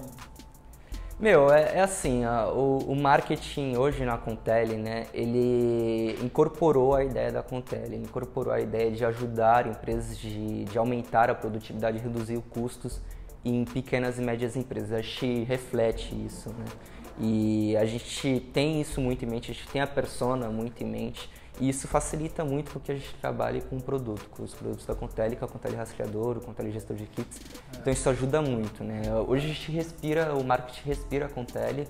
Meu, 1.22 1.52
é, 1.52 1.76
é 1.78 1.80
assim, 1.82 2.24
a- 2.24 2.48
o, 2.48 2.78
o 2.78 2.96
marketing 2.96 3.76
hoje 3.76 4.04
na 4.04 4.18
Contele, 4.18 4.76
né, 4.76 5.06
ele 5.14 6.18
incorporou 6.20 6.96
a 6.96 7.04
ideia 7.04 7.30
da 7.30 7.44
Contele, 7.44 7.94
ele 7.94 8.04
incorporou 8.04 8.52
a 8.52 8.60
ideia 8.60 8.90
de 8.90 9.04
ajudar 9.04 9.68
empresas 9.68 10.18
de, 10.18 10.64
de 10.64 10.76
aumentar 10.76 11.30
a 11.30 11.34
produtividade 11.34 11.98
reduzir 11.98 12.36
os 12.38 12.44
custos 12.50 13.00
em 13.44 13.64
pequenas 13.64 14.18
e 14.18 14.22
médias 14.22 14.56
empresas. 14.56 14.90
A 14.92 15.00
gente 15.00 15.44
reflete 15.44 16.12
isso, 16.26 16.48
né? 16.50 16.64
E 17.20 17.76
a 17.76 17.84
gente 17.84 18.40
tem 18.52 18.80
isso 18.80 19.00
muito 19.00 19.24
em 19.24 19.28
mente, 19.28 19.52
a 19.52 19.54
gente 19.54 19.68
tem 19.68 19.80
a 19.80 19.86
persona 19.86 20.48
muito 20.48 20.82
em 20.82 20.86
mente, 20.86 21.30
e 21.60 21.68
isso 21.68 21.86
facilita 21.86 22.44
muito 22.44 22.72
com 22.72 22.80
que 22.80 22.90
a 22.90 22.94
gente 22.94 23.14
trabalhe 23.16 23.60
com 23.60 23.76
o 23.76 23.82
produto, 23.82 24.28
com 24.30 24.42
os 24.42 24.54
produtos 24.54 24.86
da 24.86 24.94
Contele, 24.94 25.36
é 25.40 25.44
o 25.44 25.48
Contele 25.48 25.76
Rastreador, 25.76 26.38
o 26.38 26.40
Contele 26.40 26.72
Gestor 26.72 26.96
de 26.96 27.06
Kits. 27.06 27.40
Então 27.78 27.92
isso 27.92 28.08
ajuda 28.08 28.40
muito, 28.40 28.82
né? 28.82 29.02
Hoje 29.26 29.46
a 29.46 29.48
gente 29.48 29.70
respira, 29.70 30.34
o 30.34 30.42
marketing 30.42 30.88
respira 30.88 31.26
a 31.26 31.28
Contele 31.28 31.86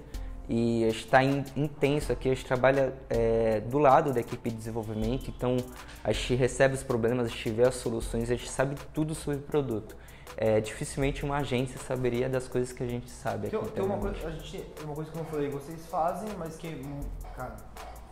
e 0.49 0.85
a 0.85 0.91
gente 0.91 1.05
está 1.05 1.23
intenso 1.23 2.13
aqui, 2.13 2.29
a 2.29 2.35
gente 2.35 2.45
trabalha 2.45 2.93
é, 3.09 3.61
do 3.61 3.79
lado 3.79 4.13
da 4.13 4.21
equipe 4.21 4.51
de 4.51 4.57
desenvolvimento, 4.57 5.31
então 5.31 5.57
a 6.03 6.13
gente 6.13 6.35
recebe 6.35 6.75
os 6.75 6.83
problemas, 6.83 7.27
a 7.27 7.29
gente 7.29 7.51
vê 7.51 7.63
as 7.63 7.77
soluções, 7.77 8.31
a 8.31 8.35
gente 8.35 8.51
sabe 8.51 8.75
tudo 8.93 9.15
sobre 9.15 9.39
o 9.39 9.43
produto. 9.43 9.97
É, 10.37 10.61
dificilmente 10.61 11.25
uma 11.25 11.37
agência 11.37 11.79
saberia 11.79 12.29
das 12.29 12.49
coisas 12.49 12.73
que 12.73 12.83
a 12.83 12.87
gente 12.87 13.11
sabe 13.11 13.49
aqui 13.49 13.57
Tem, 13.57 13.69
tem 13.69 13.85
uma 13.85 13.99
coisa, 13.99 14.27
a 14.27 14.31
gente, 14.31 14.65
uma 14.83 14.95
coisa 14.95 15.11
que 15.11 15.19
eu 15.19 15.23
não 15.23 15.31
falei, 15.31 15.51
vocês 15.51 15.87
fazem, 15.87 16.29
mas 16.39 16.57
que, 16.57 16.69
hum, 16.69 17.01
cara, 17.37 17.57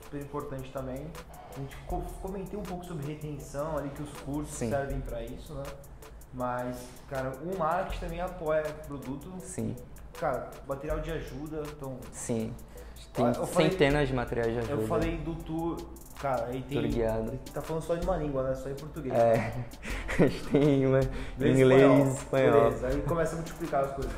super 0.03 0.21
importante 0.21 0.71
também. 0.71 1.07
A 1.57 1.61
gente 1.61 1.77
co- 1.87 2.03
comentei 2.23 2.59
um 2.59 2.63
pouco 2.63 2.85
sobre 2.85 3.07
retenção 3.07 3.77
ali, 3.77 3.89
que 3.91 4.03
os 4.03 4.13
cursos 4.21 4.55
Sim. 4.55 4.71
servem 4.71 5.01
pra 5.01 5.23
isso, 5.23 5.53
né? 5.55 5.63
Mas, 6.33 6.77
cara, 7.09 7.33
o 7.43 7.59
marketing 7.59 8.01
também 8.01 8.21
apoia 8.21 8.63
o 8.63 8.87
produto. 8.87 9.33
Sim, 9.41 9.75
Cara, 10.19 10.51
material 10.69 11.01
de 11.01 11.11
ajuda, 11.13 11.63
então. 11.77 11.97
sim. 12.13 12.53
Tem 13.15 13.25
eu 13.27 13.47
falei- 13.47 13.71
centenas 13.71 14.07
de 14.09 14.15
materiais 14.15 14.53
de 14.53 14.59
ajuda. 14.59 14.75
Eu 14.75 14.87
falei 14.87 15.17
do 15.19 15.35
tour, 15.37 15.77
cara, 16.21 16.47
aí 16.47 16.63
tem. 16.63 16.81
Tour 16.83 16.91
guiado. 16.91 17.39
Tá 17.53 17.61
falando 17.63 17.83
só 17.83 17.95
de 17.95 18.05
uma 18.07 18.17
língua, 18.17 18.43
né? 18.43 18.55
Só 18.55 18.69
em 18.69 18.75
português. 18.75 19.15
É, 19.15 19.53
a 20.19 20.27
gente 20.27 20.45
tem 20.49 20.87
uma, 20.87 21.01
Inglês, 21.37 21.59
inglês, 21.59 22.15
espanhol. 22.19 22.53
Beleza, 22.65 22.87
aí 22.89 23.03
começa 23.03 23.33
a 23.33 23.37
multiplicar 23.37 23.85
as 23.85 23.93
coisas. 23.95 24.13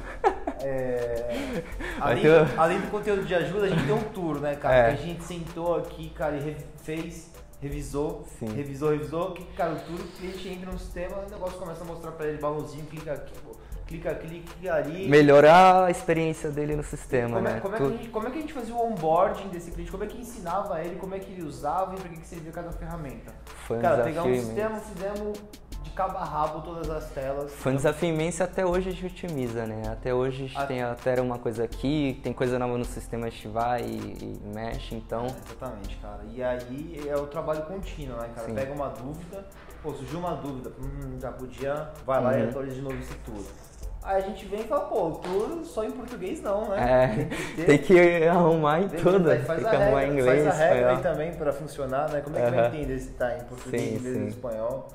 É, 0.63 1.63
além, 2.01 2.23
ter- 2.23 2.59
além 2.59 2.81
do 2.81 2.91
conteúdo 2.91 3.25
de 3.25 3.35
ajuda, 3.35 3.67
a 3.67 3.69
gente 3.69 3.85
tem 3.85 3.95
um 3.95 4.03
tour, 4.05 4.41
né, 4.41 4.55
cara? 4.57 4.75
É. 4.75 4.95
Que 4.95 5.03
a 5.03 5.07
gente 5.07 5.25
sentou 5.25 5.77
aqui, 5.77 6.11
cara, 6.11 6.37
e 6.37 6.41
re- 6.41 6.57
fez, 6.83 7.31
revisou, 7.61 8.25
Sim. 8.39 8.47
revisou, 8.55 8.91
revisou. 8.91 9.33
Que, 9.33 9.45
cara, 9.57 9.73
o 9.73 9.77
tour, 9.81 10.01
o 10.01 10.09
cliente 10.19 10.49
entra 10.49 10.71
no 10.71 10.79
sistema, 10.79 11.19
o 11.27 11.31
negócio 11.31 11.59
começa 11.59 11.83
a 11.83 11.87
mostrar 11.87 12.13
pra 12.13 12.27
ele 12.27 12.39
balãozinho, 12.39 12.85
clica 12.87 13.13
aqui, 13.13 13.33
pô, 13.45 13.53
clica 13.87 14.15
clica 14.15 14.75
ali. 14.75 15.09
Melhorar 15.09 15.85
a 15.85 15.91
experiência 15.91 16.51
dele 16.51 16.75
no 16.77 16.83
sistema, 16.83 17.37
Como 17.37 17.49
é, 17.49 17.53
né? 17.55 17.61
como, 17.61 17.75
é 17.75 17.79
que 17.79 17.85
Tu- 17.85 17.89
a 17.89 17.97
gente, 17.97 18.09
como 18.09 18.29
é 18.29 18.31
que 18.31 18.39
a 18.39 18.41
gente 18.41 18.53
fazia 18.53 18.75
o 18.75 18.87
onboarding 18.93 19.49
desse 19.49 19.71
cliente? 19.71 19.91
Como 19.91 20.05
é 20.05 20.07
que 20.07 20.19
ensinava 20.21 20.81
ele, 20.83 20.97
como 20.97 21.15
é 21.15 21.19
que 21.19 21.31
ele 21.33 21.43
usava 21.45 21.95
e 21.95 22.01
para 22.01 22.09
que, 22.09 22.21
que 22.21 22.27
servia 22.27 22.53
cada 22.53 22.73
ferramenta? 22.73 23.33
Foi 23.67 23.77
um 23.79 23.81
Cara, 23.81 23.97
desafio 24.03 24.15
pegamos 24.23 24.39
um 24.39 24.47
sistema, 24.47 24.79
fizemos 24.81 25.39
de 25.83 25.91
cabo 25.91 26.17
a 26.19 26.25
rabo 26.25 26.61
todas 26.63 26.89
as 26.91 27.11
telas. 27.11 27.53
Foi 27.53 27.73
um 27.73 27.77
desafio 27.77 28.09
imenso 28.09 28.43
e 28.43 28.45
até 28.45 28.65
hoje 28.65 28.89
a 28.89 28.93
gente 28.93 29.07
otimiza, 29.07 29.67
né? 29.67 29.83
Até 29.91 30.15
hoje 30.15 30.45
a 30.45 30.47
gente 30.47 30.59
A- 30.59 30.67
tem 30.67 30.83
altera 30.83 31.23
uma 31.23 31.39
coisa 31.39 31.65
aqui, 31.65 32.21
tem 32.23 32.33
coisa 32.33 32.59
nova 32.59 32.79
no 32.79 32.85
sistema, 32.85 33.27
a 33.27 33.31
gente 33.31 33.49
vai 33.49 33.83
e, 33.83 33.97
e 34.23 34.41
mexe, 34.55 34.95
então. 34.95 35.27
Exatamente, 35.27 35.97
cara. 35.97 36.21
E 36.33 36.43
aí 36.43 37.01
é 37.09 37.17
o 37.17 37.27
trabalho 37.27 37.63
contínuo, 37.63 38.17
né, 38.17 38.29
cara? 38.35 38.47
Sim. 38.49 38.55
Pega 38.55 38.73
uma 38.73 38.89
dúvida, 38.89 39.45
pô, 39.83 39.93
surgiu 39.93 40.19
uma 40.19 40.35
dúvida, 40.35 40.71
hum, 40.81 41.19
já 41.21 41.33
podia, 41.33 41.91
vai 42.07 42.23
lá 42.23 42.39
e 42.39 42.43
Uhum. 42.43 42.49
atualiza 42.49 42.75
de 42.77 42.83
novo 42.83 42.97
isso 42.97 43.17
tudo. 43.25 43.47
Aí 44.05 44.17
a 44.17 44.21
gente 44.27 44.47
vem 44.47 44.63
e 44.63 44.65
fala, 44.65 44.81
pô, 44.87 45.07
o 45.09 45.13
tour 45.13 45.65
só 45.65 45.85
em 45.85 45.93
português 45.93 46.43
não, 46.43 46.69
né? 46.71 47.05
É, 47.05 47.25
que 47.25 47.25
ter- 47.55 47.67
tem 47.67 47.79
que 47.79 48.27
arrumar 48.27 48.81
em 48.81 48.89
tudo. 48.89 49.31
aí 49.31 49.37
Tem 49.37 49.47
faz 49.47 49.61
que 49.61 49.67
arrumar 49.69 50.01
regra, 50.01 50.07
em 50.07 50.11
inglês, 50.19 50.45
Faz 50.45 50.61
a 50.61 50.65
regra 50.65 50.91
aí 50.97 51.03
também 51.03 51.33
pra 51.35 51.53
funcionar, 51.53 52.11
né? 52.11 52.21
Como 52.21 52.37
é 52.37 52.43
que 52.45 52.51
vai 52.51 52.59
Aham. 52.59 52.69
entender 52.77 52.99
se 52.99 53.11
tá 53.11 53.37
em 53.37 53.45
português, 53.45 53.83
Sim, 53.83 53.95
inglês 53.97 54.17
sim. 54.17 54.25
e 54.25 54.29
espanhol? 54.29 54.89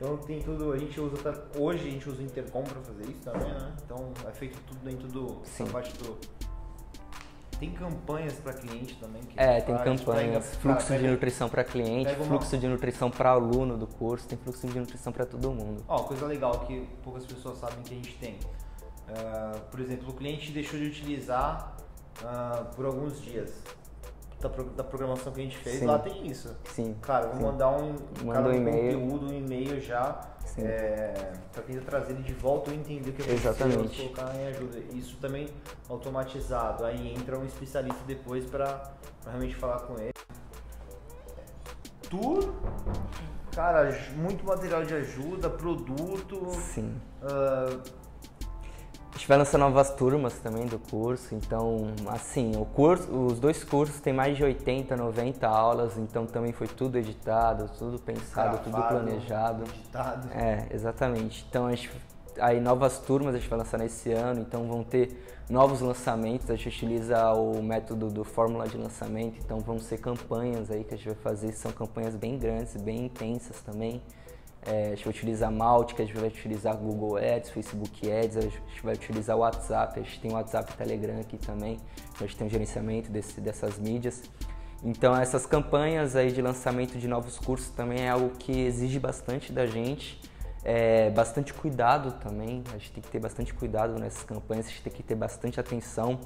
Então 0.00 0.16
tem 0.16 0.40
tudo, 0.40 0.72
a 0.72 0.78
gente 0.78 0.98
usa, 0.98 1.14
tá- 1.18 1.42
hoje 1.58 1.86
a 1.86 1.90
gente 1.90 2.08
usa 2.08 2.22
o 2.22 2.24
Intercom 2.24 2.62
pra 2.64 2.80
fazer 2.80 3.02
isso 3.02 3.20
também, 3.22 3.52
né? 3.52 3.72
Então 3.84 4.10
é 4.26 4.32
feito 4.32 4.58
tudo 4.66 4.80
dentro 4.82 5.06
do, 5.08 5.42
Sim. 5.44 5.64
da 5.64 5.72
parte 5.72 5.92
do... 5.98 6.16
Tem 7.58 7.70
campanhas 7.72 8.32
pra 8.38 8.54
cliente 8.54 8.96
também 8.98 9.20
que 9.20 9.38
É, 9.38 9.60
tem 9.60 9.76
gente 9.76 9.84
campanhas, 9.84 10.46
pega- 10.46 10.58
fluxo 10.62 10.86
cara, 10.86 10.96
de 10.96 11.02
pega- 11.02 11.12
nutrição 11.12 11.48
para 11.50 11.64
cliente, 11.64 12.04
pega 12.08 12.22
uma- 12.22 12.28
fluxo 12.28 12.56
de 12.56 12.66
nutrição 12.66 13.10
para 13.10 13.28
aluno 13.32 13.76
do 13.76 13.86
curso, 13.86 14.26
tem 14.26 14.38
fluxo 14.38 14.66
de 14.66 14.80
nutrição 14.80 15.12
para 15.12 15.26
todo 15.26 15.50
mundo. 15.52 15.84
Ó, 15.86 15.98
coisa 16.04 16.24
legal 16.24 16.60
que 16.60 16.88
poucas 17.04 17.26
pessoas 17.26 17.58
sabem 17.58 17.82
que 17.82 17.92
a 17.92 17.96
gente 17.96 18.16
tem. 18.16 18.38
Ah, 19.14 19.60
por 19.70 19.80
exemplo, 19.80 20.08
o 20.08 20.14
cliente 20.14 20.50
deixou 20.50 20.80
de 20.80 20.86
utilizar 20.86 21.76
ah, 22.24 22.70
por 22.74 22.86
alguns 22.86 23.20
dias 23.20 23.52
da, 24.40 24.48
da 24.48 24.84
programação 24.84 25.32
que 25.32 25.40
a 25.40 25.44
gente 25.44 25.58
fez, 25.58 25.80
Sim. 25.80 25.86
lá 25.86 25.98
tem 25.98 26.26
isso. 26.26 26.56
Sim. 26.64 26.96
Cara, 27.02 27.26
eu 27.26 27.32
sim. 27.32 27.38
vou 27.38 27.52
mandar 27.52 27.70
um, 27.70 27.94
Manda 28.24 28.48
um 28.48 28.54
e-mail. 28.54 29.00
conteúdo, 29.00 29.26
um 29.26 29.32
e-mail 29.34 29.80
já, 29.80 30.20
Sim. 30.44 30.62
é, 30.64 31.32
para 31.52 31.62
tentar 31.62 31.84
trazer 31.84 32.12
ele 32.14 32.22
de 32.22 32.32
volta 32.32 32.70
ou 32.70 32.76
entender 32.76 33.10
o 33.10 33.12
que 33.12 33.30
Exatamente. 33.30 34.02
colocar 34.02 34.34
em 34.34 34.46
ajuda. 34.46 34.78
Isso 34.94 35.18
também 35.20 35.48
automatizado. 35.88 36.84
Aí 36.84 37.14
entra 37.14 37.38
um 37.38 37.44
especialista 37.44 38.02
depois 38.06 38.44
para 38.46 38.92
realmente 39.26 39.54
falar 39.56 39.80
com 39.80 39.94
ele. 40.00 40.12
Tour, 42.08 42.52
cara, 43.54 43.96
muito 44.16 44.44
material 44.44 44.84
de 44.84 44.94
ajuda, 44.94 45.48
produto. 45.50 46.50
Sim. 46.52 47.00
ah, 47.22 47.78
A 49.10 49.12
gente 49.14 49.26
vai 49.26 49.36
lançar 49.36 49.58
novas 49.58 49.90
turmas 49.90 50.34
também 50.38 50.66
do 50.66 50.78
curso, 50.78 51.34
então, 51.34 51.92
assim, 52.06 52.52
o 52.56 52.64
curso, 52.64 53.10
os 53.12 53.40
dois 53.40 53.64
cursos 53.64 54.00
têm 54.00 54.12
mais 54.12 54.36
de 54.36 54.44
80, 54.44 54.96
90 54.96 55.46
aulas, 55.46 55.98
então 55.98 56.26
também 56.26 56.52
foi 56.52 56.68
tudo 56.68 56.96
editado, 56.96 57.68
tudo 57.76 57.98
pensado, 57.98 58.58
tudo 58.58 58.72
gravado, 58.72 59.04
planejado. 59.04 59.64
Editado. 59.64 60.28
É, 60.32 60.66
exatamente. 60.70 61.44
Então 61.48 61.66
a 61.66 61.70
gente 61.70 61.90
aí 62.38 62.60
novas 62.60 62.98
turmas 62.98 63.34
a 63.34 63.38
gente 63.38 63.48
vai 63.48 63.58
lançar 63.58 63.78
nesse 63.78 64.12
ano, 64.12 64.40
então 64.40 64.66
vão 64.66 64.84
ter 64.84 65.22
novos 65.48 65.80
lançamentos. 65.80 66.50
A 66.50 66.56
gente 66.56 66.68
utiliza 66.68 67.32
o 67.32 67.62
método 67.62 68.08
do 68.08 68.24
fórmula 68.24 68.66
de 68.66 68.76
lançamento, 68.76 69.38
então 69.38 69.58
vão 69.58 69.78
ser 69.78 69.98
campanhas 69.98 70.70
aí 70.70 70.84
que 70.84 70.94
a 70.94 70.96
gente 70.96 71.08
vai 71.08 71.16
fazer, 71.16 71.52
são 71.52 71.72
campanhas 71.72 72.14
bem 72.14 72.38
grandes, 72.38 72.76
bem 72.76 73.06
intensas 73.06 73.60
também. 73.60 74.02
É, 74.66 74.86
a 74.86 74.90
gente 74.90 75.04
vai 75.04 75.14
utilizar 75.14 75.50
Mautic, 75.50 76.00
a 76.00 76.04
gente 76.04 76.18
vai 76.18 76.28
utilizar 76.28 76.76
Google 76.76 77.16
Ads, 77.16 77.50
Facebook 77.50 78.10
Ads, 78.10 78.36
a 78.36 78.40
gente 78.42 78.82
vai 78.82 78.94
utilizar 78.94 79.36
o 79.36 79.40
WhatsApp, 79.40 79.98
a 79.98 80.02
gente 80.02 80.20
tem 80.20 80.30
o 80.30 80.34
WhatsApp 80.34 80.70
e 80.72 80.76
Telegram 80.76 81.18
aqui 81.18 81.38
também, 81.38 81.78
a 82.16 82.24
gente 82.24 82.36
tem 82.36 82.46
um 82.46 82.50
gerenciamento 82.50 83.10
desse, 83.10 83.40
dessas 83.40 83.78
mídias. 83.78 84.22
Então 84.84 85.16
essas 85.16 85.46
campanhas 85.46 86.14
aí 86.14 86.30
de 86.30 86.42
lançamento 86.42 86.98
de 86.98 87.08
novos 87.08 87.38
cursos 87.38 87.70
também 87.70 88.02
é 88.02 88.10
algo 88.10 88.30
que 88.38 88.52
exige 88.52 88.98
bastante 88.98 89.50
da 89.50 89.66
gente, 89.66 90.20
é, 90.62 91.08
bastante 91.10 91.54
cuidado 91.54 92.12
também, 92.20 92.62
a 92.68 92.72
gente 92.72 92.92
tem 92.92 93.02
que 93.02 93.10
ter 93.10 93.18
bastante 93.18 93.54
cuidado 93.54 93.98
nessas 93.98 94.22
campanhas, 94.24 94.66
a 94.66 94.68
gente 94.68 94.82
tem 94.82 94.92
que 94.92 95.02
ter 95.02 95.14
bastante 95.14 95.58
atenção. 95.58 96.20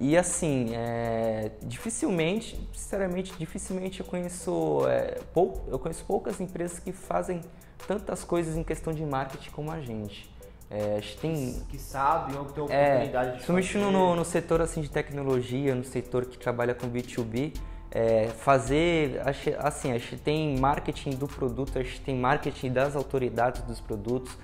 E 0.00 0.16
assim, 0.16 0.74
é, 0.74 1.52
dificilmente, 1.62 2.68
sinceramente, 2.72 3.32
dificilmente 3.38 4.00
eu 4.00 4.06
conheço, 4.06 4.80
é, 4.88 5.20
pou, 5.32 5.64
eu 5.68 5.78
conheço 5.78 6.04
poucas 6.04 6.40
empresas 6.40 6.80
que 6.80 6.92
fazem 6.92 7.40
tantas 7.86 8.24
coisas 8.24 8.56
em 8.56 8.62
questão 8.62 8.92
de 8.92 9.04
marketing 9.04 9.50
como 9.50 9.70
a 9.70 9.80
gente. 9.80 10.32
É, 10.70 10.96
a 10.96 11.00
gente 11.00 11.18
tem 11.18 11.62
Que 11.68 11.78
sabe 11.78 12.36
ou 12.36 12.46
que 12.46 12.54
tem 12.54 12.64
é, 12.64 12.86
oportunidade 12.86 13.26
de 13.26 13.32
principalmente 13.34 13.72
fazer. 13.72 13.84
no, 13.84 14.16
no, 14.16 14.24
setor 14.24 14.60
assim 14.62 14.80
de 14.80 14.90
tecnologia, 14.90 15.74
no 15.74 15.84
setor 15.84 16.24
que 16.24 16.38
trabalha 16.38 16.74
com 16.74 16.88
B2B, 16.88 17.54
é, 17.90 18.26
fazer, 18.28 19.20
assim, 19.58 19.92
a 19.92 19.98
gente 19.98 20.16
tem 20.16 20.58
marketing 20.58 21.10
do 21.10 21.28
produto, 21.28 21.78
a 21.78 21.82
gente 21.82 22.00
tem 22.00 22.16
marketing 22.16 22.72
das 22.72 22.96
autoridades 22.96 23.62
dos 23.62 23.80
produtos, 23.80 24.36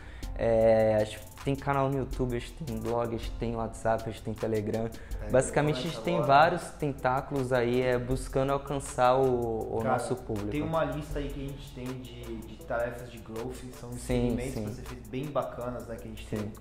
é, 0.42 0.96
a 0.96 1.04
gente 1.04 1.20
tem 1.44 1.54
canal 1.54 1.90
no 1.90 1.98
YouTube, 1.98 2.34
a 2.34 2.38
gente 2.38 2.54
tem 2.54 2.78
blog, 2.78 3.14
a 3.14 3.18
gente 3.18 3.30
tem 3.32 3.54
WhatsApp, 3.54 4.04
a 4.06 4.10
gente 4.10 4.22
tem 4.22 4.32
Telegram. 4.32 4.88
É, 5.22 5.30
Basicamente 5.30 5.80
a 5.80 5.82
gente 5.82 6.00
tem 6.00 6.14
agora. 6.14 6.28
vários 6.28 6.62
tentáculos 6.78 7.52
aí 7.52 7.82
é, 7.82 7.98
buscando 7.98 8.50
alcançar 8.50 9.16
o, 9.16 9.76
o 9.76 9.82
Cara, 9.82 9.92
nosso 9.92 10.16
público. 10.16 10.50
Tem 10.50 10.62
uma 10.62 10.82
lista 10.84 11.18
aí 11.18 11.28
que 11.28 11.44
a 11.44 11.46
gente 11.46 11.74
tem 11.74 11.84
de, 11.84 12.36
de 12.38 12.56
tarefas 12.64 13.12
de 13.12 13.18
growth, 13.18 13.54
são 13.78 13.92
Sim, 13.92 14.28
experimentos 14.28 14.54
sim. 14.54 14.64
que 14.64 14.70
você 14.70 14.82
fez 14.82 15.08
bem 15.08 15.26
bacanas, 15.26 15.86
né? 15.86 15.96
Que 15.96 16.04
a 16.04 16.10
gente 16.10 16.26
Sim. 16.26 16.36
tem, 16.36 16.52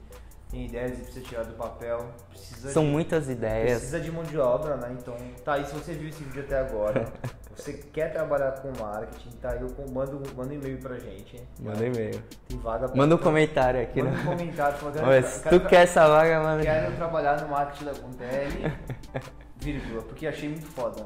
tem 0.52 0.66
ideias 0.66 1.00
e 1.00 1.02
precisa 1.04 1.26
tirar 1.26 1.44
do 1.46 1.54
papel. 1.54 2.06
Precisa 2.30 2.70
São 2.72 2.84
de, 2.84 2.92
muitas 2.92 3.30
ideias. 3.30 3.80
Precisa 3.80 4.02
de 4.02 4.12
mão 4.12 4.24
de 4.24 4.38
obra, 4.38 4.76
né? 4.76 4.94
Então, 5.00 5.16
tá 5.46 5.54
aí, 5.54 5.66
se 5.66 5.74
você 5.74 5.94
viu 5.94 6.10
esse 6.10 6.22
vídeo 6.22 6.44
até 6.44 6.60
agora, 6.60 7.14
você 7.62 7.74
quer 7.74 8.12
trabalhar 8.14 8.52
com 8.62 8.72
marketing, 8.82 9.30
tá 9.42 9.52
aí, 9.52 9.60
manda, 9.92 10.16
um- 10.16 10.24
manda 10.36 10.50
um 10.50 10.54
e-mail 10.54 10.78
pra 10.80 10.98
gente. 10.98 11.38
hein? 11.38 11.48
Manda 11.60 11.86
e-mail. 11.86 12.22
Tem 12.48 12.58
vaga 12.60 12.88
pra 12.88 12.96
Manda 12.98 13.16
um 13.16 13.18
comentário 13.18 13.82
aqui. 13.82 14.02
Manda 14.02 14.16
né? 14.16 14.24
um 14.24 14.26
comentário 14.28 14.78
falando 14.78 14.98
Olha, 15.04 15.22
"Quero- 15.22 15.28
se 15.34 15.44
quero 15.44 15.60
tu 15.60 15.68
quer 15.68 15.82
essa 15.84 16.08
vaga, 16.08 16.40
manda. 16.42 16.64
Quero 16.64 16.96
trabalhar 16.96 17.42
no 17.42 17.48
marketing 17.50 17.86
da 17.86 17.92
Contele, 17.94 18.74
vírgula, 19.58 20.02
porque 20.04 20.28
achei 20.28 20.50
muito 20.50 20.66
foda. 20.68 21.06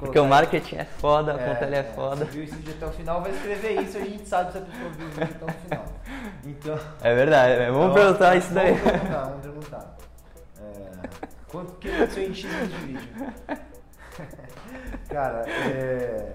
Porque 0.00 0.18
o 0.18 0.26
marketing 0.26 0.76
é 0.78 0.84
foda, 0.84 1.34
a 1.34 1.38
Contele 1.38 1.76
é, 1.76 1.82
foda. 1.84 2.24
Se 2.26 2.30
viu 2.32 2.42
esse 2.42 2.56
vídeo 2.56 2.74
até 2.76 2.86
o 2.86 2.90
final, 2.90 3.22
vai 3.22 3.30
escrever 3.30 3.80
isso, 3.82 3.96
a 3.96 4.00
gente 4.00 4.26
sabe 4.28 4.50
se 4.50 4.58
a 4.58 4.60
pessoa 4.62 4.90
viu 4.90 5.06
o 5.06 5.10
vídeo 5.10 5.36
até 5.36 5.44
o 5.44 5.54
final. 5.54 5.84
Então. 6.44 6.78
É 7.02 7.14
verdade, 7.14 7.52
é, 7.52 7.70
vamos 7.70 7.90
então, 7.92 7.94
perguntar 7.94 8.36
isso 8.36 8.52
daí. 8.52 8.72
Vamos 8.72 8.90
perguntar, 8.90 9.24
vamos 9.24 9.40
perguntar. 9.42 9.96
É, 10.60 11.18
quanto 11.46 11.72
que 11.74 11.88
aconteceu 11.88 12.22
em 12.24 12.34
X 12.34 12.50
de 12.68 12.76
vídeo? 12.78 13.32
Cara, 15.16 15.44
é. 15.48 16.34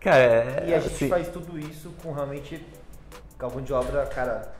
Cara, 0.00 0.22
é, 0.22 0.64
E 0.68 0.74
a 0.74 0.78
gente 0.80 0.94
assim, 0.94 1.08
faz 1.10 1.28
tudo 1.28 1.58
isso 1.58 1.92
com 2.02 2.12
realmente 2.12 2.66
mão 3.38 3.60
de 3.60 3.74
obra, 3.74 4.06
cara, 4.06 4.54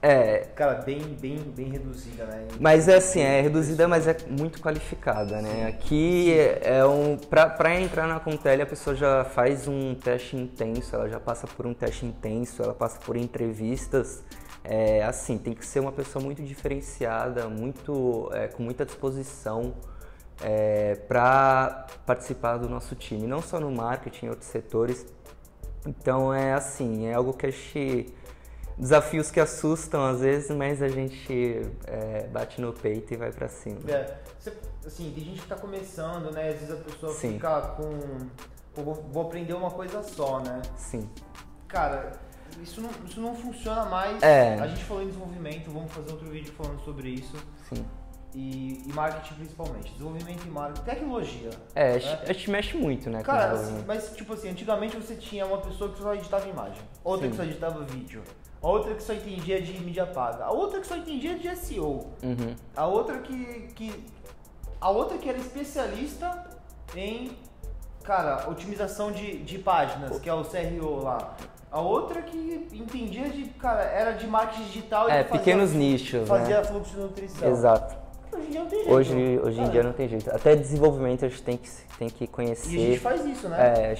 é, 0.00 0.38
cara, 0.54 0.76
bem, 0.76 1.00
bem, 1.20 1.36
bem 1.36 1.68
reduzida, 1.68 2.24
né? 2.24 2.46
Em- 2.50 2.62
mas 2.62 2.88
é 2.88 2.96
assim, 2.96 3.20
é 3.20 3.42
reduzida, 3.42 3.86
mas 3.86 4.08
é 4.08 4.16
muito 4.26 4.58
qualificada, 4.58 5.42
né? 5.42 5.66
Aqui 5.66 6.34
é 6.62 6.82
um. 6.86 7.18
Pra, 7.18 7.50
pra 7.50 7.78
entrar 7.78 8.06
na 8.06 8.18
Contele, 8.20 8.62
a 8.62 8.66
pessoa 8.66 8.96
já 8.96 9.22
faz 9.22 9.68
um 9.68 9.94
teste 9.94 10.34
intenso, 10.34 10.96
ela 10.96 11.06
já 11.06 11.20
passa 11.20 11.46
por 11.46 11.66
um 11.66 11.74
teste 11.74 12.06
intenso, 12.06 12.62
ela 12.62 12.72
passa 12.74 12.98
por 13.00 13.18
entrevistas. 13.18 14.24
É, 14.62 15.04
assim, 15.04 15.36
tem 15.36 15.52
que 15.52 15.66
ser 15.66 15.80
uma 15.80 15.92
pessoa 15.92 16.24
muito 16.24 16.42
diferenciada, 16.42 17.48
muito, 17.48 18.30
é, 18.32 18.48
com 18.48 18.62
muita 18.62 18.86
disposição 18.86 19.74
é, 20.42 20.96
para 21.08 21.86
participar 22.04 22.56
do 22.58 22.68
nosso 22.68 22.94
time, 22.94 23.26
não 23.26 23.40
só 23.40 23.60
no 23.60 23.70
marketing, 23.70 24.26
em 24.26 24.28
outros 24.30 24.48
setores. 24.48 25.06
Então 25.86 26.32
é 26.32 26.52
assim, 26.52 27.06
é 27.06 27.14
algo 27.14 27.32
que 27.32 27.46
a 27.46 27.50
gente. 27.50 28.12
Desafios 28.76 29.30
que 29.30 29.38
assustam 29.38 30.04
às 30.04 30.20
vezes, 30.20 30.50
mas 30.50 30.82
a 30.82 30.88
gente 30.88 31.62
é, 31.86 32.26
bate 32.26 32.60
no 32.60 32.72
peito 32.72 33.14
e 33.14 33.16
vai 33.16 33.30
pra 33.30 33.46
cima. 33.46 33.78
É, 33.88 34.18
assim, 34.84 35.12
tem 35.14 35.24
gente 35.24 35.42
que 35.42 35.46
tá 35.46 35.54
começando, 35.54 36.32
né? 36.32 36.48
Às 36.48 36.54
vezes 36.56 36.70
a 36.72 36.76
pessoa 36.76 37.12
Sim. 37.12 37.34
fica 37.34 37.60
com. 37.76 37.92
Vou 39.12 39.22
aprender 39.22 39.54
uma 39.54 39.70
coisa 39.70 40.02
só, 40.02 40.40
né? 40.40 40.60
Sim. 40.76 41.08
Cara, 41.68 42.12
isso 42.60 42.80
não, 42.80 42.90
isso 43.06 43.20
não 43.20 43.34
funciona 43.36 43.84
mais. 43.84 44.20
É. 44.22 44.58
A 44.58 44.66
gente 44.66 44.84
falou 44.84 45.02
em 45.02 45.06
desenvolvimento, 45.06 45.70
vamos 45.70 45.92
fazer 45.92 46.10
outro 46.10 46.28
vídeo 46.28 46.52
falando 46.54 46.80
sobre 46.80 47.10
isso. 47.10 47.36
Sim. 47.68 47.84
E, 48.34 48.82
e 48.86 48.92
marketing 48.92 49.34
principalmente. 49.34 49.92
Desenvolvimento 49.92 50.44
e 50.44 50.50
marketing. 50.50 50.84
Tecnologia. 50.84 51.50
É, 51.74 51.90
a 51.90 51.92
né? 51.92 51.98
gente, 52.00 52.22
a 52.22 52.32
gente 52.32 52.50
mexe 52.50 52.76
muito, 52.76 53.08
né? 53.08 53.22
Cara, 53.22 53.52
assim, 53.52 53.84
mas 53.86 54.10
tipo 54.16 54.32
assim, 54.32 54.50
antigamente 54.50 54.96
você 54.96 55.14
tinha 55.14 55.46
uma 55.46 55.58
pessoa 55.58 55.90
que 55.90 56.00
só 56.00 56.14
editava 56.14 56.48
imagem, 56.48 56.82
outra 57.04 57.26
Sim. 57.26 57.30
que 57.30 57.36
só 57.36 57.44
editava 57.44 57.84
vídeo, 57.84 58.22
a 58.60 58.68
outra 58.68 58.94
que 58.94 59.02
só 59.02 59.12
entendia 59.12 59.60
de 59.60 59.78
mídia 59.78 60.06
paga, 60.06 60.44
a 60.44 60.50
outra 60.50 60.80
que 60.80 60.86
só 60.86 60.96
entendia 60.96 61.38
de 61.38 61.54
SEO, 61.54 62.06
uhum. 62.22 62.56
a 62.74 62.86
outra 62.86 63.18
que, 63.18 63.68
que. 63.74 64.04
A 64.80 64.90
outra 64.90 65.16
que 65.16 65.28
era 65.28 65.38
especialista 65.38 66.46
em, 66.96 67.30
cara, 68.02 68.48
otimização 68.48 69.12
de, 69.12 69.38
de 69.38 69.58
páginas, 69.58 70.18
que 70.18 70.28
é 70.28 70.34
o 70.34 70.44
CRO 70.44 71.02
lá. 71.02 71.36
A 71.70 71.80
outra 71.80 72.22
que 72.22 72.68
entendia 72.72 73.28
de, 73.28 73.46
cara, 73.58 73.82
era 73.82 74.12
de 74.12 74.26
marketing 74.26 74.62
digital 74.64 75.10
É, 75.10 75.24
pequenos 75.24 75.72
nichos. 75.72 76.28
Fazia 76.28 76.58
né? 76.58 76.64
fluxo 76.64 76.94
de 76.94 77.00
nutrição. 77.00 77.48
Exato. 77.48 78.03
Hoje 78.44 78.48
em 78.48 78.50
dia 78.50 78.60
não 78.60 78.68
tem 78.68 78.78
jeito. 78.78 78.92
Hoje, 78.92 79.40
hoje 79.42 79.60
em 79.60 79.68
dia 79.70 79.82
não 79.82 79.92
tem 79.92 80.08
jeito. 80.08 80.30
Até 80.30 80.54
desenvolvimento 80.54 81.24
a 81.24 81.28
gente 81.28 81.42
tem 81.42 81.56
que, 81.56 81.68
tem 81.98 82.08
que 82.08 82.26
conhecer. 82.26 82.70
E 82.70 82.76
a 82.76 82.86
gente 82.90 82.98
faz 83.00 83.24
isso, 83.24 83.48
né? 83.48 83.92
É, 83.92 83.96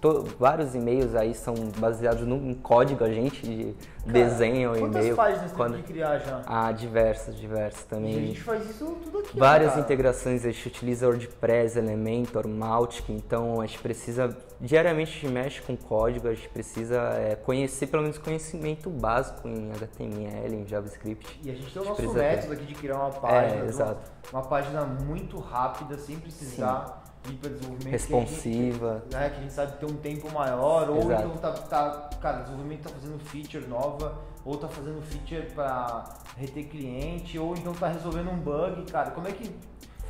to, 0.00 0.24
vários 0.38 0.74
e-mails 0.74 1.14
aí 1.14 1.34
são 1.34 1.54
baseados 1.78 2.26
num 2.26 2.54
código, 2.54 3.04
a 3.04 3.12
gente 3.12 3.46
de 3.46 3.74
Cara, 4.00 4.12
desenha 4.12 4.70
o 4.70 4.76
e-mail. 4.76 4.92
Quantas 4.92 5.16
páginas 5.16 5.52
quando... 5.52 5.74
tem 5.74 5.82
que 5.82 5.92
criar 5.92 6.18
já? 6.18 6.42
Ah, 6.46 6.72
diversas, 6.72 7.36
diversas 7.36 7.84
também. 7.84 8.12
E 8.12 8.16
a 8.16 8.26
gente 8.26 8.40
faz 8.42 8.68
isso 8.68 8.96
tudo 9.04 9.18
aqui. 9.18 9.38
Várias 9.38 9.70
cara. 9.70 9.82
integrações, 9.82 10.44
a 10.44 10.50
gente 10.50 10.68
utiliza 10.68 11.06
WordPress, 11.06 11.78
Elementor, 11.78 12.46
Mautic, 12.48 13.08
então 13.10 13.60
a 13.60 13.66
gente 13.66 13.78
precisa, 13.78 14.36
diariamente 14.60 15.10
a 15.10 15.14
gente 15.14 15.28
mexe 15.28 15.62
com 15.62 15.76
código, 15.76 16.28
a 16.28 16.34
gente 16.34 16.48
precisa 16.48 16.98
é, 17.14 17.34
conhecer 17.34 17.86
pelo 17.86 18.02
menos 18.02 18.18
conhecimento 18.18 18.90
básico 18.90 19.48
em 19.48 19.72
HTML, 19.72 20.54
em 20.56 20.66
JavaScript. 20.66 21.40
E 21.42 21.50
a 21.50 21.54
gente 21.54 21.72
tem 21.72 21.82
o 21.82 21.84
nosso 21.84 22.12
método 22.12 22.52
aqui 22.52 22.66
de 22.66 22.74
criar 22.74 22.96
uma 22.96 23.10
página. 23.10 23.62
É, 23.62 23.66
exato. 23.66 24.10
Uma, 24.32 24.40
uma 24.40 24.48
página 24.48 24.84
muito 24.84 25.38
rápida, 25.38 25.96
sem 25.98 26.18
precisar... 26.18 26.86
Sim 26.86 27.10
de 27.22 27.36
desenvolvimento 27.36 27.92
responsiva 27.92 29.02
que 29.08 29.14
a, 29.14 29.20
gente, 29.20 29.22
né, 29.22 29.30
que 29.30 29.36
a 29.36 29.40
gente 29.42 29.52
sabe 29.52 29.78
ter 29.78 29.86
um 29.86 29.96
tempo 29.96 30.32
maior 30.32 30.88
ou 30.88 31.00
Exato. 31.00 31.22
então 31.22 31.36
tá, 31.36 31.52
tá 31.52 32.10
cara 32.20 32.38
desenvolvimento 32.42 32.82
tá 32.84 32.90
fazendo 32.90 33.18
feature 33.18 33.66
nova 33.66 34.18
ou 34.44 34.56
tá 34.56 34.68
fazendo 34.68 35.02
feature 35.02 35.46
para 35.54 36.04
reter 36.36 36.64
cliente 36.68 37.38
ou 37.38 37.54
então 37.54 37.74
tá 37.74 37.88
resolvendo 37.88 38.30
um 38.30 38.38
bug 38.38 38.90
cara 38.90 39.10
como 39.10 39.28
é 39.28 39.32
que 39.32 39.54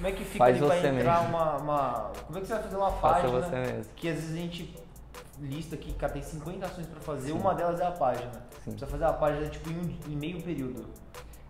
como 0.00 0.08
é 0.08 0.12
que 0.12 0.24
fica 0.24 0.38
Faz 0.38 0.56
ali 0.56 0.66
pra 0.66 0.78
entrar 0.78 1.20
mesmo. 1.20 1.36
uma, 1.36 1.56
uma, 1.58 2.12
como 2.26 2.38
é 2.38 2.40
que 2.40 2.46
você 2.46 2.54
vai 2.54 2.62
fazer 2.62 2.76
uma 2.76 2.90
Faça 2.90 3.20
página 3.20 3.40
você 3.40 3.56
mesmo. 3.56 3.84
que 3.94 4.08
às 4.08 4.14
vezes 4.14 4.32
a 4.32 4.36
gente 4.38 4.74
lista 5.38 5.74
aqui 5.74 5.92
cara 5.92 6.12
tem 6.14 6.22
50 6.22 6.66
ações 6.66 6.86
para 6.86 7.00
fazer 7.00 7.32
Sim. 7.32 7.38
uma 7.38 7.54
delas 7.54 7.80
é 7.80 7.86
a 7.86 7.90
página 7.90 8.30
Sim. 8.64 8.70
precisa 8.70 8.86
fazer 8.86 9.04
a 9.04 9.12
página 9.12 9.46
tipo 9.48 9.68
em, 9.68 9.76
um, 9.76 10.12
em 10.12 10.16
meio 10.16 10.42
período 10.42 10.86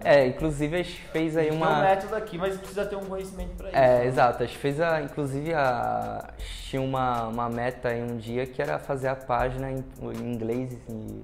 é, 0.03 0.27
inclusive 0.27 0.75
a 0.75 0.83
gente 0.83 0.99
fez 1.13 1.37
aí 1.37 1.51
uma. 1.51 1.67
Tem 1.67 1.77
um 1.77 1.81
método 1.81 2.17
aqui, 2.17 2.39
mas 2.39 2.57
precisa 2.57 2.87
ter 2.87 2.97
um 2.97 3.05
conhecimento 3.05 3.51
para 3.51 3.69
isso. 3.69 3.77
É, 3.77 3.99
né? 3.99 4.07
exato. 4.07 4.43
A 4.43 4.47
gente 4.47 4.57
fez 4.57 4.81
a. 4.81 5.03
Inclusive 5.03 5.53
a. 5.53 6.33
Tinha 6.65 6.81
uma, 6.81 7.27
uma 7.27 7.51
meta 7.51 7.93
em 7.93 8.03
um 8.05 8.17
dia 8.17 8.47
que 8.47 8.63
era 8.63 8.79
fazer 8.79 9.09
a 9.09 9.15
página 9.15 9.71
em, 9.71 9.85
em 10.01 10.33
inglês 10.33 10.73
e 10.89 11.23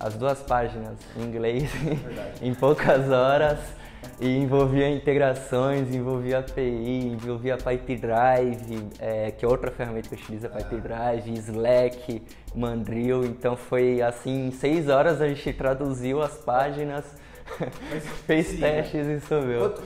as 0.00 0.14
duas 0.14 0.40
páginas 0.40 0.96
em 1.18 1.22
inglês 1.22 1.70
em 2.40 2.54
poucas 2.54 3.10
horas. 3.10 3.58
E 4.20 4.36
envolvia 4.36 4.88
integrações, 4.90 5.94
envolvia 5.94 6.40
API, 6.40 7.06
envolvia 7.06 7.56
Pipedrive, 7.56 8.88
é, 8.98 9.30
que 9.30 9.44
é 9.44 9.48
outra 9.48 9.70
ferramenta 9.70 10.08
que 10.08 10.14
eu 10.14 10.18
utilizo, 10.18 10.48
Pipedrive, 10.48 11.32
Slack, 11.38 12.22
Mandrill. 12.54 13.24
Então 13.24 13.56
foi 13.56 14.02
assim, 14.02 14.48
em 14.48 14.50
seis 14.50 14.88
horas 14.88 15.20
a 15.20 15.28
gente 15.28 15.52
traduziu 15.52 16.20
as 16.20 16.36
páginas 16.38 17.04
mas, 17.90 18.04
Fez 18.26 18.46
sim, 18.48 18.58
testes 18.58 19.06
né? 19.06 19.14
e 19.14 19.20
subiu. 19.20 19.60
Quanto, 19.60 19.82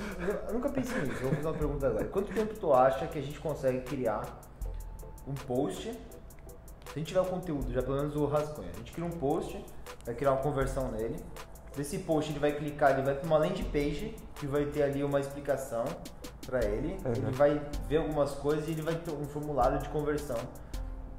eu 0.49 0.55
nunca 0.55 0.69
pensei 0.71 1.01
nisso, 1.03 1.23
vou 1.23 1.31
fazer 1.35 1.47
uma 1.47 1.55
pergunta 1.55 1.87
agora. 1.87 2.05
Quanto 2.07 2.33
tempo 2.33 2.55
tu 2.55 2.73
acha 2.73 3.07
que 3.07 3.19
a 3.19 3.23
gente 3.23 3.39
consegue 3.39 3.81
criar 3.81 4.41
um 5.27 5.35
post? 5.35 5.83
Se 5.83 5.99
a 6.95 6.99
gente 6.99 7.09
tiver 7.09 7.21
o 7.21 7.25
conteúdo, 7.25 7.73
já 7.73 7.83
pelo 7.83 7.97
menos 7.97 8.17
o 8.17 8.27
rascunho, 8.27 8.69
a 8.69 8.79
gente 8.79 8.93
cria 8.93 9.05
um 9.05 9.11
post, 9.11 9.65
vai 10.05 10.15
criar 10.15 10.33
uma 10.33 10.43
conversão 10.43 10.91
nele. 10.91 11.17
Desse 11.77 11.99
post 12.01 12.31
ele 12.31 12.39
vai 12.39 12.53
clicar, 12.53 12.93
ele 12.93 13.03
vai 13.03 13.15
para 13.15 13.27
uma 13.27 13.39
landing 13.39 13.65
page 13.65 14.15
que 14.35 14.47
vai 14.47 14.67
ter 14.67 14.83
ali 14.83 15.03
uma 15.03 15.21
explicação 15.21 15.85
para 16.47 16.65
ele. 16.65 16.97
Uhum. 17.05 17.13
Ele 17.13 17.31
vai 17.33 17.63
ver 17.89 17.99
algumas 17.99 18.33
coisas 18.33 18.69
e 18.69 18.73
ele 18.73 18.83
vai 18.83 18.95
ter 18.95 19.11
um 19.13 19.25
formulário 19.25 19.79
de 19.79 19.89
conversão. 19.89 20.37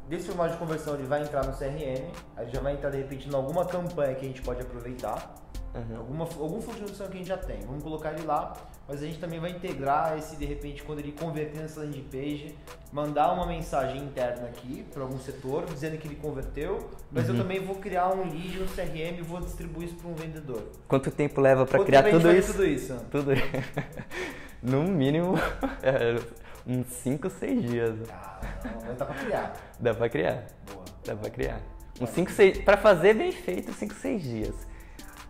Desse 0.07 0.27
formulário 0.27 0.53
de 0.53 0.59
conversão 0.59 0.93
ele 0.95 1.07
vai 1.07 1.23
entrar 1.23 1.45
no 1.45 1.53
CRM, 1.53 2.11
aí 2.35 2.49
já 2.49 2.59
vai 2.59 2.73
entrar 2.73 2.89
de 2.89 2.97
repente 2.97 3.27
em 3.29 3.33
alguma 3.33 3.65
campanha 3.65 4.13
que 4.13 4.25
a 4.25 4.27
gente 4.27 4.41
pode 4.41 4.61
aproveitar. 4.61 5.33
Uhum. 5.75 5.97
Alguma, 5.97 6.25
algum 6.25 6.61
fluxo 6.61 6.73
de 6.73 6.81
notificação 6.81 7.07
que 7.07 7.13
a 7.13 7.17
gente 7.17 7.27
já 7.27 7.37
tem. 7.37 7.59
Vamos 7.61 7.83
colocar 7.83 8.13
ele 8.13 8.25
lá, 8.25 8.53
mas 8.87 9.01
a 9.01 9.05
gente 9.05 9.17
também 9.17 9.39
vai 9.39 9.51
integrar 9.51 10.17
esse, 10.17 10.35
de 10.35 10.45
repente, 10.45 10.83
quando 10.83 10.99
ele 10.99 11.11
converter 11.11 11.61
nessa 11.61 11.79
landing 11.79 12.03
page, 12.11 12.55
mandar 12.91 13.33
uma 13.33 13.47
mensagem 13.47 14.03
interna 14.03 14.47
aqui 14.47 14.85
para 14.93 15.01
algum 15.01 15.17
setor, 15.17 15.65
dizendo 15.65 15.97
que 15.97 16.07
ele 16.07 16.15
converteu, 16.15 16.89
mas 17.11 17.27
uhum. 17.27 17.35
eu 17.35 17.41
também 17.41 17.59
vou 17.59 17.75
criar 17.77 18.09
um 18.09 18.23
lead 18.23 18.59
no 18.59 18.67
CRM 18.67 19.17
e 19.17 19.21
vou 19.21 19.41
distribuir 19.41 19.87
isso 19.87 19.95
para 19.95 20.09
um 20.09 20.13
vendedor. 20.13 20.63
Quanto 20.87 21.09
tempo 21.09 21.41
leva 21.41 21.65
para 21.65 21.83
criar 21.83 22.03
tudo 22.03 22.31
isso? 22.31 22.51
tudo 22.51 22.65
isso? 22.65 23.05
Tudo 23.09 23.31
No 24.61 24.83
mínimo, 24.83 25.33
é, 25.81 26.19
uns 26.67 26.87
5, 26.87 27.29
6 27.29 27.63
dias. 27.63 27.95
Ah, 28.11 28.39
não, 28.85 28.95
dá 28.95 29.05
para 29.05 29.15
criar. 29.15 29.53
Dá 29.79 29.93
para 29.93 30.09
criar. 30.09 30.45
Boa. 30.71 30.85
Dá 31.03 31.15
para 31.15 31.29
criar. 31.31 31.61
Uns 31.99 32.09
5, 32.11 32.31
6... 32.31 32.57
Para 32.59 32.77
fazer 32.77 33.15
bem 33.15 33.31
feito, 33.31 33.73
5, 33.73 33.93
6 33.93 34.23
dias. 34.23 34.72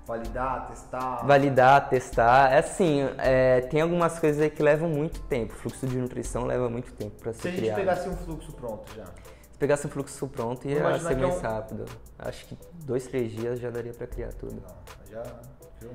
Validar, 0.05 0.67
testar. 0.67 1.25
Validar, 1.25 1.89
testar. 1.89 2.51
É 2.51 2.59
assim, 2.59 3.09
é, 3.17 3.61
tem 3.61 3.79
algumas 3.81 4.19
coisas 4.19 4.41
aí 4.41 4.49
que 4.49 4.61
levam 4.61 4.89
muito 4.89 5.21
tempo. 5.21 5.53
O 5.53 5.57
fluxo 5.57 5.87
de 5.87 5.97
nutrição 5.97 6.45
leva 6.45 6.69
muito 6.69 6.91
tempo 6.93 7.15
para 7.21 7.31
ser 7.33 7.53
criado. 7.53 7.55
Se 7.55 7.59
a 7.59 7.63
gente 7.63 7.75
pegasse 7.75 8.09
um 8.09 8.17
fluxo 8.17 8.51
pronto 8.53 8.93
já. 8.95 9.05
Se 9.05 9.57
pegasse 9.57 9.87
um 9.87 9.89
fluxo 9.89 10.27
pronto 10.27 10.67
ia 10.67 10.75
ser 10.75 10.83
mais 10.83 11.05
é 11.05 11.25
um... 11.25 11.39
rápido. 11.39 11.85
Acho 12.19 12.45
que 12.45 12.57
dois, 12.85 13.07
três 13.07 13.31
dias 13.31 13.59
já 13.59 13.69
daria 13.69 13.93
para 13.93 14.07
criar 14.07 14.33
tudo. 14.33 14.55
Não, 14.55 15.11
já, 15.11 15.23
viu? 15.79 15.91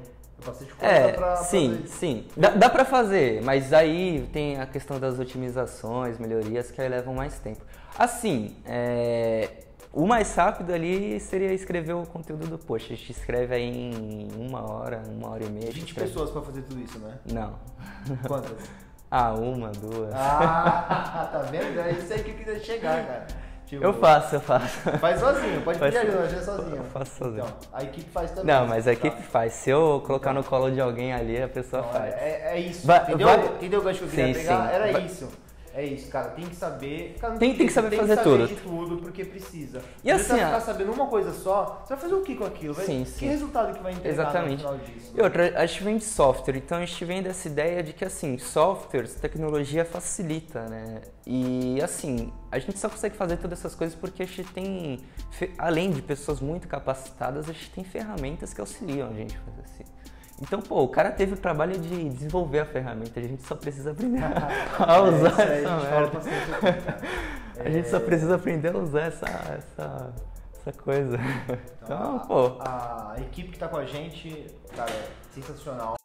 É, 0.81 1.13
pra 1.13 1.37
sim, 1.37 1.83
fazer. 1.83 1.89
sim. 1.89 2.27
Dá, 2.37 2.51
dá 2.51 2.71
para 2.71 2.85
fazer, 2.85 3.43
mas 3.43 3.73
aí 3.73 4.29
tem 4.33 4.61
a 4.61 4.67
questão 4.67 4.99
das 5.01 5.19
otimizações, 5.19 6.17
melhorias 6.17 6.71
que 6.71 6.81
aí 6.81 6.89
levam 6.89 7.13
mais 7.13 7.39
tempo. 7.41 7.65
Assim, 7.99 8.57
é, 8.65 9.65
o 9.93 10.07
mais 10.07 10.35
rápido 10.35 10.73
ali 10.73 11.19
seria 11.19 11.53
escrever 11.53 11.95
o 11.95 12.07
conteúdo 12.07 12.47
do 12.47 12.59
post. 12.59 12.93
A 12.93 12.97
gente 12.97 13.13
escreve 13.13 13.55
aí 13.55 13.65
em 13.65 14.29
uma 14.37 14.71
hora, 14.71 15.03
uma 15.11 15.31
hora 15.31 15.45
e 15.45 15.51
meia. 15.51 15.71
20 15.71 15.95
pessoas 15.95 16.31
para 16.31 16.43
fazer 16.43 16.63
tudo 16.63 16.81
isso, 16.81 16.99
né? 16.99 17.19
Não. 17.33 17.59
Quantas? 18.27 18.69
ah, 19.11 19.33
uma, 19.35 19.71
duas. 19.71 20.13
Ah, 20.15 21.29
tá 21.33 21.39
vendo? 21.51 21.81
É 21.81 21.93
isso 21.93 22.13
aí 22.13 22.23
que 22.23 22.31
eu 22.31 22.35
queria 22.35 22.59
chegar, 22.61 23.07
cara. 23.07 23.27
Tipo, 23.69 23.85
eu 23.85 23.93
faço, 23.93 24.37
eu 24.37 24.41
faço. 24.41 24.91
Faz 24.99 25.21
sozinho, 25.21 25.61
pode 25.61 25.79
pedir 25.79 25.99
ajuda, 25.99 26.43
sozinho. 26.43 26.77
Eu 26.77 26.85
faço 26.85 27.17
sozinho. 27.19 27.45
Então, 27.45 27.69
a 27.71 27.83
equipe 27.85 28.11
faz 28.11 28.31
também. 28.31 28.47
Não, 28.47 28.67
mas 28.67 28.89
a 28.89 28.95
equipe 28.95 29.17
tá? 29.17 29.23
faz. 29.23 29.53
Se 29.53 29.69
eu 29.69 30.03
colocar 30.07 30.31
então. 30.31 30.43
no 30.43 30.49
colo 30.49 30.71
de 30.71 30.81
alguém 30.81 31.13
ali, 31.13 31.43
a 31.43 31.49
pessoa 31.49 31.83
Não, 31.83 31.93
faz. 31.93 32.15
É, 32.15 32.55
é 32.55 32.61
isso. 32.61 32.87
Vai, 32.87 33.03
entendeu? 33.03 33.29
Vai... 33.29 33.47
entendeu 33.47 33.81
o 33.81 33.83
gancho 33.83 33.99
que 33.99 34.05
eu 34.07 34.11
queria 34.11 34.35
sim, 34.35 34.41
pegar? 34.41 34.69
Sim. 34.69 34.75
Era 34.75 35.01
isso. 35.01 35.29
É 35.79 35.85
isso, 35.85 36.11
cara. 36.11 36.31
Tem 36.31 36.45
que 36.45 36.57
saber. 36.57 37.15
Cara, 37.21 37.37
tem, 37.37 37.55
tem, 37.55 37.69
que 37.69 37.73
saber 37.73 37.91
tem 37.91 38.01
fazer 38.01 38.17
que 38.17 38.25
saber 38.25 38.37
tudo. 38.37 38.49
de 38.49 38.57
tudo 38.57 38.97
porque 38.97 39.25
precisa. 39.25 39.81
E 40.03 40.11
assim, 40.11 40.25
você 40.25 40.33
vai 40.33 40.45
ficar 40.47 40.61
sabendo 40.61 40.91
uma 40.91 41.07
coisa 41.07 41.33
só, 41.33 41.83
você 41.85 41.95
vai 41.95 42.03
fazer 42.03 42.15
o 42.17 42.23
que 42.23 42.35
com 42.35 42.45
aquilo? 42.45 42.75
Vai, 42.75 42.85
sim, 42.85 43.05
que 43.05 43.11
sim. 43.11 43.29
resultado 43.29 43.73
que 43.77 43.81
vai 43.81 43.93
entregar 43.93 44.13
Exatamente. 44.13 44.65
no 44.65 44.71
final 44.71 44.79
disso? 44.79 45.13
E 45.17 45.23
outra, 45.23 45.57
a 45.57 45.67
gente 45.67 45.85
vende 45.85 46.05
software, 46.05 46.57
então 46.57 46.79
a 46.79 46.85
gente 46.85 47.05
vende 47.05 47.29
essa 47.29 47.47
ideia 47.47 47.81
de 47.81 47.93
que 47.93 48.05
assim, 48.05 48.37
softwares, 48.39 49.15
tecnologia 49.15 49.85
facilita, 49.85 50.67
né? 50.67 51.03
E 51.25 51.81
assim, 51.81 52.33
a 52.51 52.59
gente 52.59 52.77
só 52.77 52.89
consegue 52.89 53.17
fazer 53.17 53.37
todas 53.37 53.61
essas 53.61 53.77
coisas 53.77 53.97
porque 53.97 54.25
a 54.25 54.27
gente 54.27 54.43
tem, 54.53 54.99
além 55.57 55.93
de 55.93 56.03
pessoas 56.03 56.41
muito 56.41 56.67
capacitadas, 56.67 57.49
a 57.49 57.53
gente 57.53 57.71
tem 57.71 57.85
ferramentas 57.85 58.53
que 58.53 58.61
auxiliam 58.61 59.09
a 59.09 59.13
gente 59.13 59.37
a 59.37 59.41
fazer 59.49 59.63
assim. 59.63 59.85
Então, 60.41 60.61
pô, 60.61 60.83
o 60.83 60.89
cara 60.89 61.11
teve 61.11 61.35
o 61.35 61.37
trabalho 61.37 61.79
de 61.79 62.09
desenvolver 62.11 62.61
a 62.61 62.65
ferramenta, 62.65 63.19
a 63.19 63.23
gente 63.23 63.43
só 63.43 63.57
precisa 63.57 63.91
aprender 63.91 64.23
a 64.79 65.01
usar 65.03 65.41
é, 65.41 65.63
essa 65.63 65.77
merda. 65.77 66.21
A 67.59 67.71
gente 67.71 67.89
só 67.89 67.99
precisa 67.99 68.37
aprender 68.37 68.73
a 68.73 68.79
usar 68.79 69.01
essa, 69.01 69.27
essa, 69.27 70.15
essa 70.61 70.73
coisa. 70.81 71.19
Então, 71.83 71.97
então 71.97 72.17
a, 72.17 72.19
pô. 72.21 72.57
A, 72.61 73.15
a 73.17 73.21
equipe 73.21 73.51
que 73.51 73.59
tá 73.59 73.67
com 73.67 73.79
a 73.79 73.85
gente, 73.85 74.47
cara, 74.77 74.93
sensacional. 75.33 75.97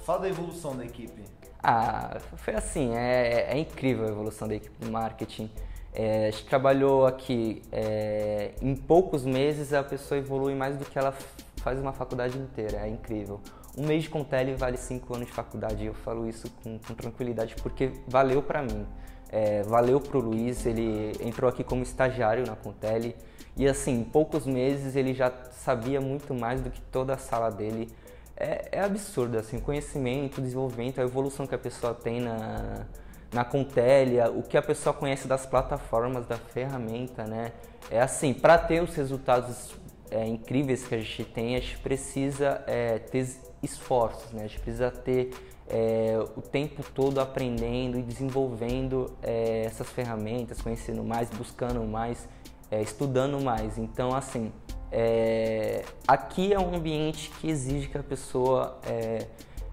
Fala 0.00 0.22
da 0.22 0.28
evolução 0.28 0.76
da 0.76 0.84
equipe. 0.84 1.22
Ah, 1.62 2.18
foi 2.36 2.54
assim, 2.54 2.96
é, 2.96 3.52
é 3.52 3.58
incrível 3.58 4.06
a 4.06 4.08
evolução 4.08 4.48
da 4.48 4.56
equipe 4.56 4.84
de 4.84 4.90
marketing. 4.90 5.50
É, 5.92 6.28
a 6.28 6.30
gente 6.30 6.46
trabalhou 6.46 7.06
aqui, 7.06 7.62
é, 7.70 8.54
em 8.60 8.74
poucos 8.74 9.24
meses 9.24 9.72
a 9.72 9.82
pessoa 9.84 10.18
evolui 10.18 10.54
mais 10.54 10.76
do 10.76 10.84
que 10.84 10.98
ela 10.98 11.14
faz 11.58 11.80
uma 11.80 11.92
faculdade 11.92 12.38
inteira, 12.38 12.78
é 12.78 12.88
incrível. 12.88 13.40
Um 13.78 13.86
mês 13.86 14.02
de 14.02 14.10
Contele 14.10 14.54
vale 14.54 14.76
cinco 14.76 15.14
anos 15.14 15.28
de 15.28 15.32
faculdade. 15.32 15.86
Eu 15.86 15.94
falo 15.94 16.28
isso 16.28 16.50
com, 16.62 16.78
com 16.78 16.94
tranquilidade 16.94 17.54
porque 17.62 17.92
valeu 18.08 18.42
para 18.42 18.60
mim. 18.60 18.84
É, 19.30 19.62
valeu 19.62 20.00
pro 20.00 20.18
Luiz, 20.18 20.66
ele 20.66 21.12
entrou 21.20 21.48
aqui 21.48 21.62
como 21.62 21.82
estagiário 21.82 22.46
na 22.46 22.56
Contele 22.56 23.14
e 23.56 23.68
assim, 23.68 24.00
em 24.00 24.04
poucos 24.04 24.46
meses 24.46 24.96
ele 24.96 25.12
já 25.12 25.32
sabia 25.50 26.00
muito 26.00 26.32
mais 26.32 26.60
do 26.60 26.70
que 26.70 26.80
toda 26.80 27.14
a 27.14 27.18
sala 27.18 27.50
dele. 27.50 27.88
É, 28.36 28.68
é 28.72 28.80
absurdo, 28.80 29.36
assim, 29.36 29.58
conhecimento, 29.58 30.40
desenvolvimento, 30.40 31.00
a 31.00 31.02
evolução 31.02 31.46
que 31.46 31.54
a 31.54 31.58
pessoa 31.58 31.92
tem 31.92 32.20
na, 32.20 32.86
na 33.32 33.44
Contelia, 33.44 34.30
o 34.30 34.42
que 34.42 34.56
a 34.56 34.62
pessoa 34.62 34.94
conhece 34.94 35.26
das 35.26 35.44
plataformas, 35.44 36.24
da 36.26 36.36
ferramenta, 36.36 37.24
né? 37.24 37.52
É 37.90 38.00
assim, 38.00 38.32
para 38.32 38.56
ter 38.56 38.82
os 38.82 38.94
resultados 38.94 39.74
é, 40.10 40.24
incríveis 40.24 40.86
que 40.86 40.94
a 40.94 40.98
gente 40.98 41.24
tem, 41.24 41.56
a 41.56 41.60
gente 41.60 41.78
precisa 41.78 42.62
é, 42.66 42.98
ter 42.98 43.26
esforços, 43.62 44.32
né? 44.32 44.44
A 44.44 44.46
gente 44.46 44.60
precisa 44.60 44.90
ter 44.90 45.30
é, 45.68 46.18
o 46.36 46.40
tempo 46.40 46.82
todo 46.94 47.20
aprendendo 47.20 47.98
e 47.98 48.02
desenvolvendo 48.02 49.12
é, 49.22 49.64
essas 49.66 49.88
ferramentas, 49.88 50.60
conhecendo 50.62 51.04
mais, 51.04 51.28
buscando 51.30 51.84
mais, 51.84 52.28
é, 52.70 52.80
estudando 52.80 53.40
mais. 53.40 53.76
Então, 53.76 54.14
assim, 54.14 54.52
é, 54.90 55.84
aqui 56.06 56.52
é 56.52 56.58
um 56.58 56.74
ambiente 56.74 57.30
que 57.40 57.48
exige 57.48 57.88
que 57.88 57.98
a 57.98 58.02
pessoa 58.02 58.78
é, 58.86 59.26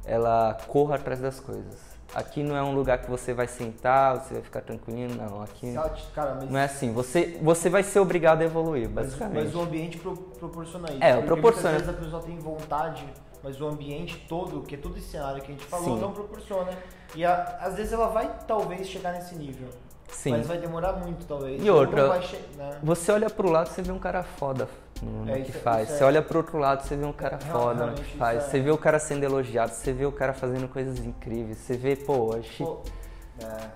ela 0.05 0.57
corra 0.67 0.95
atrás 0.95 1.19
das 1.19 1.39
coisas. 1.39 1.94
Aqui 2.15 2.41
não 2.41 2.55
é 2.55 2.63
um 2.63 2.73
lugar 2.73 2.99
que 2.99 3.11
você 3.11 3.33
vai 3.33 3.45
sentar, 3.45 4.15
você 4.15 4.35
vai 4.35 4.43
ficar 4.43 4.61
tranquilo, 4.61 5.13
não. 5.15 5.41
Aqui 5.41 5.73
Cara, 6.13 6.35
não 6.35 6.57
é 6.57 6.63
assim. 6.63 6.93
Você, 6.93 7.37
você 7.41 7.69
vai 7.69 7.83
ser 7.83 7.99
obrigado 7.99 8.41
a 8.41 8.45
evoluir, 8.45 8.87
basicamente. 8.87 9.35
Mas, 9.35 9.53
mas 9.53 9.55
o 9.55 9.61
ambiente 9.61 9.97
pro, 9.97 10.15
proporciona 10.15 10.89
isso. 10.91 11.03
É, 11.03 11.21
proporciona. 11.21 11.71
Muitas 11.71 11.87
vezes 11.87 11.89
a 11.89 12.05
pessoa 12.05 12.21
tem 12.23 12.39
vontade, 12.39 13.05
mas 13.43 13.59
o 13.59 13.67
ambiente 13.67 14.25
todo, 14.29 14.61
que 14.61 14.75
é 14.75 14.77
todo 14.77 14.97
esse 14.97 15.09
cenário 15.09 15.41
que 15.41 15.51
a 15.51 15.55
gente 15.55 15.65
falou, 15.65 15.95
Sim. 15.95 16.01
não 16.01 16.13
proporciona. 16.13 16.71
E 17.13 17.25
a, 17.25 17.57
às 17.59 17.75
vezes 17.75 17.91
ela 17.91 18.07
vai 18.07 18.33
talvez 18.47 18.87
chegar 18.87 19.11
nesse 19.11 19.35
nível. 19.35 19.67
Sim. 20.09 20.31
Mas 20.31 20.47
vai 20.47 20.57
demorar 20.57 20.93
muito, 20.93 21.25
talvez. 21.25 21.63
E 21.63 21.69
outra, 21.69 22.17
né? 22.17 22.79
você 22.81 23.11
olha 23.11 23.29
pro 23.29 23.49
lado, 23.49 23.69
você 23.69 23.81
vê 23.81 23.91
um 23.91 23.99
cara 23.99 24.23
foda 24.23 24.67
no, 25.01 25.29
é, 25.29 25.41
que 25.41 25.51
faz. 25.51 25.89
Você 25.89 26.03
é... 26.03 26.05
olha 26.05 26.21
pro 26.21 26.39
outro 26.39 26.57
lado, 26.57 26.83
você 26.83 26.95
vê 26.95 27.05
um 27.05 27.13
cara 27.13 27.35
é, 27.35 27.39
foda 27.39 27.87
no 27.87 27.93
que 27.93 28.17
faz. 28.17 28.43
Você 28.43 28.59
vê 28.59 28.71
o 28.71 28.77
cara 28.77 28.99
sendo 28.99 29.23
elogiado, 29.23 29.71
você 29.71 29.91
vê 29.91 30.05
o 30.05 30.11
cara 30.11 30.33
fazendo 30.33 30.67
coisas 30.67 30.99
incríveis. 30.99 31.57
Você 31.57 31.75
vê, 31.75 31.95
pô, 31.95 32.35
acho... 32.35 32.63
Pô, 32.63 32.81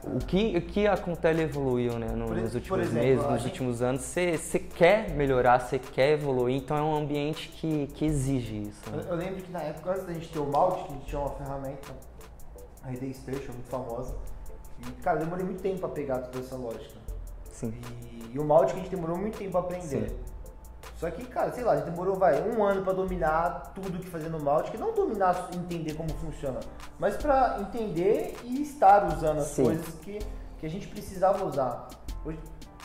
o, 0.04 0.20
que, 0.20 0.58
o 0.58 0.62
que 0.62 0.88
a 0.88 0.96
Contele 0.96 1.42
evoluiu 1.44 2.00
né, 2.00 2.08
nos 2.08 2.56
últimos 2.56 2.80
exemplo, 2.80 3.04
meses, 3.04 3.26
nos 3.26 3.42
gente... 3.42 3.46
últimos 3.46 3.82
anos, 3.82 4.02
você, 4.02 4.38
você 4.38 4.58
quer 4.58 5.10
melhorar, 5.12 5.60
você 5.60 5.78
quer 5.78 6.12
evoluir, 6.12 6.56
então 6.56 6.78
é 6.78 6.82
um 6.82 6.96
ambiente 6.96 7.50
que, 7.50 7.88
que 7.88 8.06
exige 8.06 8.62
isso. 8.62 8.90
Né? 8.90 9.04
Eu, 9.04 9.12
eu, 9.12 9.16
lembro 9.18 9.42
que 9.42 9.52
na 9.52 9.62
época, 9.62 9.92
antes 9.92 10.06
da 10.06 10.14
gente 10.14 10.30
ter 10.30 10.40
o 10.40 10.46
Malte, 10.46 10.84
que 10.84 10.92
a 10.92 10.96
gente 10.96 11.06
tinha 11.08 11.20
uma 11.20 11.32
ferramenta, 11.32 11.88
a 12.84 12.94
ID 12.94 13.14
Station, 13.14 13.52
muito 13.52 13.70
famosa, 13.70 14.16
e, 14.88 14.92
cara, 15.02 15.18
eu 15.18 15.26
demorei 15.26 15.46
muito 15.46 15.62
tempo 15.62 15.80
para 15.80 15.90
pegar 15.90 16.20
toda 16.20 16.44
essa 16.44 16.56
lógica. 16.56 17.00
Sim. 17.52 17.74
E, 18.12 18.32
e 18.34 18.40
o 18.40 18.44
Malte 18.44 18.74
que 18.74 18.80
a 18.80 18.84
gente 18.84 18.96
demorou 18.96 19.18
muito 19.18 19.38
tempo 19.38 19.52
para 19.52 19.62
aprender. 19.62 20.10
Sim. 20.10 20.30
Só 20.96 21.10
que, 21.10 21.26
cara, 21.26 21.52
sei 21.54 21.64
lá, 21.64 21.74
a 21.74 21.76
gente 21.78 21.90
demorou, 21.90 22.16
vai, 22.16 22.42
um 22.42 22.62
ano 22.62 22.84
para 22.84 22.92
dominar 22.92 23.72
tudo 23.74 24.00
que 24.00 24.08
fazia 24.08 24.28
no 24.30 24.40
Malte, 24.40 24.72
que 24.72 24.78
não 24.78 24.94
dominar, 24.94 25.50
entender 25.54 25.94
como 25.94 26.10
funciona, 26.16 26.60
mas 27.00 27.16
para 27.16 27.58
entender 27.62 28.36
e 28.44 28.62
estar 28.62 29.08
usando 29.08 29.40
as 29.40 29.48
Sim. 29.48 29.64
coisas 29.64 29.96
que, 30.02 30.20
que 30.58 30.66
a 30.66 30.70
gente 30.70 30.88
precisava 30.88 31.46
usar. 31.46 31.88
Hoje, 32.26 32.38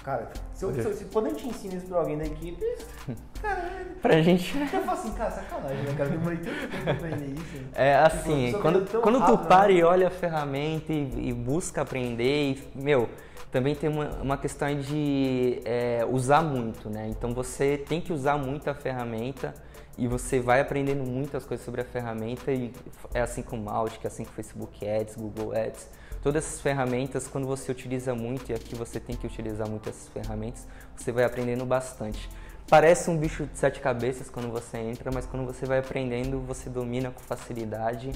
cara, 0.04 0.30
se, 0.52 0.64
eu, 0.64 0.72
se, 0.74 0.94
se 0.94 1.04
quando 1.06 1.26
a 1.26 1.28
gente 1.30 1.48
ensina 1.48 1.74
isso 1.74 1.86
pra 1.86 1.98
alguém 1.98 2.18
da 2.18 2.24
equipe, 2.24 2.64
cara, 3.42 3.70
pra 4.00 4.22
gente. 4.22 4.56
Eu 4.56 4.82
falo 4.82 4.90
assim, 4.92 5.12
cara, 5.12 5.30
sacanagem, 5.30 5.82
né, 5.82 5.94
cara? 5.96 6.10
Demorei 6.10 6.38
tanto 6.38 6.68
tempo 6.68 6.82
pra 6.84 6.92
aprender 6.92 7.34
isso. 7.34 7.64
É 7.74 7.96
assim, 7.96 8.46
tipo, 8.48 8.60
quando, 8.60 9.00
quando 9.00 9.18
rápido, 9.18 9.38
tu 9.38 9.48
para 9.48 9.72
né? 9.72 9.74
e 9.74 9.82
olha 9.82 10.08
a 10.08 10.10
ferramenta 10.10 10.92
e, 10.92 11.30
e 11.30 11.32
busca 11.32 11.82
aprender, 11.82 12.52
e, 12.52 12.68
meu 12.74 13.08
também 13.54 13.72
tem 13.72 13.88
uma, 13.88 14.10
uma 14.20 14.36
questão 14.36 14.76
de 14.76 15.60
é, 15.64 16.04
usar 16.10 16.42
muito, 16.42 16.90
né? 16.90 17.06
Então 17.08 17.32
você 17.32 17.78
tem 17.78 18.00
que 18.00 18.12
usar 18.12 18.36
muito 18.36 18.68
a 18.68 18.74
ferramenta 18.74 19.54
e 19.96 20.08
você 20.08 20.40
vai 20.40 20.60
aprendendo 20.60 21.04
muitas 21.04 21.44
coisas 21.44 21.64
sobre 21.64 21.80
a 21.80 21.84
ferramenta 21.84 22.52
e 22.52 22.72
é 23.12 23.20
assim 23.20 23.42
com 23.42 23.56
o 23.56 23.62
Mautic, 23.62 24.04
é 24.04 24.08
assim 24.08 24.24
com 24.24 24.30
o 24.30 24.34
Facebook 24.34 24.86
Ads, 24.86 25.16
Google 25.16 25.52
Ads. 25.56 25.88
Todas 26.22 26.44
essas 26.44 26.60
ferramentas, 26.60 27.28
quando 27.28 27.46
você 27.46 27.70
utiliza 27.70 28.14
muito, 28.14 28.50
e 28.50 28.54
aqui 28.54 28.74
você 28.74 28.98
tem 28.98 29.14
que 29.14 29.26
utilizar 29.26 29.68
muito 29.68 29.88
essas 29.88 30.08
ferramentas, 30.08 30.66
você 30.96 31.12
vai 31.12 31.24
aprendendo 31.24 31.64
bastante. 31.66 32.28
Parece 32.68 33.10
um 33.10 33.16
bicho 33.16 33.44
de 33.46 33.58
sete 33.58 33.78
cabeças 33.80 34.30
quando 34.30 34.50
você 34.50 34.78
entra, 34.78 35.10
mas 35.12 35.26
quando 35.26 35.44
você 35.44 35.66
vai 35.66 35.78
aprendendo, 35.78 36.40
você 36.40 36.70
domina 36.70 37.10
com 37.10 37.20
facilidade 37.20 38.10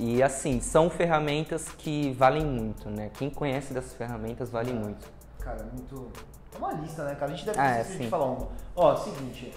e 0.00 0.22
assim, 0.22 0.60
são 0.60 0.88
ferramentas 0.88 1.68
que 1.68 2.12
valem 2.12 2.44
muito, 2.44 2.88
né? 2.88 3.10
Quem 3.14 3.28
conhece 3.28 3.74
dessas 3.74 3.92
ferramentas 3.92 4.50
vale 4.50 4.70
é. 4.70 4.74
muito. 4.74 5.06
Cara, 5.38 5.60
é 5.60 5.64
muito. 5.64 6.10
É 6.54 6.58
uma 6.58 6.72
lista, 6.72 7.04
né, 7.04 7.14
cara? 7.14 7.32
A 7.32 7.34
gente 7.34 7.46
deve 7.46 7.60
ah, 7.60 7.76
é, 7.76 7.84
falar 7.84 8.24
uma. 8.24 8.48
Ó, 8.74 8.96
seguinte. 8.96 9.52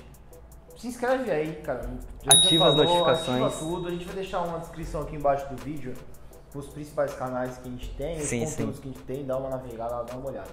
Se 0.77 0.87
inscreve 0.87 1.31
aí, 1.31 1.55
cara. 1.61 1.89
Ativa 2.27 2.65
falou, 2.65 2.81
as 2.81 2.89
notificações. 2.89 3.41
Ativa 3.41 3.59
tudo. 3.59 3.87
A 3.87 3.91
gente 3.91 4.05
vai 4.05 4.15
deixar 4.15 4.41
uma 4.41 4.59
descrição 4.59 5.01
aqui 5.01 5.15
embaixo 5.15 5.47
do 5.53 5.63
vídeo. 5.63 5.93
Os 6.53 6.67
principais 6.67 7.13
canais 7.13 7.57
que 7.57 7.67
a 7.67 7.71
gente 7.71 7.89
tem, 7.95 8.17
os 8.17 8.23
sim, 8.23 8.45
conteúdos 8.45 8.75
sim. 8.77 8.81
que 8.81 8.87
a 8.87 8.91
gente 8.91 9.03
tem, 9.03 9.25
dá 9.25 9.37
uma 9.37 9.49
navegada, 9.49 10.03
dá 10.03 10.15
uma 10.15 10.29
olhada. 10.29 10.51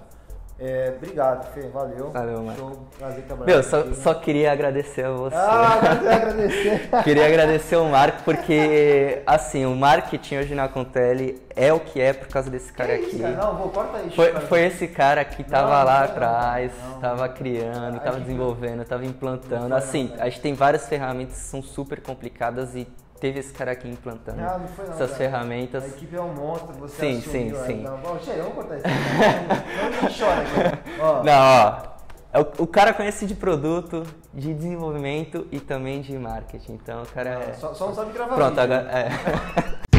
É, 0.64 0.94
obrigado, 0.96 1.52
Fê. 1.52 1.62
Valeu. 1.62 2.10
Valeu, 2.12 2.42
mano. 2.44 2.56
Show. 2.56 2.86
Prazer 2.96 3.24
trabalhar 3.24 3.52
Meu, 3.52 3.62
só, 3.64 3.92
só, 3.94 4.14
queria 4.14 4.52
agradecer 4.52 5.04
a 5.04 5.10
você. 5.10 5.34
Ah, 5.34 5.80
agradecer. 6.14 6.88
queria 7.02 7.26
agradecer 7.26 7.76
o 7.76 7.84
Marco, 7.86 8.22
porque, 8.22 9.22
assim, 9.26 9.66
o 9.66 9.74
marketing 9.74 10.36
hoje 10.36 10.54
na 10.54 10.68
Contele 10.68 11.42
é 11.56 11.72
o 11.72 11.80
que 11.80 12.00
é 12.00 12.12
por 12.12 12.28
causa 12.28 12.48
desse 12.48 12.72
cara 12.72 12.96
que 12.96 13.06
aqui. 13.06 13.16
Isso, 13.16 13.22
cara? 13.22 13.34
Não, 13.34 13.56
vou, 13.56 13.70
corta 13.70 13.98
aí. 13.98 14.10
Foi, 14.14 14.32
foi 14.42 14.60
esse 14.66 14.86
cara 14.86 15.24
que 15.24 15.42
tava 15.42 15.78
não, 15.78 15.84
lá 15.84 15.98
não, 15.98 16.04
atrás, 16.04 16.72
não, 16.80 17.00
tava 17.00 17.28
criando, 17.28 17.98
tava 17.98 18.20
desenvolvendo, 18.20 18.84
tava 18.84 19.04
implantando. 19.04 19.74
Assim, 19.74 20.12
a 20.20 20.28
gente 20.28 20.40
tem 20.40 20.54
várias 20.54 20.88
ferramentas 20.88 21.38
que 21.38 21.42
são 21.42 21.60
super 21.60 22.00
complicadas 22.00 22.76
e 22.76 22.86
teve 23.22 23.38
esse 23.38 23.52
cara 23.52 23.70
aqui 23.70 23.88
implantando 23.88 24.42
não, 24.42 24.58
não 24.58 24.66
foi 24.66 24.84
não, 24.84 24.94
essas 24.94 25.12
cara. 25.12 25.18
ferramentas. 25.18 25.84
A 25.84 25.86
equipe 25.86 26.16
é 26.16 26.20
um 26.20 26.34
monstro, 26.34 26.72
você 26.72 26.96
Sim, 26.96 27.20
sim, 27.20 27.54
sim. 27.66 27.82
Não, 27.82 27.96
vamos 27.98 28.26
cortar 28.52 28.78
isso. 28.78 28.86
Não, 28.88 30.02
não 30.02 30.18
chora 30.18 30.40
aqui. 30.42 31.00
Ó. 31.00 31.22
Não, 31.22 31.32
ó. 31.32 31.92
É 32.32 32.40
o, 32.40 32.64
o, 32.64 32.66
cara 32.66 32.92
conhece 32.92 33.24
de 33.26 33.34
produto, 33.34 34.02
de 34.34 34.52
desenvolvimento 34.52 35.46
e 35.52 35.60
também 35.60 36.00
de 36.00 36.18
marketing. 36.18 36.72
Então 36.72 37.02
o 37.02 37.06
cara 37.06 37.34
não, 37.34 37.42
é. 37.42 37.52
Só, 37.52 37.72
só 37.74 37.86
não 37.86 37.94
sabe 37.94 38.12
gravar 38.12 38.34
Pronto, 38.34 38.60
vídeo. 38.60 38.62
agora. 38.62 38.90
É. 38.90 39.82